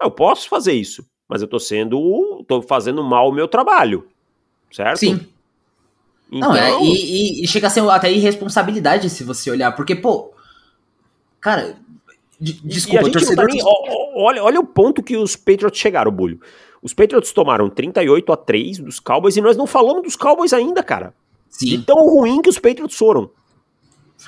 Eu 0.00 0.10
posso 0.10 0.48
fazer 0.48 0.72
isso, 0.72 1.04
mas 1.28 1.42
eu 1.42 1.48
tô 1.48 1.58
sendo, 1.58 2.44
tô 2.46 2.60
fazendo 2.62 3.02
mal 3.02 3.28
o 3.28 3.32
meu 3.32 3.48
trabalho, 3.48 4.06
certo? 4.70 4.98
Sim. 4.98 5.26
Então... 6.30 6.48
Não, 6.50 6.56
é, 6.56 6.68
então 6.68 6.84
e, 6.84 7.44
e, 7.44 7.48
chega 7.48 7.68
a 7.68 7.70
ser 7.70 7.88
até 7.88 8.10
irresponsabilidade 8.10 9.08
se 9.08 9.22
você 9.22 9.50
olhar, 9.50 9.72
porque, 9.72 9.94
pô, 9.94 10.32
cara, 11.40 11.76
desculpa, 12.40 13.10
torcedor... 13.10 13.46
Tá 13.46 13.52
nem, 13.52 13.62
olha, 14.16 14.42
olha 14.42 14.60
o 14.60 14.66
ponto 14.66 15.02
que 15.02 15.16
os 15.16 15.36
Patriots 15.36 15.78
chegaram, 15.78 16.10
Bulho. 16.10 16.40
Os 16.82 16.92
Patriots 16.92 17.32
tomaram 17.32 17.70
38 17.70 18.32
a 18.32 18.36
3 18.36 18.78
dos 18.78 19.00
Cowboys 19.00 19.36
e 19.36 19.40
nós 19.40 19.56
não 19.56 19.66
falamos 19.66 20.02
dos 20.02 20.16
Cowboys 20.16 20.52
ainda, 20.52 20.82
cara. 20.82 21.14
Sim. 21.48 21.66
De 21.66 21.78
tão 21.78 21.96
ruim 21.96 22.42
que 22.42 22.50
os 22.50 22.58
Patriots 22.58 22.96
foram. 22.96 23.30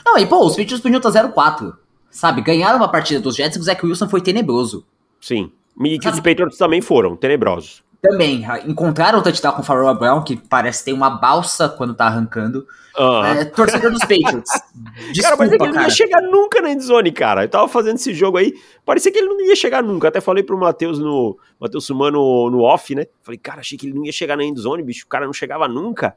Não, 0.05 0.17
e 0.17 0.27
pô, 0.27 0.45
os 0.45 0.57
Patriots 0.57 0.81
podiam 0.81 0.99
estar 0.99 1.11
0-4. 1.11 1.77
Sabe? 2.11 2.41
Ganharam 2.41 2.79
uma 2.79 2.91
partida 2.91 3.21
dos 3.21 3.37
Jets 3.37 3.59
e 3.59 3.61
o 3.61 3.63
Zach 3.63 3.85
Wilson 3.85 4.09
foi 4.09 4.23
tenebroso. 4.23 4.87
Sim. 5.21 5.53
E 5.85 5.99
que 5.99 6.09
os 6.09 6.21
Patriots 6.21 6.57
também 6.57 6.81
foram, 6.81 7.17
tenebrosos. 7.17 7.85
Também. 8.01 8.45
Encontraram 8.67 9.19
o 9.19 9.23
touchdown 9.23 9.53
com 9.55 9.63
o 9.63 9.65
Farrell 9.65 9.95
Brown, 9.95 10.23
que 10.23 10.37
parece 10.37 10.85
ter 10.85 10.93
uma 10.93 11.11
balsa 11.11 11.69
quando 11.69 11.95
tá 11.95 12.07
arrancando. 12.07 12.67
Uhum. 12.97 13.25
É, 13.25 13.45
torcedor 13.45 13.91
dos 13.91 14.01
Patriots. 14.01 14.51
Desculpa, 15.13 15.37
cara, 15.37 15.37
mas 15.39 15.53
é 15.53 15.59
que 15.59 15.65
ele 15.65 15.73
não 15.73 15.83
ia 15.83 15.91
chegar 15.91 16.23
nunca 16.23 16.61
na 16.63 16.71
endzone, 16.71 17.13
cara. 17.13 17.45
Eu 17.45 17.49
tava 17.49 17.69
fazendo 17.69 17.97
esse 17.97 18.15
jogo 18.15 18.39
aí, 18.39 18.55
parecia 18.85 19.13
que 19.13 19.19
ele 19.19 19.29
não 19.29 19.41
ia 19.41 19.57
chegar 19.57 19.83
nunca. 19.83 20.09
Até 20.09 20.21
falei 20.21 20.43
pro 20.43 20.57
Matheus 20.57 20.99
no 20.99 21.39
Matheus 21.61 21.85
Sumano 21.85 22.51
no 22.51 22.61
off, 22.63 22.95
né? 22.95 23.07
Falei, 23.23 23.39
cara, 23.39 23.61
achei 23.61 23.77
que 23.77 23.87
ele 23.87 23.95
não 23.95 24.05
ia 24.05 24.13
chegar 24.13 24.37
na 24.37 24.45
endzone, 24.45 24.83
bicho. 24.83 25.05
O 25.05 25.09
cara 25.09 25.27
não 25.27 25.33
chegava 25.33 25.69
nunca. 25.69 26.17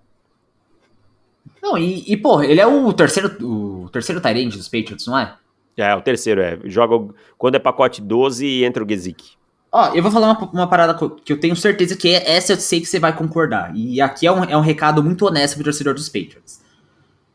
Não, 1.62 1.78
e, 1.78 2.03
e 2.07 2.16
pô, 2.16 2.41
ele 2.41 2.62
é 2.62 2.68
o 2.68 2.93
terceiro, 2.93 3.30
o 3.45 3.89
terceiro 3.89 4.22
Tyrande 4.22 4.57
dos 4.57 4.70
Patriots, 4.70 5.05
não 5.07 5.18
é? 5.18 5.36
É, 5.76 5.95
o 5.95 6.01
terceiro, 6.01 6.41
é. 6.41 6.60
Joga 6.66 7.14
quando 7.38 7.55
é 7.55 7.60
pacote 7.60 8.01
12 8.01 8.45
e 8.45 8.64
entra 8.64 8.84
o 8.84 8.88
Gesick. 8.88 9.39
Ó, 9.72 9.93
eu 9.93 10.01
vou 10.01 10.11
falar 10.11 10.32
uma, 10.32 10.49
uma, 10.51 10.67
parada 10.67 10.97
que 11.24 11.32
eu 11.32 11.39
tenho 11.39 11.55
certeza 11.55 11.95
que 11.95 12.09
é, 12.09 12.36
essa 12.36 12.53
eu 12.53 12.57
sei 12.57 12.82
que 12.82 12.88
você 12.88 12.99
vai 12.99 13.15
concordar. 13.15 13.76
E 13.76 14.01
aqui 14.01 14.26
é 14.26 14.32
um, 14.32 14.43
é 14.43 14.57
um 14.57 14.61
recado 14.61 15.03
muito 15.03 15.26
honesto 15.26 15.55
pro 15.55 15.63
torcedor 15.63 15.93
dos 15.93 16.09
Patriots. 16.09 16.59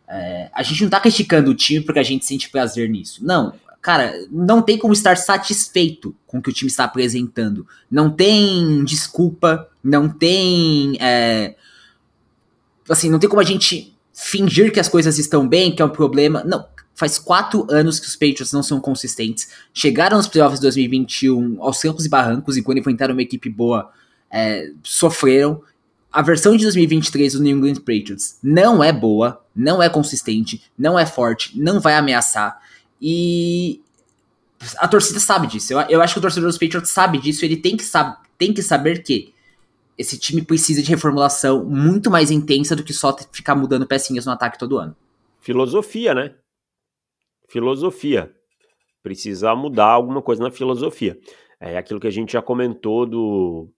É, 0.08 0.50
a 0.52 0.62
gente 0.62 0.82
não 0.82 0.90
tá 0.90 1.00
criticando 1.00 1.50
o 1.50 1.54
time 1.54 1.84
porque 1.84 2.00
a 2.00 2.04
gente 2.04 2.24
sente 2.24 2.50
prazer 2.50 2.88
nisso. 2.88 3.24
Não, 3.24 3.54
cara, 3.80 4.14
não 4.30 4.60
tem 4.60 4.76
como 4.76 4.92
estar 4.92 5.16
satisfeito 5.16 6.14
com 6.26 6.38
o 6.38 6.42
que 6.42 6.50
o 6.50 6.52
time 6.52 6.70
está 6.70 6.84
apresentando. 6.84 7.66
Não 7.90 8.10
tem 8.10 8.84
desculpa, 8.84 9.68
não 9.82 10.08
tem. 10.08 10.96
É, 11.00 11.54
assim, 12.88 13.10
não 13.10 13.20
tem 13.20 13.30
como 13.30 13.42
a 13.42 13.44
gente 13.44 13.96
fingir 14.12 14.72
que 14.72 14.80
as 14.80 14.88
coisas 14.88 15.18
estão 15.18 15.46
bem, 15.46 15.74
que 15.74 15.82
é 15.82 15.84
um 15.84 15.90
problema. 15.90 16.42
Não, 16.44 16.66
faz 16.94 17.18
quatro 17.18 17.66
anos 17.70 17.98
que 17.98 18.06
os 18.06 18.14
Patriots 18.14 18.52
não 18.52 18.62
são 18.62 18.80
consistentes. 18.80 19.48
Chegaram 19.72 20.16
nos 20.16 20.28
playoffs 20.28 20.60
de 20.60 20.62
2021 20.62 21.62
aos 21.62 21.80
campos 21.80 22.06
e 22.06 22.08
barrancos, 22.08 22.56
e 22.56 22.62
quando 22.62 22.78
enfrentaram 22.78 23.14
uma 23.14 23.22
equipe 23.22 23.48
boa, 23.50 23.90
é, 24.30 24.70
sofreram. 24.82 25.62
A 26.12 26.22
versão 26.22 26.56
de 26.56 26.62
2023 26.62 27.32
do 27.32 27.42
New 27.42 27.56
England 27.56 27.80
Patriots 27.80 28.38
não 28.42 28.82
é 28.82 28.92
boa, 28.92 29.44
não 29.54 29.82
é 29.82 29.88
consistente, 29.88 30.62
não 30.78 30.96
é 30.98 31.04
forte, 31.04 31.58
não 31.58 31.80
vai 31.80 31.94
ameaçar. 31.94 32.60
E 33.02 33.80
a 34.78 34.86
torcida 34.86 35.18
sabe 35.18 35.48
disso. 35.48 35.72
Eu, 35.72 35.80
eu 35.80 36.00
acho 36.00 36.14
que 36.14 36.18
o 36.18 36.22
torcedor 36.22 36.48
dos 36.48 36.58
Patriots 36.58 36.90
sabe 36.90 37.18
disso. 37.18 37.44
Ele 37.44 37.56
tem 37.56 37.76
que, 37.76 37.82
sab 37.82 38.16
tem 38.38 38.52
que 38.52 38.62
saber 38.62 39.02
que 39.02 39.34
esse 39.98 40.18
time 40.18 40.42
precisa 40.42 40.82
de 40.82 40.88
reformulação 40.88 41.64
muito 41.64 42.10
mais 42.10 42.30
intensa 42.30 42.74
do 42.74 42.82
que 42.82 42.92
só 42.92 43.16
ficar 43.32 43.54
mudando 43.54 43.86
pecinhas 43.86 44.26
no 44.26 44.32
ataque 44.32 44.58
todo 44.58 44.78
ano. 44.78 44.96
Filosofia, 45.40 46.14
né? 46.14 46.32
Filosofia. 47.54 48.34
Precisa 49.00 49.54
mudar 49.54 49.86
alguma 49.86 50.20
coisa 50.20 50.42
na 50.42 50.50
filosofia. 50.50 51.16
É 51.60 51.78
aquilo 51.78 52.00
que 52.00 52.08
a 52.08 52.10
gente 52.10 52.32
já 52.32 52.42
comentou 52.42 53.06
do 53.06 53.70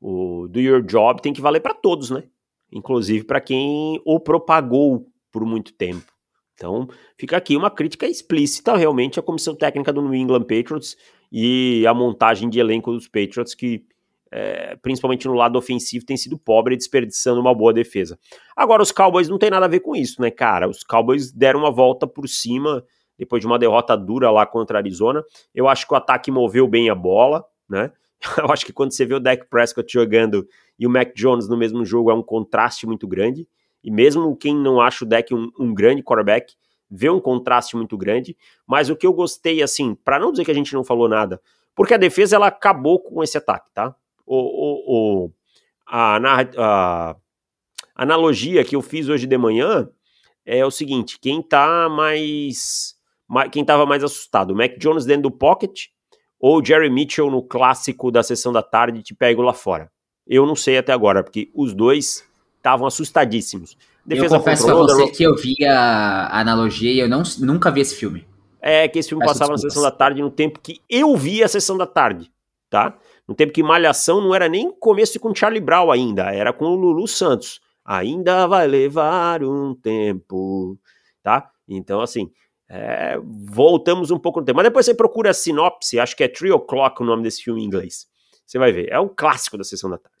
o 0.00 0.46
do 0.48 0.60
your 0.60 0.80
job 0.80 1.20
tem 1.20 1.32
que 1.32 1.40
valer 1.40 1.58
para 1.58 1.74
todos, 1.74 2.10
né? 2.10 2.22
Inclusive 2.70 3.24
para 3.24 3.40
quem 3.40 4.00
o 4.04 4.20
propagou 4.20 5.08
por 5.32 5.44
muito 5.44 5.72
tempo. 5.72 6.12
Então, 6.54 6.86
fica 7.18 7.36
aqui 7.36 7.56
uma 7.56 7.72
crítica 7.72 8.06
explícita 8.06 8.76
realmente 8.76 9.18
à 9.18 9.22
comissão 9.22 9.56
técnica 9.56 9.92
do 9.92 10.00
New 10.00 10.14
England 10.14 10.42
Patriots 10.42 10.96
e 11.32 11.84
a 11.88 11.92
montagem 11.92 12.48
de 12.48 12.60
elenco 12.60 12.92
dos 12.92 13.08
Patriots 13.08 13.52
que 13.52 13.84
é, 14.32 14.76
principalmente 14.76 15.28
no 15.28 15.34
lado 15.34 15.58
ofensivo, 15.58 16.06
tem 16.06 16.16
sido 16.16 16.38
pobre, 16.38 16.74
desperdiçando 16.74 17.38
uma 17.38 17.54
boa 17.54 17.72
defesa. 17.72 18.18
Agora, 18.56 18.82
os 18.82 18.90
Cowboys 18.90 19.28
não 19.28 19.38
tem 19.38 19.50
nada 19.50 19.66
a 19.66 19.68
ver 19.68 19.80
com 19.80 19.94
isso, 19.94 20.22
né, 20.22 20.30
cara? 20.30 20.66
Os 20.66 20.82
Cowboys 20.82 21.30
deram 21.30 21.60
uma 21.60 21.70
volta 21.70 22.06
por 22.06 22.26
cima 22.26 22.82
depois 23.18 23.40
de 23.40 23.46
uma 23.46 23.58
derrota 23.58 23.94
dura 23.94 24.30
lá 24.30 24.46
contra 24.46 24.78
a 24.78 24.80
Arizona. 24.80 25.22
Eu 25.54 25.68
acho 25.68 25.86
que 25.86 25.92
o 25.92 25.96
ataque 25.96 26.30
moveu 26.30 26.66
bem 26.66 26.88
a 26.88 26.94
bola, 26.94 27.44
né? 27.68 27.92
Eu 28.38 28.50
acho 28.50 28.64
que 28.64 28.72
quando 28.72 28.92
você 28.92 29.04
vê 29.04 29.14
o 29.14 29.20
Dak 29.20 29.46
Prescott 29.50 29.92
jogando 29.92 30.46
e 30.78 30.86
o 30.86 30.90
Mac 30.90 31.12
Jones 31.14 31.46
no 31.46 31.56
mesmo 31.56 31.84
jogo 31.84 32.10
é 32.10 32.14
um 32.14 32.22
contraste 32.22 32.86
muito 32.86 33.06
grande. 33.06 33.46
E 33.84 33.90
mesmo 33.90 34.34
quem 34.36 34.56
não 34.56 34.80
acha 34.80 35.04
o 35.04 35.08
Dak 35.08 35.34
um, 35.34 35.50
um 35.58 35.74
grande 35.74 36.02
quarterback, 36.02 36.54
vê 36.90 37.10
um 37.10 37.20
contraste 37.20 37.76
muito 37.76 37.98
grande. 37.98 38.36
Mas 38.66 38.88
o 38.88 38.96
que 38.96 39.06
eu 39.06 39.12
gostei, 39.12 39.62
assim, 39.62 39.94
para 39.94 40.18
não 40.18 40.30
dizer 40.30 40.44
que 40.44 40.50
a 40.50 40.54
gente 40.54 40.72
não 40.72 40.84
falou 40.84 41.08
nada, 41.08 41.40
porque 41.74 41.94
a 41.94 41.98
defesa 41.98 42.36
ela 42.36 42.46
acabou 42.46 42.98
com 43.00 43.22
esse 43.22 43.36
ataque, 43.36 43.70
tá? 43.74 43.94
O, 44.32 45.24
o, 45.24 45.24
o 45.24 45.32
a, 45.86 46.18
a, 46.56 47.16
analogia 47.94 48.64
que 48.64 48.74
eu 48.74 48.82
fiz 48.82 49.08
hoje 49.08 49.26
de 49.26 49.36
manhã 49.36 49.88
é 50.44 50.64
o 50.64 50.70
seguinte: 50.70 51.18
quem 51.20 51.42
tá 51.42 51.88
mais. 51.88 52.94
mais 53.28 53.50
quem 53.50 53.64
tava 53.64 53.84
mais 53.84 54.02
assustado, 54.02 54.52
o 54.52 54.56
Mac 54.56 54.78
Jones 54.78 55.04
dentro 55.04 55.24
do 55.24 55.30
pocket 55.30 55.86
ou 56.40 56.60
o 56.60 56.64
Jerry 56.64 56.90
Mitchell 56.90 57.30
no 57.30 57.42
clássico 57.42 58.10
da 58.10 58.22
sessão 58.22 58.52
da 58.52 58.62
tarde 58.62 59.02
te 59.02 59.14
pego 59.14 59.42
lá 59.42 59.52
fora? 59.52 59.90
Eu 60.26 60.46
não 60.46 60.56
sei 60.56 60.78
até 60.78 60.92
agora, 60.92 61.22
porque 61.22 61.50
os 61.54 61.74
dois 61.74 62.24
estavam 62.56 62.86
assustadíssimos. 62.86 63.76
Defesa 64.04 64.36
eu 64.36 64.38
confesso 64.40 64.64
pra 64.66 64.74
você 64.74 65.08
que 65.08 65.22
eu 65.22 65.36
vi 65.36 65.64
a 65.64 66.40
analogia 66.40 66.92
e 66.92 66.98
eu 66.98 67.08
não, 67.08 67.22
nunca 67.40 67.70
vi 67.70 67.80
esse 67.80 67.94
filme. 67.94 68.26
É 68.60 68.88
que 68.88 68.98
esse 68.98 69.08
filme 69.08 69.24
Peço 69.24 69.34
passava 69.34 69.52
desculpas. 69.52 69.64
na 69.64 69.70
sessão 69.70 69.82
da 69.82 69.96
tarde 69.96 70.22
no 70.22 70.30
tempo 70.30 70.60
que 70.60 70.80
eu 70.88 71.16
vi 71.16 71.42
a 71.42 71.48
sessão 71.48 71.76
da 71.76 71.86
tarde, 71.86 72.30
tá? 72.70 72.96
No 73.32 73.36
tempo 73.36 73.50
que 73.50 73.62
Malhação 73.62 74.20
não 74.20 74.34
era 74.34 74.46
nem 74.46 74.70
começo 74.70 75.18
com 75.18 75.34
Charlie 75.34 75.58
Brown 75.58 75.90
ainda, 75.90 76.24
era 76.34 76.52
com 76.52 76.66
o 76.66 76.74
Lulu 76.74 77.08
Santos. 77.08 77.62
Ainda 77.82 78.46
vai 78.46 78.66
levar 78.66 79.42
um 79.42 79.74
tempo, 79.74 80.78
tá? 81.22 81.50
Então, 81.66 82.02
assim, 82.02 82.30
é, 82.68 83.18
voltamos 83.50 84.10
um 84.10 84.18
pouco 84.18 84.40
no 84.40 84.44
tempo. 84.44 84.58
Mas 84.58 84.66
depois 84.66 84.84
você 84.84 84.94
procura 84.94 85.30
a 85.30 85.32
sinopse, 85.32 85.98
acho 85.98 86.14
que 86.14 86.22
é 86.22 86.28
Three 86.28 86.52
O'Clock 86.52 87.00
o 87.00 87.06
nome 87.06 87.22
desse 87.22 87.42
filme 87.42 87.62
em 87.62 87.64
inglês. 87.64 88.06
Você 88.44 88.58
vai 88.58 88.70
ver, 88.70 88.92
é 88.92 89.00
um 89.00 89.08
clássico 89.08 89.56
da 89.56 89.64
Sessão 89.64 89.88
da 89.88 89.96
Tarde. 89.96 90.18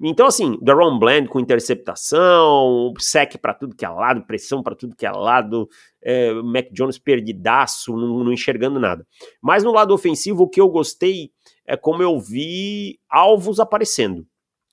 Então, 0.00 0.28
assim, 0.28 0.56
Daron 0.62 0.96
Bland 0.96 1.26
com 1.26 1.40
interceptação, 1.40 2.94
sec 3.00 3.36
para 3.38 3.54
tudo 3.54 3.74
que 3.74 3.84
é 3.84 3.88
lado, 3.88 4.24
pressão 4.24 4.62
para 4.62 4.76
tudo 4.76 4.94
que 4.94 5.04
é 5.04 5.10
lado, 5.10 5.68
é, 6.00 6.32
Mac 6.34 6.66
Jones 6.70 6.98
perdidaço, 6.98 7.96
não, 7.96 8.22
não 8.22 8.32
enxergando 8.32 8.78
nada. 8.78 9.04
Mas 9.42 9.64
no 9.64 9.72
lado 9.72 9.92
ofensivo, 9.92 10.44
o 10.44 10.48
que 10.48 10.60
eu 10.60 10.68
gostei 10.68 11.32
é 11.66 11.76
como 11.76 12.02
eu 12.02 12.18
vi 12.18 12.98
alvos 13.08 13.58
aparecendo, 13.58 14.26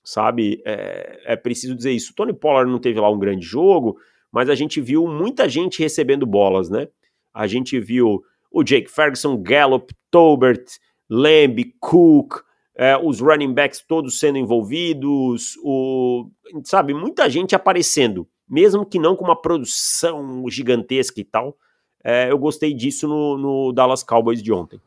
sabe? 0.04 0.62
É, 0.64 1.32
é 1.32 1.36
preciso 1.36 1.74
dizer 1.74 1.92
isso. 1.92 2.12
O 2.12 2.14
Tony 2.14 2.32
Pollard 2.32 2.70
não 2.70 2.78
teve 2.78 3.00
lá 3.00 3.10
um 3.10 3.18
grande 3.18 3.46
jogo, 3.46 3.96
mas 4.30 4.48
a 4.48 4.54
gente 4.54 4.80
viu 4.80 5.06
muita 5.06 5.48
gente 5.48 5.80
recebendo 5.80 6.26
bolas, 6.26 6.68
né? 6.68 6.88
A 7.32 7.46
gente 7.46 7.78
viu 7.80 8.22
o 8.50 8.62
Jake 8.62 8.90
Ferguson, 8.90 9.36
Gallup, 9.42 9.94
Tolbert, 10.10 10.64
Lamb, 11.08 11.74
Cook, 11.80 12.42
é, 12.74 12.96
os 12.96 13.20
running 13.20 13.52
backs 13.52 13.80
todos 13.86 14.18
sendo 14.18 14.38
envolvidos, 14.38 15.56
o, 15.62 16.30
sabe, 16.64 16.94
muita 16.94 17.28
gente 17.28 17.54
aparecendo, 17.54 18.26
mesmo 18.48 18.84
que 18.84 18.98
não 18.98 19.16
com 19.16 19.24
uma 19.24 19.40
produção 19.40 20.44
gigantesca 20.48 21.20
e 21.20 21.24
tal. 21.24 21.56
É, 22.04 22.30
eu 22.30 22.38
gostei 22.38 22.74
disso 22.74 23.06
no, 23.06 23.38
no 23.38 23.72
Dallas 23.72 24.02
Cowboys 24.02 24.42
de 24.42 24.52
ontem. 24.52 24.80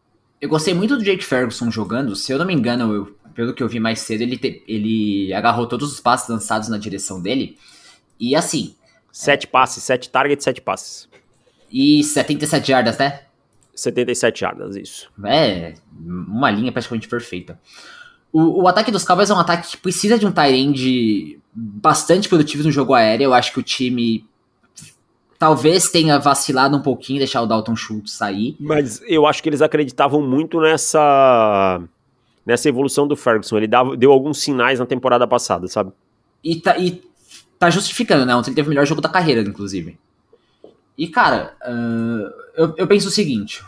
Eu 0.45 0.49
gostei 0.49 0.75
muito 0.75 0.95
do 0.95 1.03
Jake 1.03 1.25
Ferguson 1.25 1.71
jogando. 1.71 2.15
Se 2.15 2.31
eu 2.31 2.37
não 2.37 2.45
me 2.45 2.53
engano, 2.53 2.93
eu, 2.93 3.17
pelo 3.33 3.51
que 3.51 3.63
eu 3.63 3.67
vi 3.67 3.79
mais 3.79 4.01
cedo, 4.01 4.21
ele, 4.21 4.37
te, 4.37 4.63
ele 4.67 5.33
agarrou 5.33 5.65
todos 5.65 5.91
os 5.91 5.99
passos 5.99 6.29
lançados 6.29 6.69
na 6.69 6.77
direção 6.77 7.19
dele. 7.19 7.57
E 8.19 8.35
assim. 8.35 8.75
Sete 9.11 9.47
passes, 9.47 9.83
sete 9.83 10.07
targets, 10.07 10.43
sete 10.43 10.61
passes. 10.61 11.09
E 11.71 12.03
77 12.03 12.67
jardas, 12.67 12.95
né? 12.99 13.21
77 13.73 14.39
jardas, 14.39 14.75
isso. 14.75 15.09
É, 15.25 15.73
uma 15.99 16.51
linha 16.51 16.71
praticamente 16.71 17.07
perfeita. 17.07 17.59
O, 18.31 18.61
o 18.61 18.67
ataque 18.67 18.91
dos 18.91 19.03
Cowboys 19.03 19.31
é 19.31 19.33
um 19.33 19.39
ataque 19.39 19.71
que 19.71 19.77
precisa 19.77 20.19
de 20.19 20.27
um 20.27 20.31
tight 20.31 21.41
bastante 21.51 22.29
produtivo 22.29 22.61
no 22.63 22.71
jogo 22.71 22.93
aéreo. 22.93 23.25
Eu 23.25 23.33
acho 23.33 23.51
que 23.51 23.59
o 23.59 23.63
time 23.63 24.23
talvez 25.37 25.89
tenha 25.89 26.17
vacilado 26.19 26.77
um 26.77 26.81
pouquinho, 26.81 27.19
deixar 27.19 27.41
o 27.41 27.45
Dalton 27.45 27.75
Schultz 27.75 28.13
sair. 28.13 28.55
Mas 28.59 29.01
eu 29.07 29.25
acho 29.25 29.41
que 29.41 29.49
eles 29.49 29.61
acreditavam 29.61 30.21
muito 30.21 30.59
nessa 30.59 31.81
nessa 32.45 32.69
evolução 32.69 33.07
do 33.07 33.15
Ferguson. 33.15 33.57
Ele 33.57 33.67
dava, 33.67 33.97
deu 33.97 34.11
alguns 34.11 34.37
sinais 34.37 34.79
na 34.79 34.85
temporada 34.85 35.27
passada, 35.27 35.67
sabe? 35.67 35.91
E 36.43 36.57
tá, 36.57 36.77
e 36.77 37.01
tá 37.57 37.69
justificando, 37.69 38.25
né? 38.25 38.35
Ontem 38.35 38.49
ele 38.49 38.55
teve 38.55 38.67
o 38.67 38.69
melhor 38.69 38.85
jogo 38.85 39.01
da 39.01 39.09
carreira, 39.09 39.41
inclusive. 39.41 39.97
E, 40.97 41.07
cara, 41.07 41.55
uh, 41.63 42.31
eu, 42.55 42.73
eu 42.77 42.87
penso 42.87 43.07
o 43.07 43.11
seguinte: 43.11 43.63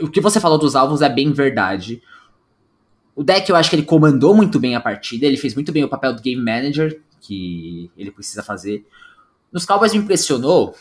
o 0.00 0.08
que 0.08 0.20
você 0.20 0.40
falou 0.40 0.58
dos 0.58 0.74
alvos 0.74 1.00
é 1.00 1.08
bem 1.08 1.32
verdade. 1.32 2.02
O 3.14 3.24
deck 3.24 3.48
eu 3.48 3.56
acho 3.56 3.70
que 3.70 3.76
ele 3.76 3.84
comandou 3.84 4.34
muito 4.34 4.60
bem 4.60 4.76
a 4.76 4.80
partida, 4.80 5.26
ele 5.26 5.36
fez 5.36 5.54
muito 5.54 5.72
bem 5.72 5.82
o 5.82 5.88
papel 5.88 6.14
do 6.14 6.22
game 6.22 6.40
manager 6.40 7.00
que 7.20 7.90
ele 7.96 8.12
precisa 8.12 8.42
fazer. 8.42 8.86
Nos 9.52 9.64
Cowboys 9.64 9.92
me 9.92 9.98
impressionou 9.98 10.74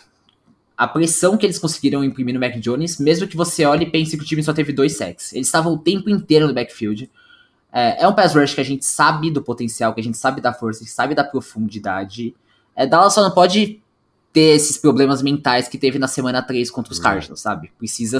a 0.78 0.88
pressão 0.88 1.36
que 1.36 1.45
eles 1.45 1.57
conseguiram 1.57 2.03
imprimir 2.03 2.36
no 2.36 2.39
Mac 2.39 2.55
Jones, 2.59 2.99
mesmo 2.99 3.28
que 3.28 3.36
você 3.36 3.65
olhe 3.65 3.86
e 3.86 3.89
pense 3.89 4.15
que 4.15 4.23
o 4.23 4.25
time 4.25 4.43
só 4.43 4.53
teve 4.53 4.71
dois 4.71 4.95
sacks. 4.95 5.34
Eles 5.34 5.47
estavam 5.47 5.73
o 5.73 5.78
tempo 5.78 6.07
inteiro 6.07 6.47
no 6.47 6.53
backfield. 6.53 7.09
É, 7.73 8.03
é, 8.03 8.07
um 8.07 8.13
pass 8.13 8.36
rush 8.36 8.53
que 8.53 8.61
a 8.61 8.65
gente 8.65 8.86
sabe 8.86 9.32
do 9.32 9.41
potencial, 9.41 9.91
que 9.93 9.99
a 9.99 10.03
gente 10.03 10.17
sabe 10.17 10.39
da 10.39 10.53
força, 10.53 10.84
que 10.84 10.89
sabe 10.89 11.15
da 11.15 11.23
profundidade. 11.23 12.36
É, 12.75 12.86
Dallas 12.86 13.13
só 13.13 13.23
não 13.23 13.32
pode 13.32 13.82
ter 14.32 14.55
esses 14.55 14.78
problemas 14.78 15.23
mentais 15.23 15.67
que 15.67 15.80
teve 15.80 15.97
na 15.97 16.07
semana 16.07 16.43
3 16.43 16.69
contra 16.69 16.93
os 16.93 16.99
uhum. 16.99 17.03
Cardinals, 17.05 17.41
sabe? 17.41 17.71
Precisa 17.80 18.19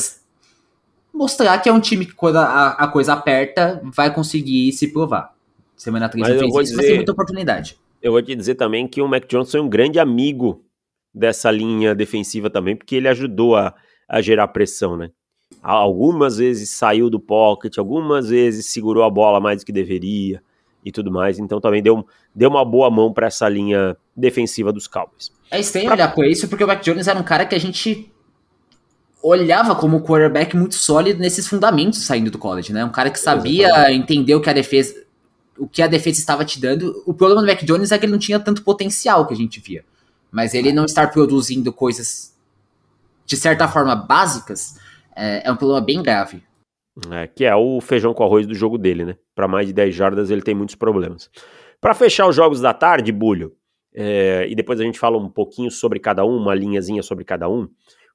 mostrar 1.14 1.60
que 1.60 1.70
é 1.70 1.74
um 1.74 1.80
time 1.80 2.08
que 2.08 2.14
quando 2.14 2.38
a, 2.38 2.70
a 2.70 2.88
coisa 2.88 3.14
aperta, 3.14 3.80
vai 3.84 4.12
conseguir 4.12 4.72
se 4.72 4.88
provar. 4.88 5.36
Semana 5.76 6.10
3 6.10 6.28
mas 6.28 6.39
fez 6.39 6.49
isso, 6.49 6.62
dizer, 6.62 6.76
mas 6.76 6.86
tem 6.86 6.95
muita 6.95 7.12
oportunidade. 7.12 7.78
Eu 8.01 8.12
vou 8.12 8.22
te 8.22 8.36
dizer 8.36 8.55
também 8.55 8.88
que 8.88 8.99
o 8.99 9.08
Mac 9.08 9.28
Jones 9.28 9.51
foi 9.51 9.60
um 9.60 9.70
grande 9.70 9.99
amigo 9.99 10.64
dessa 11.18 11.49
linha 11.51 11.95
defensiva 11.95 12.49
também, 12.49 12.76
porque 12.76 12.95
ele 12.95 13.07
ajudou 13.07 13.55
a, 13.55 13.74
a 14.07 14.22
gerar 14.22 14.47
pressão, 14.49 14.95
né? 14.95 15.09
Algumas 15.61 16.38
vezes 16.38 16.70
saiu 16.70 17.09
do 17.09 17.20
pocket, 17.20 17.78
algumas 17.78 18.30
vezes 18.30 18.68
segurou 18.68 19.03
a 19.03 19.09
bola 19.09 19.39
mais 19.39 19.61
do 19.61 19.65
que 19.65 19.72
deveria 19.72 20.41
e 20.84 20.91
tudo 20.91 21.11
mais. 21.11 21.39
Então 21.39 21.59
também 21.59 21.82
deu, 21.82 22.05
deu 22.36 22.49
uma 22.49 22.63
boa 22.63 22.89
mão 22.89 23.11
para 23.11 23.28
essa 23.28 23.47
linha 23.49 23.97
defensiva 24.15 24.72
dos 24.72 24.88
Cowboys. 24.88 25.32
É 25.49 25.59
estranho 25.59 25.88
pra... 25.88 25.95
olhar 25.95 26.13
por 26.13 26.26
isso, 26.26 26.47
porque 26.47 26.63
o 26.63 26.68
Mac 26.68 26.82
Jones 26.84 27.07
era 27.07 27.18
um 27.18 27.24
cara 27.24 27.45
que 27.45 27.55
a 27.55 27.59
gente 27.59 28.11
olhava 29.24 29.76
como 29.76 30.01
quarterback 30.01 30.55
muito 30.55 30.76
sólido 30.76 31.20
nesses 31.20 31.47
fundamentos 31.47 32.05
saindo 32.05 32.30
do 32.30 32.38
college, 32.38 32.72
né? 32.72 32.86
Um 32.86 32.91
cara 32.91 33.09
que 33.09 33.20
sabia 33.20 33.68
Exatamente. 33.68 33.99
entender 33.99 34.36
o 34.36 34.41
que 34.41 34.49
a 34.49 34.53
defesa 34.53 35.07
o 35.57 35.68
que 35.68 35.82
a 35.82 35.88
defesa 35.88 36.20
estava 36.20 36.45
te 36.45 36.61
dando. 36.61 37.01
O 37.05 37.13
problema 37.13 37.41
do 37.41 37.47
Mac 37.47 37.63
Jones 37.63 37.91
é 37.91 37.97
que 37.97 38.05
ele 38.05 38.11
não 38.11 38.20
tinha 38.20 38.39
tanto 38.39 38.63
potencial 38.63 39.26
que 39.26 39.34
a 39.34 39.38
gente 39.38 39.59
via. 39.59 39.84
Mas 40.32 40.53
ele 40.53 40.71
não 40.71 40.86
estar 40.86 41.11
produzindo 41.11 41.71
coisas 41.71 42.36
de 43.25 43.36
certa 43.36 43.67
forma 43.67 43.95
básicas 43.95 44.80
é, 45.15 45.47
é 45.47 45.51
um 45.51 45.55
problema 45.57 45.82
bem 45.82 46.01
grave. 46.01 46.43
É, 47.11 47.28
que 47.28 47.45
é 47.45 47.55
o 47.55 47.80
feijão 47.80 48.13
com 48.13 48.23
arroz 48.23 48.47
do 48.47 48.55
jogo 48.55 48.78
dele, 48.78 49.05
né? 49.05 49.17
Para 49.36 49.47
mais 49.47 49.67
de 49.67 49.73
10 49.73 49.93
jardas 49.93 50.32
ele 50.32 50.41
tem 50.41 50.55
muitos 50.55 50.75
problemas. 50.75 51.30
Para 51.80 51.93
fechar 51.93 52.28
os 52.28 52.36
jogos 52.36 52.59
da 52.59 52.73
tarde, 52.73 53.11
Bulho, 53.11 53.55
é, 53.93 54.47
e 54.49 54.55
depois 54.55 54.80
a 54.80 54.84
gente 54.84 54.97
fala 54.97 55.17
um 55.17 55.30
pouquinho 55.30 55.69
sobre 55.69 55.99
cada 55.99 56.25
um, 56.25 56.38
uma 56.38 56.55
linhazinha 56.55 57.03
sobre 57.03 57.23
cada 57.23 57.47
um. 57.47 57.67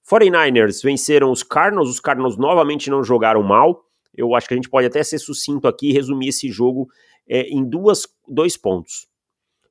49ers 0.08 0.82
venceram 0.82 1.30
os 1.30 1.42
Cardinals, 1.42 1.88
os 1.88 2.00
Cardinals 2.00 2.36
novamente 2.36 2.90
não 2.90 3.04
jogaram 3.04 3.42
mal. 3.42 3.84
Eu 4.14 4.34
acho 4.34 4.48
que 4.48 4.54
a 4.54 4.56
gente 4.56 4.68
pode 4.68 4.86
até 4.86 5.02
ser 5.02 5.18
sucinto 5.18 5.68
aqui 5.68 5.90
e 5.90 5.92
resumir 5.92 6.28
esse 6.28 6.50
jogo 6.50 6.88
é, 7.28 7.42
em 7.48 7.64
duas, 7.64 8.06
dois 8.28 8.56
pontos. 8.56 9.06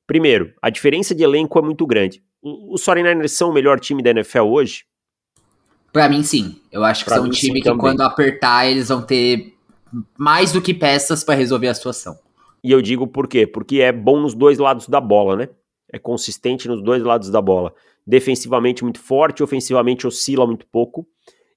Primeiro, 0.06 0.52
a 0.60 0.70
diferença 0.70 1.14
de 1.14 1.22
elenco 1.22 1.58
é 1.58 1.62
muito 1.62 1.86
grande. 1.86 2.22
Os 2.42 2.82
49ers 2.82 3.28
são 3.28 3.50
o 3.50 3.52
melhor 3.52 3.78
time 3.78 4.02
da 4.02 4.10
NFL 4.10 4.42
hoje? 4.42 4.84
Para 5.92 6.08
mim, 6.08 6.22
sim. 6.22 6.60
Eu 6.72 6.82
acho 6.82 7.04
que 7.04 7.10
pra 7.10 7.18
são 7.18 7.26
um 7.26 7.30
time 7.30 7.60
que, 7.60 7.64
também. 7.64 7.78
quando 7.78 8.00
apertar, 8.00 8.66
eles 8.66 8.88
vão 8.88 9.02
ter 9.02 9.54
mais 10.18 10.52
do 10.52 10.60
que 10.60 10.72
peças 10.72 11.22
para 11.22 11.34
resolver 11.34 11.68
a 11.68 11.74
situação. 11.74 12.18
E 12.64 12.70
eu 12.72 12.80
digo 12.80 13.06
por 13.06 13.28
quê? 13.28 13.46
Porque 13.46 13.80
é 13.80 13.92
bom 13.92 14.20
nos 14.20 14.34
dois 14.34 14.58
lados 14.58 14.88
da 14.88 15.00
bola, 15.00 15.36
né? 15.36 15.48
É 15.92 15.98
consistente 15.98 16.66
nos 16.66 16.82
dois 16.82 17.02
lados 17.02 17.30
da 17.30 17.42
bola. 17.42 17.74
Defensivamente 18.06 18.82
muito 18.82 19.00
forte, 19.00 19.42
ofensivamente 19.42 20.06
oscila 20.06 20.46
muito 20.46 20.66
pouco. 20.66 21.06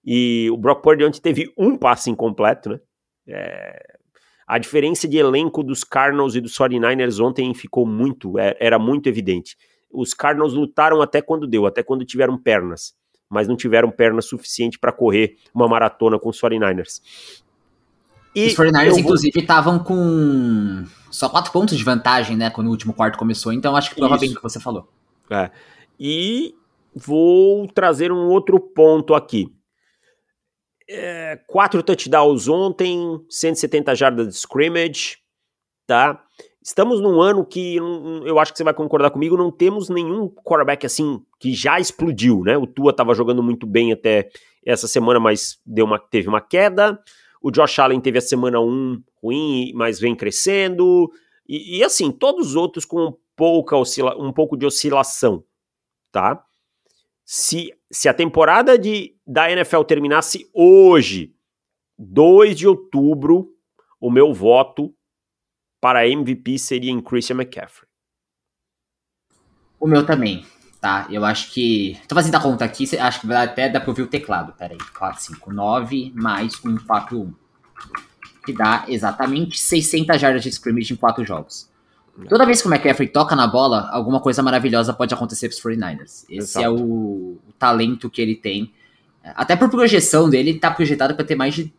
E 0.03 0.49
o 0.51 0.57
Brock 0.57 0.83
Purdy 0.83 1.05
ontem 1.05 1.21
teve 1.21 1.53
um 1.57 1.77
passe 1.77 2.09
incompleto, 2.09 2.69
né? 2.69 2.79
É... 3.27 3.95
A 4.47 4.59
diferença 4.59 5.07
de 5.07 5.17
elenco 5.17 5.63
dos 5.63 5.83
Cardinals 5.83 6.35
e 6.35 6.41
dos 6.41 6.55
49ers 6.55 7.19
ontem 7.19 7.51
ficou 7.55 7.83
muito, 7.83 8.37
é, 8.37 8.55
era 8.59 8.77
muito 8.77 9.09
evidente. 9.09 9.57
Os 9.91 10.13
Cardinals 10.13 10.53
lutaram 10.53 11.01
até 11.01 11.21
quando 11.21 11.47
deu, 11.47 11.65
até 11.65 11.81
quando 11.83 12.05
tiveram 12.05 12.37
pernas, 12.37 12.93
mas 13.29 13.47
não 13.47 13.55
tiveram 13.55 13.89
pernas 13.89 14.25
suficiente 14.25 14.77
para 14.77 14.91
correr 14.91 15.37
uma 15.53 15.67
maratona 15.67 16.19
com 16.19 16.29
os 16.29 16.39
49ers. 16.39 17.01
E 18.35 18.47
os 18.47 18.55
49ers, 18.55 18.89
vou... 18.89 18.99
inclusive, 18.99 19.39
estavam 19.39 19.79
com 19.79 20.83
só 21.09 21.29
quatro 21.29 21.51
pontos 21.51 21.77
de 21.77 21.83
vantagem, 21.83 22.35
né, 22.35 22.49
quando 22.49 22.67
o 22.67 22.71
último 22.71 22.93
quarto 22.93 23.17
começou, 23.17 23.53
então 23.53 23.75
acho 23.75 23.89
que 23.89 23.95
prova 23.95 24.17
bem 24.17 24.31
o 24.31 24.35
que 24.35 24.43
você 24.43 24.59
falou. 24.59 24.89
É. 25.29 25.49
E 25.97 26.53
vou 26.93 27.67
trazer 27.69 28.11
um 28.11 28.27
outro 28.27 28.59
ponto 28.59 29.13
aqui. 29.13 29.53
É, 30.87 31.39
quatro 31.47 31.81
touchdowns 31.81 32.47
ontem, 32.47 33.19
170 33.29 33.95
jardas 33.95 34.27
de 34.27 34.35
scrimmage, 34.35 35.17
tá? 35.87 36.21
Estamos 36.65 36.99
num 36.99 37.21
ano 37.21 37.45
que 37.45 37.75
eu 37.75 38.39
acho 38.39 38.51
que 38.51 38.57
você 38.57 38.63
vai 38.63 38.73
concordar 38.73 39.11
comigo, 39.11 39.37
não 39.37 39.51
temos 39.51 39.87
nenhum 39.87 40.27
quarterback 40.27 40.83
assim 40.83 41.23
que 41.39 41.53
já 41.53 41.79
explodiu, 41.79 42.41
né? 42.41 42.57
O 42.57 42.65
Tua 42.65 42.89
estava 42.89 43.13
jogando 43.13 43.43
muito 43.43 43.67
bem 43.67 43.93
até 43.93 44.31
essa 44.65 44.87
semana, 44.87 45.19
mas 45.19 45.61
deu 45.63 45.85
uma, 45.85 45.99
teve 45.99 46.27
uma 46.27 46.41
queda. 46.41 46.99
O 47.39 47.51
Josh 47.51 47.77
Allen 47.77 48.01
teve 48.01 48.17
a 48.17 48.21
semana 48.21 48.59
1 48.59 48.99
ruim, 49.21 49.73
mas 49.75 49.99
vem 49.99 50.15
crescendo. 50.15 51.11
E, 51.47 51.77
e 51.77 51.83
assim, 51.83 52.11
todos 52.11 52.47
os 52.47 52.55
outros 52.55 52.83
com 52.83 53.15
pouca 53.35 53.77
oscila 53.77 54.17
um 54.17 54.33
pouco 54.33 54.57
de 54.57 54.65
oscilação, 54.65 55.43
tá? 56.11 56.43
Se, 57.23 57.71
se 57.91 58.09
a 58.09 58.13
temporada 58.13 58.75
de, 58.75 59.15
da 59.25 59.51
NFL 59.51 59.83
terminasse 59.83 60.49
hoje, 60.51 61.31
2 61.99 62.57
de 62.57 62.67
outubro, 62.67 63.51
o 64.01 64.09
meu 64.09 64.33
voto 64.33 64.94
para 65.85 66.07
MVP 66.07 66.57
seria 66.57 66.89
em 66.89 66.99
Christian 66.99 67.35
McCaffrey. 67.35 67.87
O 69.79 69.85
meu 69.85 70.03
também, 70.03 70.43
tá? 70.81 71.05
Eu 71.11 71.23
acho 71.23 71.51
que. 71.51 71.95
Tô 72.07 72.15
fazendo 72.15 72.33
a 72.33 72.39
conta 72.39 72.65
aqui, 72.65 72.97
acho 72.97 73.21
que 73.21 73.31
até 73.31 73.69
dá 73.69 73.79
pra 73.79 73.91
ouvir 73.91 74.01
o 74.01 74.07
teclado. 74.07 74.51
Pera 74.53 74.73
aí. 74.73 74.79
4, 74.97 75.21
5, 75.21 75.53
9 75.53 76.11
mais 76.15 76.55
1, 76.65 76.77
4, 76.87 77.21
1. 77.21 77.33
Que 78.47 78.51
dá 78.51 78.83
exatamente 78.87 79.59
600 79.59 80.19
jardas 80.19 80.41
de 80.41 80.49
scrimmage 80.49 80.91
em 80.91 80.97
4 80.97 81.23
jogos. 81.23 81.69
Toda 82.27 82.47
vez 82.47 82.63
que 82.63 82.67
o 82.67 82.73
McCaffrey 82.73 83.07
toca 83.07 83.35
na 83.35 83.45
bola, 83.45 83.87
alguma 83.91 84.19
coisa 84.19 84.41
maravilhosa 84.41 84.91
pode 84.91 85.13
acontecer 85.13 85.49
para 85.49 85.55
os 85.55 85.61
49ers. 85.61 86.25
Esse 86.27 86.57
Exato. 86.57 86.65
é 86.65 86.67
o, 86.67 86.77
o, 86.77 87.53
talento 87.59 88.09
que 88.09 88.23
ele 88.23 88.35
tem. 88.35 88.73
Até 89.23 89.55
por 89.55 89.69
projeção 89.69 90.31
dele, 90.31 90.49
ele 90.49 90.59
tá 90.59 90.71
projetado 90.71 91.13
para 91.13 91.23
ter 91.23 91.35
mais 91.35 91.53
de 91.53 91.71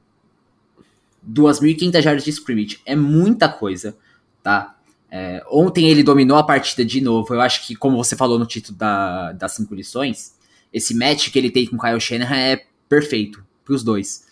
2.500 1.29 2.03
jardas 2.03 2.25
de 2.25 2.31
scrimmage. 2.31 2.81
É 2.85 2.95
muita 2.95 3.49
coisa, 3.49 3.97
tá? 4.43 4.77
É, 5.11 5.43
ontem 5.51 5.89
ele 5.89 6.03
dominou 6.03 6.37
a 6.37 6.43
partida 6.43 6.85
de 6.85 7.01
novo. 7.01 7.35
Eu 7.35 7.41
acho 7.41 7.67
que, 7.67 7.75
como 7.75 7.97
você 7.97 8.17
falou 8.17 8.39
no 8.39 8.47
título 8.47 8.77
da, 8.77 9.33
das 9.33 9.53
cinco 9.53 9.75
lições, 9.75 10.35
esse 10.73 10.95
match 10.95 11.31
que 11.31 11.39
ele 11.39 11.51
tem 11.51 11.67
com 11.67 11.77
o 11.77 11.79
Kyle 11.79 12.01
Shanahan 12.01 12.37
é 12.37 12.67
perfeito 12.89 13.45
para 13.65 13.75
os 13.75 13.83
dois. 13.83 14.27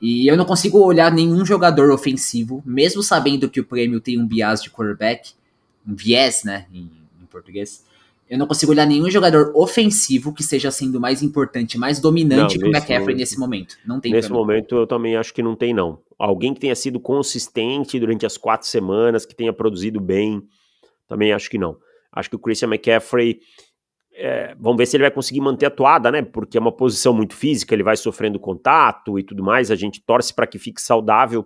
E 0.00 0.26
eu 0.26 0.36
não 0.36 0.44
consigo 0.44 0.78
olhar 0.78 1.12
nenhum 1.12 1.44
jogador 1.44 1.90
ofensivo, 1.90 2.62
mesmo 2.64 3.02
sabendo 3.02 3.50
que 3.50 3.60
o 3.60 3.64
prêmio 3.64 4.00
tem 4.00 4.18
um 4.18 4.26
bias 4.26 4.62
de 4.62 4.70
quarterback, 4.70 5.32
um 5.86 5.94
viés, 5.94 6.42
né, 6.42 6.66
em, 6.72 6.90
em 7.20 7.26
português. 7.30 7.84
Eu 8.30 8.38
não 8.38 8.46
consigo 8.46 8.70
olhar 8.70 8.86
nenhum 8.86 9.10
jogador 9.10 9.52
ofensivo 9.56 10.32
que 10.32 10.42
esteja 10.42 10.70
sendo 10.70 11.00
mais 11.00 11.20
importante, 11.20 11.76
mais 11.76 11.98
dominante 11.98 12.56
não, 12.56 12.62
que 12.62 12.68
o 12.68 12.70
McCaffrey 12.70 13.00
momento, 13.00 13.16
nesse 13.18 13.38
momento. 13.38 13.76
Não 13.84 14.00
tem 14.00 14.12
Nesse 14.12 14.30
momento 14.30 14.76
eu 14.76 14.86
também 14.86 15.16
acho 15.16 15.34
que 15.34 15.42
não 15.42 15.56
tem, 15.56 15.74
não. 15.74 15.98
Alguém 16.16 16.54
que 16.54 16.60
tenha 16.60 16.76
sido 16.76 17.00
consistente 17.00 17.98
durante 17.98 18.24
as 18.24 18.36
quatro 18.36 18.68
semanas, 18.68 19.26
que 19.26 19.34
tenha 19.34 19.52
produzido 19.52 20.00
bem, 20.00 20.42
também 21.08 21.32
acho 21.32 21.50
que 21.50 21.58
não. 21.58 21.76
Acho 22.12 22.30
que 22.30 22.36
o 22.36 22.38
Christian 22.38 22.68
McCaffrey 22.68 23.40
é, 24.12 24.54
vamos 24.60 24.78
ver 24.78 24.86
se 24.86 24.96
ele 24.96 25.04
vai 25.04 25.10
conseguir 25.10 25.40
manter 25.40 25.66
a 25.66 25.70
toada, 25.70 26.12
né? 26.12 26.22
Porque 26.22 26.56
é 26.56 26.60
uma 26.60 26.70
posição 26.70 27.12
muito 27.12 27.34
física, 27.34 27.74
ele 27.74 27.82
vai 27.82 27.96
sofrendo 27.96 28.38
contato 28.38 29.18
e 29.18 29.24
tudo 29.24 29.42
mais. 29.42 29.72
A 29.72 29.76
gente 29.76 30.00
torce 30.00 30.32
para 30.32 30.46
que 30.46 30.58
fique 30.58 30.80
saudável, 30.80 31.44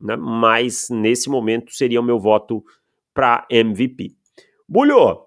né? 0.00 0.16
Mas 0.16 0.88
nesse 0.90 1.30
momento 1.30 1.72
seria 1.72 2.00
o 2.00 2.04
meu 2.04 2.18
voto 2.18 2.64
para 3.14 3.46
MVP. 3.48 4.12
Bulho, 4.68 5.25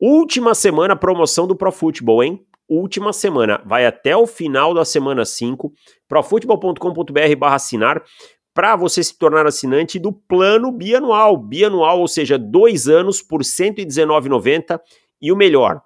Última 0.00 0.54
semana 0.54 0.96
promoção 0.96 1.46
do 1.46 1.54
Pro 1.54 1.70
Football, 1.70 2.24
hein? 2.24 2.46
Última 2.66 3.12
semana, 3.12 3.60
vai 3.66 3.84
até 3.84 4.16
o 4.16 4.26
final 4.26 4.72
da 4.72 4.84
semana 4.84 5.24
5, 5.24 5.72
profutbol.com.br 6.08 7.36
barra 7.36 7.56
assinar, 7.56 8.02
para 8.54 8.76
você 8.76 9.02
se 9.02 9.18
tornar 9.18 9.46
assinante 9.46 9.98
do 9.98 10.12
plano 10.12 10.72
bianual. 10.72 11.36
Bianual, 11.36 12.00
ou 12.00 12.08
seja, 12.08 12.38
dois 12.38 12.88
anos 12.88 13.20
por 13.20 13.40
R$ 13.40 13.46
119,90 13.46 14.80
e 15.20 15.30
o 15.30 15.36
melhor, 15.36 15.82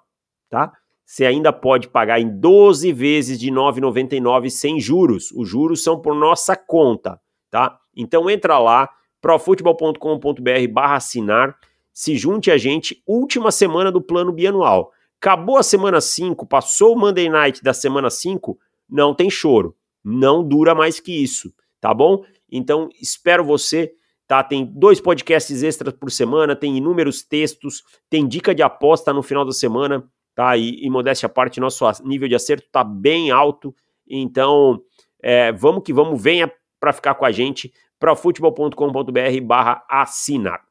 tá? 0.49 0.71
Você 1.05 1.25
ainda 1.25 1.51
pode 1.51 1.89
pagar 1.89 2.19
em 2.19 2.39
12 2.39 2.93
vezes 2.93 3.37
de 3.37 3.49
R$ 3.49 3.55
9,99 3.55 4.49
sem 4.49 4.79
juros. 4.79 5.31
Os 5.31 5.49
juros 5.49 5.83
são 5.83 6.01
por 6.01 6.15
nossa 6.15 6.55
conta, 6.55 7.19
tá? 7.51 7.77
Então 7.95 8.29
entra 8.29 8.59
lá, 8.59 8.89
profutbol.com.br 9.21 10.71
barra 10.71 10.95
assinar, 10.95 11.55
se 11.95 12.17
junte 12.17 12.51
a 12.51 12.57
gente, 12.57 13.01
última 13.07 13.51
semana 13.51 13.89
do 13.89 14.01
plano 14.01 14.33
bianual. 14.33 14.91
Acabou 15.17 15.57
a 15.57 15.63
semana 15.63 16.01
5, 16.01 16.45
passou 16.45 16.93
o 16.93 16.99
Monday 16.99 17.29
Night 17.29 17.63
da 17.63 17.73
semana 17.73 18.09
5, 18.09 18.59
não 18.87 19.15
tem 19.15 19.29
choro. 19.29 19.73
Não 20.03 20.45
dura 20.45 20.75
mais 20.75 20.99
que 20.99 21.23
isso, 21.23 21.53
tá 21.79 21.93
bom? 21.93 22.25
Então, 22.51 22.89
espero 23.01 23.45
você, 23.45 23.93
tá? 24.27 24.43
Tem 24.43 24.65
dois 24.65 24.99
podcasts 24.99 25.63
extras 25.63 25.93
por 25.93 26.11
semana, 26.11 26.53
tem 26.53 26.75
inúmeros 26.75 27.23
textos, 27.23 27.81
tem 28.09 28.27
dica 28.27 28.53
de 28.53 28.61
aposta 28.61 29.13
no 29.13 29.23
final 29.23 29.45
da 29.45 29.53
semana, 29.53 30.05
tá? 30.35 30.57
E, 30.57 30.85
e 30.85 30.89
modéstia 30.89 31.27
à 31.27 31.29
parte, 31.29 31.61
nosso 31.61 31.85
nível 32.03 32.27
de 32.27 32.35
acerto 32.35 32.67
tá 32.69 32.83
bem 32.83 33.31
alto. 33.31 33.73
Então, 34.05 34.81
é, 35.23 35.53
vamos 35.53 35.81
que 35.81 35.93
vamos, 35.93 36.21
venha 36.21 36.51
para 36.77 36.91
ficar 36.91 37.15
com 37.15 37.23
a 37.23 37.31
gente, 37.31 37.73
profutbol.com.br 37.97 39.41
barra 39.41 39.81
assinar. 39.89 40.64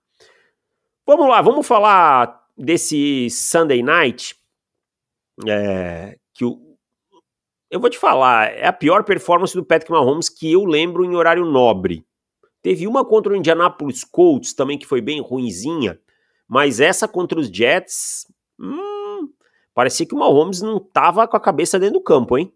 Vamos 1.07 1.28
lá, 1.28 1.42
vamos 1.42 1.66
falar 1.66 2.48
desse 2.57 3.28
Sunday 3.28 3.82
Night. 3.82 4.34
É, 5.46 6.16
que 6.32 6.46
o, 6.46 6.78
eu 7.70 7.78
vou 7.78 7.90
te 7.90 7.98
falar, 7.98 8.52
é 8.52 8.66
a 8.66 8.72
pior 8.72 9.05
performance 9.05 9.55
do 9.55 9.64
Patrick 9.64 9.90
Mahomes 9.90 10.30
que 10.30 10.50
eu 10.50 10.64
lembro 10.64 11.05
em 11.05 11.14
horário 11.14 11.44
nobre. 11.44 12.07
Teve 12.62 12.86
uma 12.86 13.05
contra 13.05 13.32
o 13.32 13.36
Indianapolis 13.36 14.02
Colts 14.02 14.55
também 14.55 14.78
que 14.78 14.86
foi 14.86 15.02
bem 15.02 15.20
ruinzinha, 15.20 16.00
mas 16.48 16.80
essa 16.80 17.07
contra 17.07 17.38
os 17.38 17.48
Jets, 17.48 18.26
hum, 18.59 19.28
parecia 19.74 20.07
que 20.07 20.14
o 20.14 20.18
Mahomes 20.18 20.62
não 20.62 20.80
tava 20.80 21.28
com 21.28 21.36
a 21.36 21.40
cabeça 21.40 21.78
dentro 21.78 21.98
do 21.98 22.05
campo, 22.05 22.38
hein? 22.38 22.50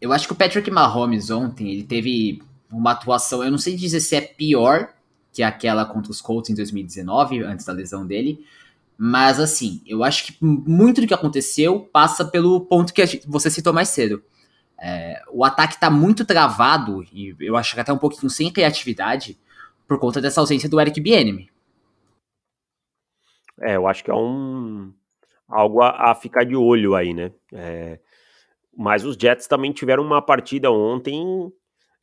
Eu 0.00 0.12
acho 0.12 0.28
que 0.28 0.32
o 0.34 0.36
Patrick 0.36 0.70
Mahomes 0.70 1.30
ontem, 1.30 1.72
ele 1.72 1.82
teve 1.82 2.40
uma 2.70 2.92
atuação, 2.92 3.42
eu 3.42 3.50
não 3.50 3.58
sei 3.58 3.74
dizer 3.74 3.98
se 3.98 4.14
é 4.14 4.20
pior 4.20 4.94
que 5.38 5.42
é 5.44 5.46
aquela 5.46 5.84
contra 5.84 6.10
os 6.10 6.20
Colts 6.20 6.50
em 6.50 6.54
2019, 6.56 7.44
antes 7.44 7.64
da 7.64 7.72
lesão 7.72 8.04
dele. 8.04 8.44
Mas 8.98 9.38
assim, 9.38 9.80
eu 9.86 10.02
acho 10.02 10.26
que 10.26 10.36
muito 10.44 11.00
do 11.00 11.06
que 11.06 11.14
aconteceu 11.14 11.78
passa 11.78 12.24
pelo 12.24 12.60
ponto 12.62 12.92
que 12.92 13.22
você 13.24 13.48
citou 13.48 13.72
mais 13.72 13.88
cedo. 13.88 14.20
É, 14.80 15.22
o 15.30 15.44
ataque 15.44 15.74
está 15.74 15.88
muito 15.88 16.24
travado, 16.24 17.04
e 17.12 17.36
eu 17.38 17.56
acho 17.56 17.72
que 17.72 17.80
até 17.80 17.92
um 17.92 17.98
pouquinho 17.98 18.28
sem 18.28 18.52
criatividade, 18.52 19.38
por 19.86 20.00
conta 20.00 20.20
dessa 20.20 20.40
ausência 20.40 20.68
do 20.68 20.80
Eric 20.80 21.00
Bieniemy. 21.00 21.48
É, 23.60 23.76
eu 23.76 23.86
acho 23.86 24.02
que 24.02 24.10
é 24.10 24.14
um 24.14 24.92
algo 25.48 25.82
a, 25.82 26.10
a 26.10 26.14
ficar 26.16 26.42
de 26.42 26.56
olho 26.56 26.96
aí, 26.96 27.14
né? 27.14 27.30
É, 27.52 28.00
mas 28.76 29.04
os 29.04 29.16
Jets 29.16 29.46
também 29.46 29.70
tiveram 29.70 30.02
uma 30.02 30.20
partida 30.20 30.68
ontem 30.72 31.52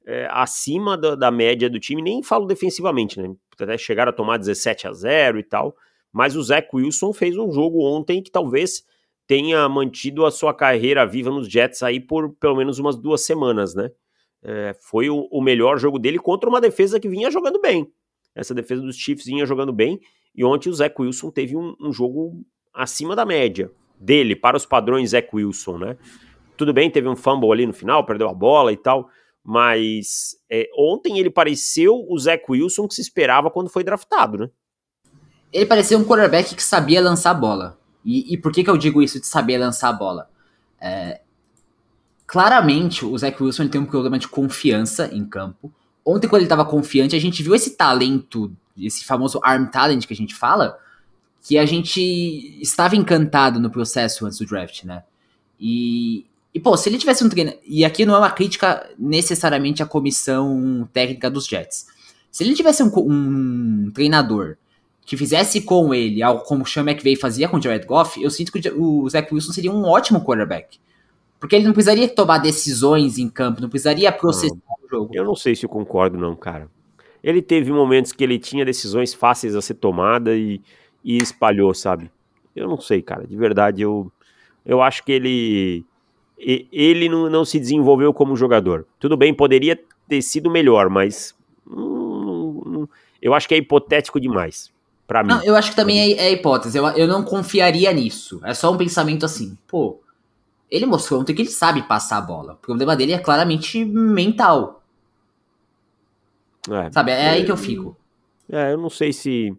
é, 0.05 0.27
acima 0.29 0.95
da, 0.95 1.15
da, 1.15 1.31
média 1.31 1.69
do 1.69 1.79
time, 1.79 2.01
nem 2.01 2.21
falo 2.21 2.45
defensivamente, 2.45 3.19
né? 3.19 3.35
Até 3.59 3.77
chegaram 3.77 4.11
a 4.11 4.13
tomar 4.13 4.37
17 4.37 4.87
a 4.87 4.93
0 4.93 5.39
e 5.39 5.43
tal. 5.43 5.75
Mas 6.13 6.35
o 6.35 6.43
Zach 6.43 6.67
Wilson 6.73 7.11
fez 7.11 7.35
um 7.37 7.51
jogo 7.51 7.83
ontem 7.83 8.21
que 8.21 8.29
talvez 8.29 8.83
tenha 9.27 9.67
mantido 9.67 10.25
a 10.25 10.31
sua 10.31 10.53
carreira 10.53 11.05
viva 11.05 11.31
nos 11.31 11.49
Jets 11.49 11.81
aí 11.81 11.99
por 11.99 12.33
pelo 12.35 12.55
menos 12.55 12.77
umas 12.77 12.95
duas 12.95 13.21
semanas, 13.21 13.73
né? 13.73 13.89
É, 14.43 14.75
foi 14.79 15.09
o, 15.09 15.27
o, 15.31 15.41
melhor 15.41 15.79
jogo 15.79 15.97
dele 15.97 16.19
contra 16.19 16.47
uma 16.47 16.61
defesa 16.61 16.99
que 16.99 17.09
vinha 17.09 17.31
jogando 17.31 17.59
bem. 17.59 17.91
Essa 18.35 18.53
defesa 18.53 18.83
dos 18.83 18.95
Chiefs 18.95 19.25
vinha 19.25 19.45
jogando 19.45 19.73
bem. 19.73 19.99
E 20.35 20.45
ontem 20.45 20.69
o 20.69 20.73
Zach 20.73 20.93
Wilson 20.99 21.31
teve 21.31 21.55
um, 21.55 21.75
um 21.81 21.91
jogo 21.91 22.45
acima 22.71 23.15
da 23.15 23.25
média 23.25 23.71
dele, 23.99 24.35
para 24.35 24.55
os 24.55 24.65
padrões 24.65 25.11
Zach 25.11 25.27
Wilson, 25.33 25.79
né? 25.79 25.97
Tudo 26.55 26.71
bem, 26.71 26.91
teve 26.91 27.07
um 27.07 27.15
fumble 27.15 27.51
ali 27.51 27.65
no 27.65 27.73
final, 27.73 28.05
perdeu 28.05 28.29
a 28.29 28.33
bola 28.33 28.71
e 28.71 28.77
tal 28.77 29.09
mas 29.45 30.35
é, 30.49 30.67
ontem 30.75 31.19
ele 31.19 31.29
pareceu 31.29 32.03
o 32.09 32.17
Zach 32.17 32.43
Wilson 32.49 32.87
que 32.87 32.95
se 32.95 33.01
esperava 33.01 33.51
quando 33.51 33.69
foi 33.69 33.83
draftado, 33.83 34.39
né? 34.39 34.49
Ele 35.53 35.67
parecia 35.67 35.97
um 35.97 36.03
quarterback 36.03 36.55
que 36.55 36.63
sabia 36.63 36.99
lançar 36.99 37.29
a 37.29 37.35
bola. 37.35 37.79
E, 38.03 38.33
e 38.33 38.37
por 38.37 38.51
que, 38.51 38.63
que 38.63 38.69
eu 38.69 38.77
digo 38.77 39.03
isso 39.03 39.19
de 39.19 39.27
saber 39.27 39.59
lançar 39.59 39.89
a 39.89 39.93
bola? 39.93 40.29
É, 40.81 41.21
claramente, 42.25 43.05
o 43.05 43.15
Zach 43.15 43.41
Wilson 43.41 43.67
tem 43.67 43.79
um 43.79 43.85
problema 43.85 44.17
de 44.17 44.27
confiança 44.27 45.09
em 45.13 45.23
campo. 45.23 45.71
Ontem, 46.03 46.27
quando 46.27 46.41
ele 46.41 46.45
estava 46.45 46.65
confiante, 46.65 47.15
a 47.15 47.19
gente 47.19 47.43
viu 47.43 47.53
esse 47.53 47.77
talento, 47.77 48.51
esse 48.75 49.05
famoso 49.05 49.39
arm 49.43 49.67
talent 49.67 50.05
que 50.07 50.13
a 50.13 50.17
gente 50.17 50.33
fala, 50.33 50.77
que 51.43 51.55
a 51.57 51.65
gente 51.67 52.01
estava 52.59 52.95
encantado 52.95 53.59
no 53.59 53.69
processo 53.69 54.25
antes 54.25 54.39
do 54.39 54.45
draft, 54.47 54.83
né? 54.83 55.03
E, 55.59 56.25
e, 56.55 56.59
pô, 56.59 56.77
se 56.77 56.87
ele 56.87 56.97
tivesse 56.97 57.21
um 57.21 57.27
treino. 57.27 57.53
E 57.67 57.83
aqui 57.83 58.05
não 58.05 58.15
é 58.15 58.17
uma 58.17 58.31
crítica 58.31 58.89
necessariamente 58.97 59.83
à 59.83 59.85
comissão 59.85 60.87
técnica 60.93 61.29
dos 61.29 61.45
Jets. 61.47 61.85
Se 62.31 62.45
ele 62.45 62.53
tivesse 62.53 62.81
um, 62.81 62.89
um 62.95 63.91
treinador 63.93 64.55
que 65.05 65.17
fizesse 65.17 65.59
com 65.59 65.93
ele 65.93 66.23
algo 66.23 66.45
como 66.45 66.63
o 66.63 66.65
Sean 66.65 66.83
McVay 66.83 67.17
fazia 67.17 67.49
com 67.49 67.57
o 67.57 67.61
Jared 67.61 67.85
Goff, 67.85 68.23
eu 68.23 68.31
sinto 68.31 68.53
que 68.53 68.69
o 68.69 69.07
Zach 69.09 69.31
Wilson 69.33 69.51
seria 69.51 69.69
um 69.69 69.83
ótimo 69.83 70.23
quarterback. 70.23 70.79
Porque 71.41 71.57
ele 71.57 71.65
não 71.65 71.73
precisaria 71.73 72.07
tomar 72.07 72.37
decisões 72.37 73.17
em 73.17 73.27
campo, 73.27 73.61
não 73.61 73.67
precisaria 73.67 74.09
processar 74.13 74.55
não, 74.55 74.85
o 74.85 74.89
jogo. 74.89 75.09
Eu 75.13 75.25
não 75.25 75.35
sei 75.35 75.57
se 75.57 75.65
eu 75.65 75.69
concordo, 75.69 76.17
não, 76.17 76.37
cara. 76.37 76.71
Ele 77.21 77.41
teve 77.41 77.69
momentos 77.69 78.13
que 78.13 78.23
ele 78.23 78.39
tinha 78.39 78.63
decisões 78.63 79.13
fáceis 79.13 79.57
a 79.57 79.61
ser 79.61 79.73
tomada 79.73 80.33
e, 80.33 80.61
e 81.03 81.17
espalhou, 81.17 81.73
sabe? 81.73 82.09
Eu 82.55 82.69
não 82.69 82.79
sei, 82.79 83.01
cara. 83.01 83.27
De 83.27 83.35
verdade, 83.35 83.81
eu, 83.81 84.09
eu 84.65 84.81
acho 84.81 85.03
que 85.03 85.11
ele 85.11 85.85
ele 86.71 87.09
não, 87.09 87.29
não 87.29 87.43
se 87.43 87.59
desenvolveu 87.59 88.13
como 88.13 88.35
jogador. 88.35 88.85
Tudo 88.99 89.17
bem, 89.17 89.33
poderia 89.33 89.79
ter 90.07 90.21
sido 90.21 90.49
melhor, 90.49 90.89
mas 90.89 91.33
hum, 91.67 92.61
hum, 92.65 92.87
eu 93.21 93.33
acho 93.33 93.47
que 93.47 93.55
é 93.55 93.57
hipotético 93.57 94.19
demais. 94.19 94.73
Pra 95.07 95.23
mim. 95.23 95.29
Não, 95.29 95.43
eu 95.43 95.55
acho 95.55 95.69
que 95.69 95.75
também 95.75 95.99
é, 95.99 96.27
é 96.27 96.31
hipótese. 96.31 96.77
Eu, 96.77 96.87
eu 96.89 97.07
não 97.07 97.23
confiaria 97.23 97.91
nisso. 97.93 98.39
É 98.43 98.53
só 98.53 98.71
um 98.71 98.77
pensamento 98.77 99.23
assim. 99.23 99.55
Pô, 99.67 99.99
ele 100.69 100.85
mostrou 100.85 101.21
ontem 101.21 101.33
que 101.35 101.43
ele 101.43 101.49
sabe 101.49 101.83
passar 101.83 102.17
a 102.17 102.21
bola. 102.21 102.53
O 102.53 102.57
problema 102.57 102.95
dele 102.95 103.13
é 103.13 103.19
claramente 103.19 103.85
mental. 103.85 104.83
É, 106.69 106.91
Sabe, 106.91 107.11
é 107.11 107.29
aí 107.29 107.45
que 107.45 107.51
eu 107.51 107.57
fico. 107.57 107.95
É, 108.51 108.73
eu 108.73 108.77
não 108.77 108.89
sei 108.89 109.13
se, 109.13 109.55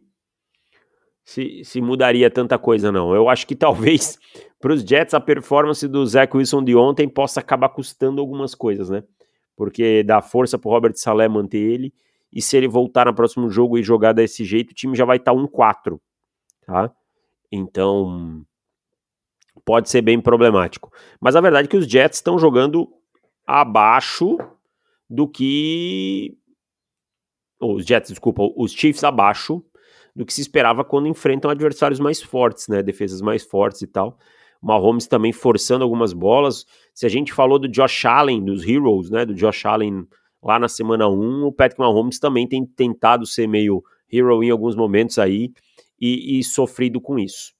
se, 1.27 1.65
se 1.65 1.81
mudaria 1.81 2.31
tanta 2.31 2.57
coisa, 2.57 2.93
não. 2.93 3.13
Eu 3.13 3.29
acho 3.29 3.47
que 3.49 3.57
talvez 3.57 4.17
para 4.61 4.73
os 4.73 4.83
Jets, 4.83 5.13
a 5.13 5.21
performance 5.21 5.87
do 5.87 6.07
Zach 6.07 6.35
Wilson 6.35 6.65
de 6.65 6.75
ontem 6.75 7.09
possa 7.09 7.41
acabar 7.41 7.69
custando 7.69 8.21
algumas 8.21 8.55
coisas, 8.55 8.89
né? 8.89 9.03
Porque 9.57 10.03
dá 10.05 10.23
força 10.23 10.57
para 10.59 10.69
o 10.69 10.73
Robert 10.73 10.95
Saleh 10.95 11.29
manter 11.29 11.59
ele, 11.59 11.93
e 12.33 12.41
se 12.41 12.57
ele 12.57 12.69
voltar 12.69 13.07
no 13.07 13.15
próximo 13.15 13.51
jogo 13.51 13.77
e 13.77 13.83
jogar 13.83 14.13
desse 14.13 14.45
jeito, 14.45 14.71
o 14.71 14.75
time 14.75 14.97
já 14.97 15.05
vai 15.05 15.17
estar 15.17 15.33
tá 15.33 15.39
1-4, 15.39 15.99
tá? 16.65 16.93
Então, 17.51 18.45
pode 19.65 19.89
ser 19.89 20.03
bem 20.03 20.21
problemático. 20.21 20.93
Mas 21.21 21.35
a 21.35 21.41
verdade 21.41 21.67
é 21.67 21.71
que 21.71 21.77
os 21.77 21.87
Jets 21.87 22.19
estão 22.19 22.39
jogando 22.39 22.89
abaixo 23.47 24.39
do 25.09 25.27
que. 25.27 26.37
Os 27.61 27.85
Jets, 27.87 28.11
desculpa, 28.11 28.43
os 28.57 28.73
Chiefs 28.73 29.03
abaixo 29.03 29.65
do 30.17 30.25
que 30.25 30.33
se 30.33 30.41
esperava 30.41 30.83
quando 30.83 31.07
enfrentam 31.07 31.51
adversários 31.51 32.01
mais 32.01 32.23
fortes, 32.23 32.69
né? 32.69 32.83
Defesas 32.83 33.21
mais 33.21 33.45
fortes 33.45 33.83
e 33.83 33.87
tal. 33.87 34.19
Mahomes 34.63 35.07
também 35.07 35.31
forçando 35.31 35.85
algumas 35.85 36.15
bolas. 36.15 36.65
Se 36.95 37.05
a 37.05 37.09
gente 37.11 37.35
falou 37.35 37.59
do 37.59 37.69
Josh 37.69 38.07
Allen, 38.07 38.43
dos 38.43 38.67
Heroes, 38.67 39.11
né, 39.11 39.27
do 39.27 39.35
Josh 39.35 39.67
Allen 39.67 40.09
lá 40.43 40.59
na 40.59 40.69
semana 40.69 41.07
1, 41.07 41.45
o 41.45 41.53
Patrick 41.53 41.79
Mahomes 41.79 42.19
também 42.19 42.49
tem 42.49 42.65
tentado 42.65 43.27
ser 43.27 43.47
meio 43.47 43.85
hero 44.11 44.43
em 44.43 44.51
alguns 44.51 44.75
momentos 44.75 45.19
aí 45.19 45.53
e, 46.01 46.39
e 46.39 46.43
sofrido 46.43 46.99
com 46.99 47.19
isso. 47.19 47.53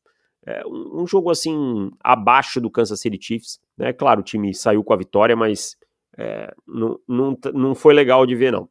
É 0.47 0.67
um, 0.67 1.03
um, 1.03 1.07
jogo 1.07 1.31
assim 1.31 1.91
abaixo 2.03 2.59
do 2.59 2.71
Kansas 2.71 3.01
City 3.01 3.19
Chiefs, 3.21 3.61
né? 3.77 3.93
Claro, 3.93 4.21
o 4.21 4.25
time 4.25 4.55
saiu 4.55 4.83
com 4.83 4.95
a 4.95 4.97
vitória, 4.97 5.37
mas 5.37 5.77
é, 6.17 6.55
não, 6.67 6.99
não, 7.07 7.39
não 7.53 7.75
foi 7.75 7.93
legal 7.93 8.25
de 8.25 8.35
ver, 8.35 8.53
não. 8.53 8.67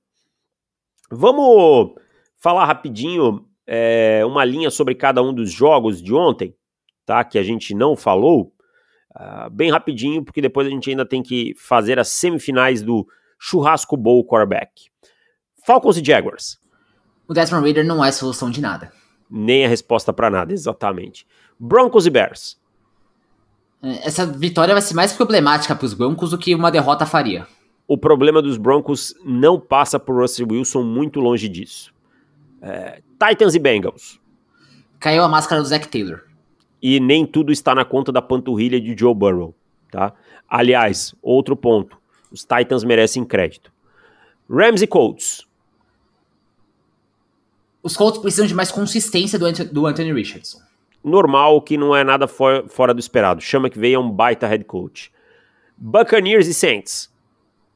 Vamos 1.11 1.93
falar 2.37 2.65
rapidinho 2.65 3.45
é, 3.67 4.23
uma 4.25 4.45
linha 4.45 4.69
sobre 4.69 4.95
cada 4.95 5.21
um 5.21 5.33
dos 5.33 5.51
jogos 5.51 6.01
de 6.01 6.13
ontem 6.13 6.55
tá? 7.05 7.23
Que 7.23 7.37
a 7.37 7.43
gente 7.43 7.73
não 7.73 7.95
falou, 7.95 8.51
uh, 9.15 9.49
bem 9.49 9.71
rapidinho, 9.71 10.23
porque 10.23 10.41
depois 10.41 10.67
a 10.67 10.69
gente 10.69 10.89
ainda 10.89 11.05
tem 11.05 11.21
que 11.21 11.53
fazer 11.57 11.99
as 11.99 12.09
semifinais 12.09 12.81
do 12.81 13.05
Churrasco 13.37 13.95
Bowl 13.95 14.25
Quarterback. 14.25 14.89
Falcons 15.63 15.97
e 15.97 16.03
Jaguars. 16.03 16.57
O 17.27 17.33
Desmond 17.33 17.63
Raider 17.63 17.85
não 17.85 18.03
é 18.03 18.11
solução 18.11 18.49
de 18.49 18.61
nada. 18.61 18.91
Nem 19.29 19.65
a 19.65 19.69
resposta 19.69 20.11
para 20.13 20.29
nada, 20.29 20.53
exatamente. 20.53 21.25
Broncos 21.59 22.05
e 22.05 22.09
Bears. 22.09 22.59
Essa 23.81 24.25
vitória 24.25 24.73
vai 24.73 24.81
ser 24.81 24.93
mais 24.93 25.13
problemática 25.13 25.75
para 25.75 25.85
os 25.85 25.93
Broncos 25.93 26.31
do 26.31 26.37
que 26.37 26.55
uma 26.55 26.71
derrota 26.71 27.05
faria. 27.05 27.47
O 27.87 27.97
problema 27.97 28.41
dos 28.41 28.57
Broncos 28.57 29.13
não 29.23 29.59
passa 29.59 29.99
por 29.99 30.19
Russell 30.19 30.47
Wilson 30.49 30.83
muito 30.83 31.19
longe 31.19 31.47
disso. 31.47 31.94
É, 32.61 33.01
Titans 33.19 33.55
e 33.55 33.59
Bengals. 33.59 34.19
Caiu 34.99 35.23
a 35.23 35.27
máscara 35.29 35.61
do 35.61 35.67
Zach 35.67 35.87
Taylor. 35.87 36.23
E 36.81 36.99
nem 36.99 37.25
tudo 37.25 37.51
está 37.51 37.73
na 37.73 37.85
conta 37.85 38.11
da 38.11 38.21
panturrilha 38.21 38.79
de 38.79 38.95
Joe 38.97 39.13
Burrow, 39.13 39.55
tá? 39.91 40.13
Aliás, 40.47 41.15
outro 41.21 41.55
ponto. 41.55 41.97
Os 42.31 42.41
Titans 42.41 42.83
merecem 42.83 43.23
crédito. 43.23 43.71
Rams 44.49 44.81
e 44.81 44.87
Colts. 44.87 45.47
Os 47.81 47.95
Colts 47.95 48.19
precisam 48.19 48.47
de 48.47 48.53
mais 48.53 48.71
consistência 48.71 49.37
do, 49.37 49.51
do 49.65 49.85
Anthony 49.85 50.11
Richardson. 50.11 50.59
Normal, 51.03 51.61
que 51.61 51.77
não 51.77 51.95
é 51.95 52.03
nada 52.03 52.27
for, 52.27 52.67
fora 52.67 52.93
do 52.93 52.99
esperado. 52.99 53.41
Chama 53.41 53.69
que 53.69 53.77
veio 53.77 53.99
um 53.99 54.09
baita 54.09 54.47
head 54.47 54.63
coach. 54.63 55.11
Buccaneers 55.77 56.47
e 56.47 56.53
Saints. 56.53 57.13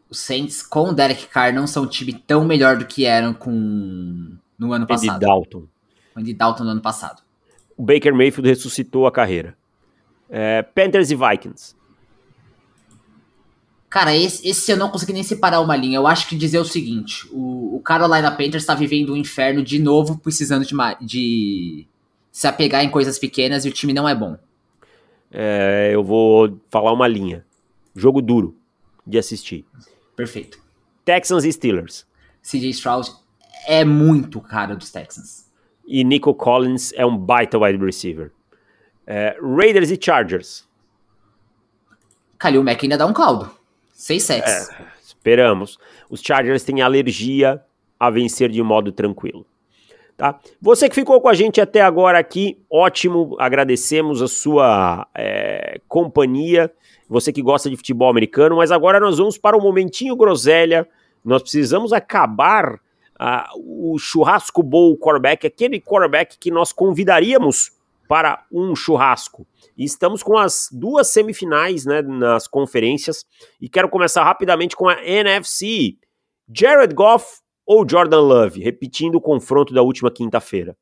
Os 0.10 0.20
Saints 0.20 0.64
com 0.64 0.90
o 0.90 0.94
Derek 0.94 1.28
Carr 1.28 1.54
não 1.54 1.68
são 1.68 1.84
um 1.84 1.88
time 1.88 2.14
tão 2.14 2.44
melhor 2.44 2.78
do 2.78 2.86
que 2.86 3.06
eram 3.06 3.34
com 3.34 4.36
no 4.60 4.74
ano 4.74 4.86
passado. 4.86 5.16
Andy 5.16 5.26
Dalton. 5.26 5.68
Andy 6.16 6.34
Dalton 6.34 6.64
no 6.66 6.70
ano 6.72 6.82
passado. 6.82 7.24
O 7.78 7.84
Baker 7.84 8.14
Mayfield 8.14 8.50
ressuscitou 8.50 9.08
a 9.08 9.12
carreira. 9.12 9.58
É, 10.30 10.62
Panthers 10.62 11.10
e 11.10 11.16
Vikings. 11.16 11.76
Cara, 13.90 14.16
esse, 14.16 14.48
esse 14.48 14.72
eu 14.72 14.78
não 14.78 14.90
consegui 14.90 15.14
nem 15.14 15.24
separar 15.24 15.62
uma 15.62 15.76
linha. 15.76 15.98
Eu 15.98 16.06
acho 16.06 16.28
que 16.28 16.36
dizer 16.36 16.60
o 16.60 16.66
seguinte: 16.66 17.28
o, 17.32 17.78
o 17.78 17.82
Carolina 17.82 18.30
Panthers 18.30 18.64
está 18.64 18.76
vivendo 18.76 19.14
um 19.14 19.18
inferno 19.18 19.64
de 19.64 19.80
novo, 19.80 20.20
precisando 20.20 20.66
de, 20.66 20.76
de 21.02 21.88
se 22.32 22.48
apegar 22.48 22.84
em 22.84 22.90
coisas 22.90 23.18
pequenas 23.18 23.66
e 23.66 23.70
o 23.70 23.72
time 23.72 23.94
não 23.94 24.08
é 24.08 24.14
bom. 24.14 24.38
É, 25.32 25.92
eu 25.94 26.04
vou 26.04 26.60
falar 26.70 26.92
uma 26.92 27.08
linha. 27.08 27.46
Jogo 27.96 28.22
duro 28.22 28.56
de 29.06 29.18
assistir. 29.18 29.66
Perfeito. 30.16 30.60
Texans 31.04 31.44
e 31.44 31.52
Steelers. 31.52 32.06
CJ 32.44 32.70
Stroud 32.70 33.12
é 33.68 33.84
muito 33.84 34.42
cara 34.42 34.76
dos 34.76 34.92
Texans. 34.92 35.50
E 35.86 36.04
Nico 36.04 36.34
Collins 36.34 36.94
é 36.94 37.06
um 37.06 37.18
baita 37.18 37.58
wide 37.58 37.84
receiver. 37.84 38.32
É, 39.06 39.36
Raiders 39.42 39.90
e 39.90 39.98
Chargers. 40.00 40.68
Kalil 42.38 42.64
Mack 42.64 42.84
ainda 42.84 42.98
dá 42.98 43.06
um 43.06 43.14
caldo. 43.14 43.50
Seis 43.92 44.24
sets. 44.24 44.70
É, 44.70 44.86
esperamos. 45.04 45.78
Os 46.10 46.22
Chargers 46.22 46.64
têm 46.64 46.82
alergia 46.82 47.62
a 48.00 48.10
vencer 48.10 48.50
de 48.50 48.62
modo 48.64 48.92
tranquilo. 48.92 49.46
Tá? 50.16 50.40
Você 50.62 50.88
que 50.88 50.96
ficou 50.96 51.20
com 51.22 51.30
a 51.30 51.34
gente 51.34 51.60
até 51.60 51.82
agora 51.82 52.20
aqui, 52.20 52.58
ótimo, 52.70 53.36
agradecemos 53.40 54.22
a 54.22 54.28
sua 54.28 55.08
é, 55.16 55.80
companhia. 55.88 56.72
Você 57.10 57.34
que 57.34 57.42
gosta 57.42 57.70
de 57.70 57.76
futebol 57.76 58.10
americano, 58.10 58.58
mas 58.58 58.72
agora 58.72 59.00
nós 59.00 59.18
vamos 59.18 59.38
para 59.38 59.58
o 59.58 59.62
momentinho 59.62 60.16
groselha. 60.16 60.88
Nós 61.24 61.42
precisamos 61.42 61.92
acabar 61.92 62.80
uh, 63.20 63.94
o 63.94 63.98
churrasco 63.98 64.64
bowl 64.64 64.98
quarterback, 64.98 65.46
aquele 65.46 65.80
quarterback 65.80 66.38
que 66.38 66.50
nós 66.50 66.72
convidaríamos 66.72 67.72
para 68.08 68.44
um 68.52 68.76
churrasco. 68.76 69.46
E 69.78 69.86
estamos 69.86 70.24
com 70.24 70.38
as 70.38 70.68
duas 70.72 71.08
semifinais 71.10 71.86
né, 71.86 72.02
nas 72.02 72.48
conferências. 72.48 73.24
E 73.62 73.70
quero 73.70 73.88
começar 73.88 74.24
rapidamente 74.24 74.76
com 74.76 74.90
a 74.90 75.04
NFC. 75.06 75.96
Jared 76.52 76.96
Goff 76.96 77.40
ou 77.66 77.88
Jordan 77.88 78.22
Love? 78.22 78.62
Repetindo 78.62 79.16
o 79.16 79.22
confronto 79.22 79.74
da 79.74 79.84
última 79.84 80.10
quinta-feira. 80.10 80.76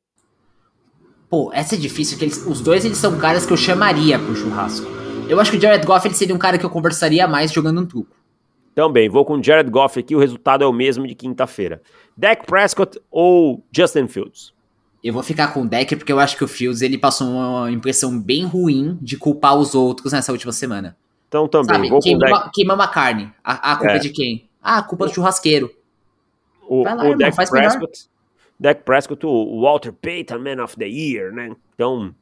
Pô, 1.28 1.52
essa 1.52 1.74
é 1.74 1.78
difícil, 1.78 2.16
porque 2.16 2.24
eles, 2.24 2.46
os 2.46 2.62
dois 2.62 2.86
eles 2.86 2.96
são 2.96 3.18
caras 3.18 3.44
que 3.44 3.52
eu 3.52 3.56
chamaria 3.58 4.18
pro 4.18 4.34
churrasco. 4.34 4.86
Eu 5.28 5.38
acho 5.38 5.50
que 5.50 5.58
o 5.58 5.60
Jared 5.60 5.84
Goff 5.86 6.08
ele 6.08 6.14
seria 6.14 6.34
um 6.34 6.38
cara 6.38 6.56
que 6.56 6.64
eu 6.64 6.70
conversaria 6.70 7.28
mais 7.28 7.52
jogando 7.52 7.82
um 7.82 7.86
truco. 7.86 8.16
Também, 8.78 9.08
vou 9.08 9.24
com 9.24 9.34
o 9.34 9.42
Jared 9.42 9.68
Goff 9.68 9.98
aqui, 9.98 10.14
o 10.14 10.20
resultado 10.20 10.62
é 10.62 10.66
o 10.68 10.72
mesmo 10.72 11.04
de 11.04 11.12
quinta-feira. 11.12 11.82
Dak 12.16 12.46
Prescott 12.46 12.96
ou 13.10 13.60
Justin 13.72 14.06
Fields? 14.06 14.54
Eu 15.02 15.12
vou 15.12 15.24
ficar 15.24 15.48
com 15.48 15.62
o 15.62 15.68
Deck 15.68 15.96
porque 15.96 16.12
eu 16.12 16.20
acho 16.20 16.36
que 16.36 16.44
o 16.44 16.46
Fields 16.46 16.80
ele 16.80 16.96
passou 16.96 17.26
uma 17.26 17.72
impressão 17.72 18.16
bem 18.16 18.44
ruim 18.44 18.96
de 19.02 19.16
culpar 19.16 19.56
os 19.56 19.74
outros 19.74 20.12
nessa 20.12 20.30
última 20.30 20.52
semana. 20.52 20.96
Então 21.26 21.48
também, 21.48 21.74
Sabe, 21.74 21.88
vou 21.88 21.98
queimou, 21.98 22.28
com 22.28 22.32
o 22.32 22.38
Deck. 22.38 22.50
Queimamos 22.54 22.84
a 22.84 22.86
carne. 22.86 23.32
A, 23.42 23.72
a 23.72 23.76
culpa 23.78 23.94
é. 23.94 23.96
é. 23.96 23.98
de 23.98 24.10
quem? 24.10 24.48
Ah, 24.62 24.78
a 24.78 24.82
culpa 24.84 25.06
do 25.06 25.12
churrasqueiro. 25.12 25.74
O, 26.68 26.84
Vai 26.84 26.94
lá, 26.94 27.02
o 27.02 27.06
irmão, 27.06 27.18
Dak 27.18 27.34
faz 27.34 27.50
Prescott, 27.50 28.06
Dak 28.60 28.84
Prescott, 28.84 29.26
o 29.26 29.60
Walter 29.60 29.92
Payton 29.92 30.38
Man 30.38 30.62
of 30.62 30.76
the 30.76 30.86
Year, 30.86 31.32
né? 31.32 31.50
Então, 31.74 32.14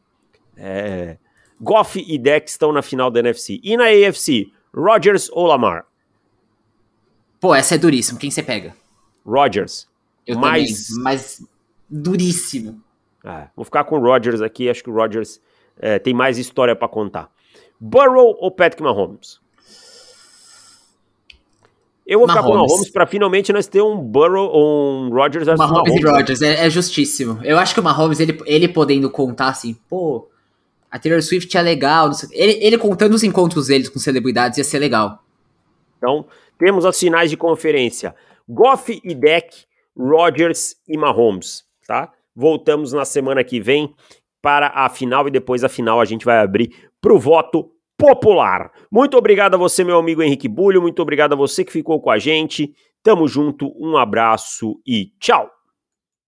é, 0.57 1.19
Goff 1.61 2.03
e 2.03 2.19
Deck 2.19 2.49
estão 2.49 2.73
na 2.73 2.81
final 2.81 3.11
da 3.11 3.21
NFC. 3.21 3.61
E 3.63 3.77
na 3.77 3.85
AFC, 3.85 4.47
Rodgers 4.75 5.29
ou 5.35 5.45
Lamar? 5.45 5.85
Pô, 7.41 7.55
essa 7.55 7.75
é 7.75 7.79
duríssima. 7.79 8.19
Quem 8.19 8.31
você 8.31 8.43
pega? 8.43 8.75
Rodgers. 9.25 9.89
Eu 10.27 10.39
mas... 10.39 10.89
também, 10.89 11.03
mas 11.03 11.47
duríssimo. 11.89 12.81
É, 13.25 13.49
vou 13.57 13.65
ficar 13.65 13.85
com 13.85 13.99
o 13.99 14.01
Rodgers 14.01 14.41
aqui, 14.41 14.69
acho 14.71 14.85
que 14.85 14.91
o 14.91 14.95
Rodgers 14.95 15.41
é, 15.79 15.99
tem 15.99 16.15
mais 16.15 16.39
história 16.39 16.77
para 16.77 16.89
contar. 16.89 17.31
Burrow 17.79 18.37
ou 18.39 18.51
Patrick 18.51 18.83
Mahomes? 18.83 19.41
Eu 22.07 22.21
vou 22.21 22.29
Mahomes. 22.29 22.45
ficar 22.45 22.57
com 22.57 22.65
o 22.65 22.69
Mahomes 22.69 22.91
para 22.91 23.07
finalmente 23.07 23.53
nós 23.53 23.67
ter 23.67 23.83
um 23.83 23.97
Burrow 23.97 24.49
ou 24.49 25.03
um 25.03 25.11
Rodgers 25.11 25.47
Mahomes, 25.47 25.71
Mahomes 25.73 25.95
e 25.97 26.07
Rodgers, 26.07 26.43
é, 26.43 26.67
é, 26.67 26.71
justíssimo. 26.71 27.41
Eu 27.43 27.59
acho 27.59 27.75
que 27.75 27.81
o 27.81 27.83
Mahomes, 27.83 28.21
ele, 28.21 28.39
ele 28.47 28.69
podendo 28.69 29.11
contar 29.11 29.49
assim, 29.49 29.77
pô, 29.89 30.29
a 30.89 30.99
Taylor 30.99 31.21
Swift 31.21 31.57
é 31.57 31.63
legal, 31.63 32.11
ele, 32.31 32.65
ele 32.65 32.79
contando 32.79 33.15
os 33.15 33.25
encontros 33.25 33.67
deles 33.67 33.89
com 33.89 33.99
celebridades 33.99 34.57
ia 34.57 34.65
ser 34.65 34.79
legal. 34.79 35.25
Então, 35.99 36.27
temos 36.59 36.85
as 36.85 36.99
finais 36.99 37.31
de 37.31 37.37
conferência. 37.37 38.15
Goff 38.49 39.01
e 39.03 39.15
Deck, 39.15 39.65
Rodgers 39.97 40.77
e 40.87 40.97
Mahomes 40.97 41.67
tá? 41.87 42.13
Voltamos 42.35 42.93
na 42.93 43.05
semana 43.05 43.43
que 43.43 43.61
vem 43.61 43.95
para 44.43 44.69
a 44.69 44.89
final 44.89 45.27
e 45.27 45.31
depois 45.31 45.65
a 45.65 45.69
final 45.69 46.01
a 46.01 46.05
gente 46.05 46.25
vai 46.25 46.39
abrir 46.39 46.91
para 47.01 47.15
o 47.15 47.19
voto 47.19 47.71
popular. 47.97 48.71
Muito 48.91 49.17
obrigado 49.17 49.55
a 49.55 49.59
você, 49.59 49.83
meu 49.83 49.99
amigo 49.99 50.23
Henrique 50.23 50.49
Bulho, 50.49 50.83
muito 50.83 51.01
obrigado 51.01 51.33
a 51.33 51.37
você 51.37 51.65
que 51.65 51.73
ficou 51.73 52.01
com 52.01 52.11
a 52.11 52.19
gente. 52.19 52.75
Tamo 53.03 53.27
junto, 53.27 53.73
um 53.79 53.97
abraço 53.97 54.79
e 54.87 55.13
tchau! 55.19 55.56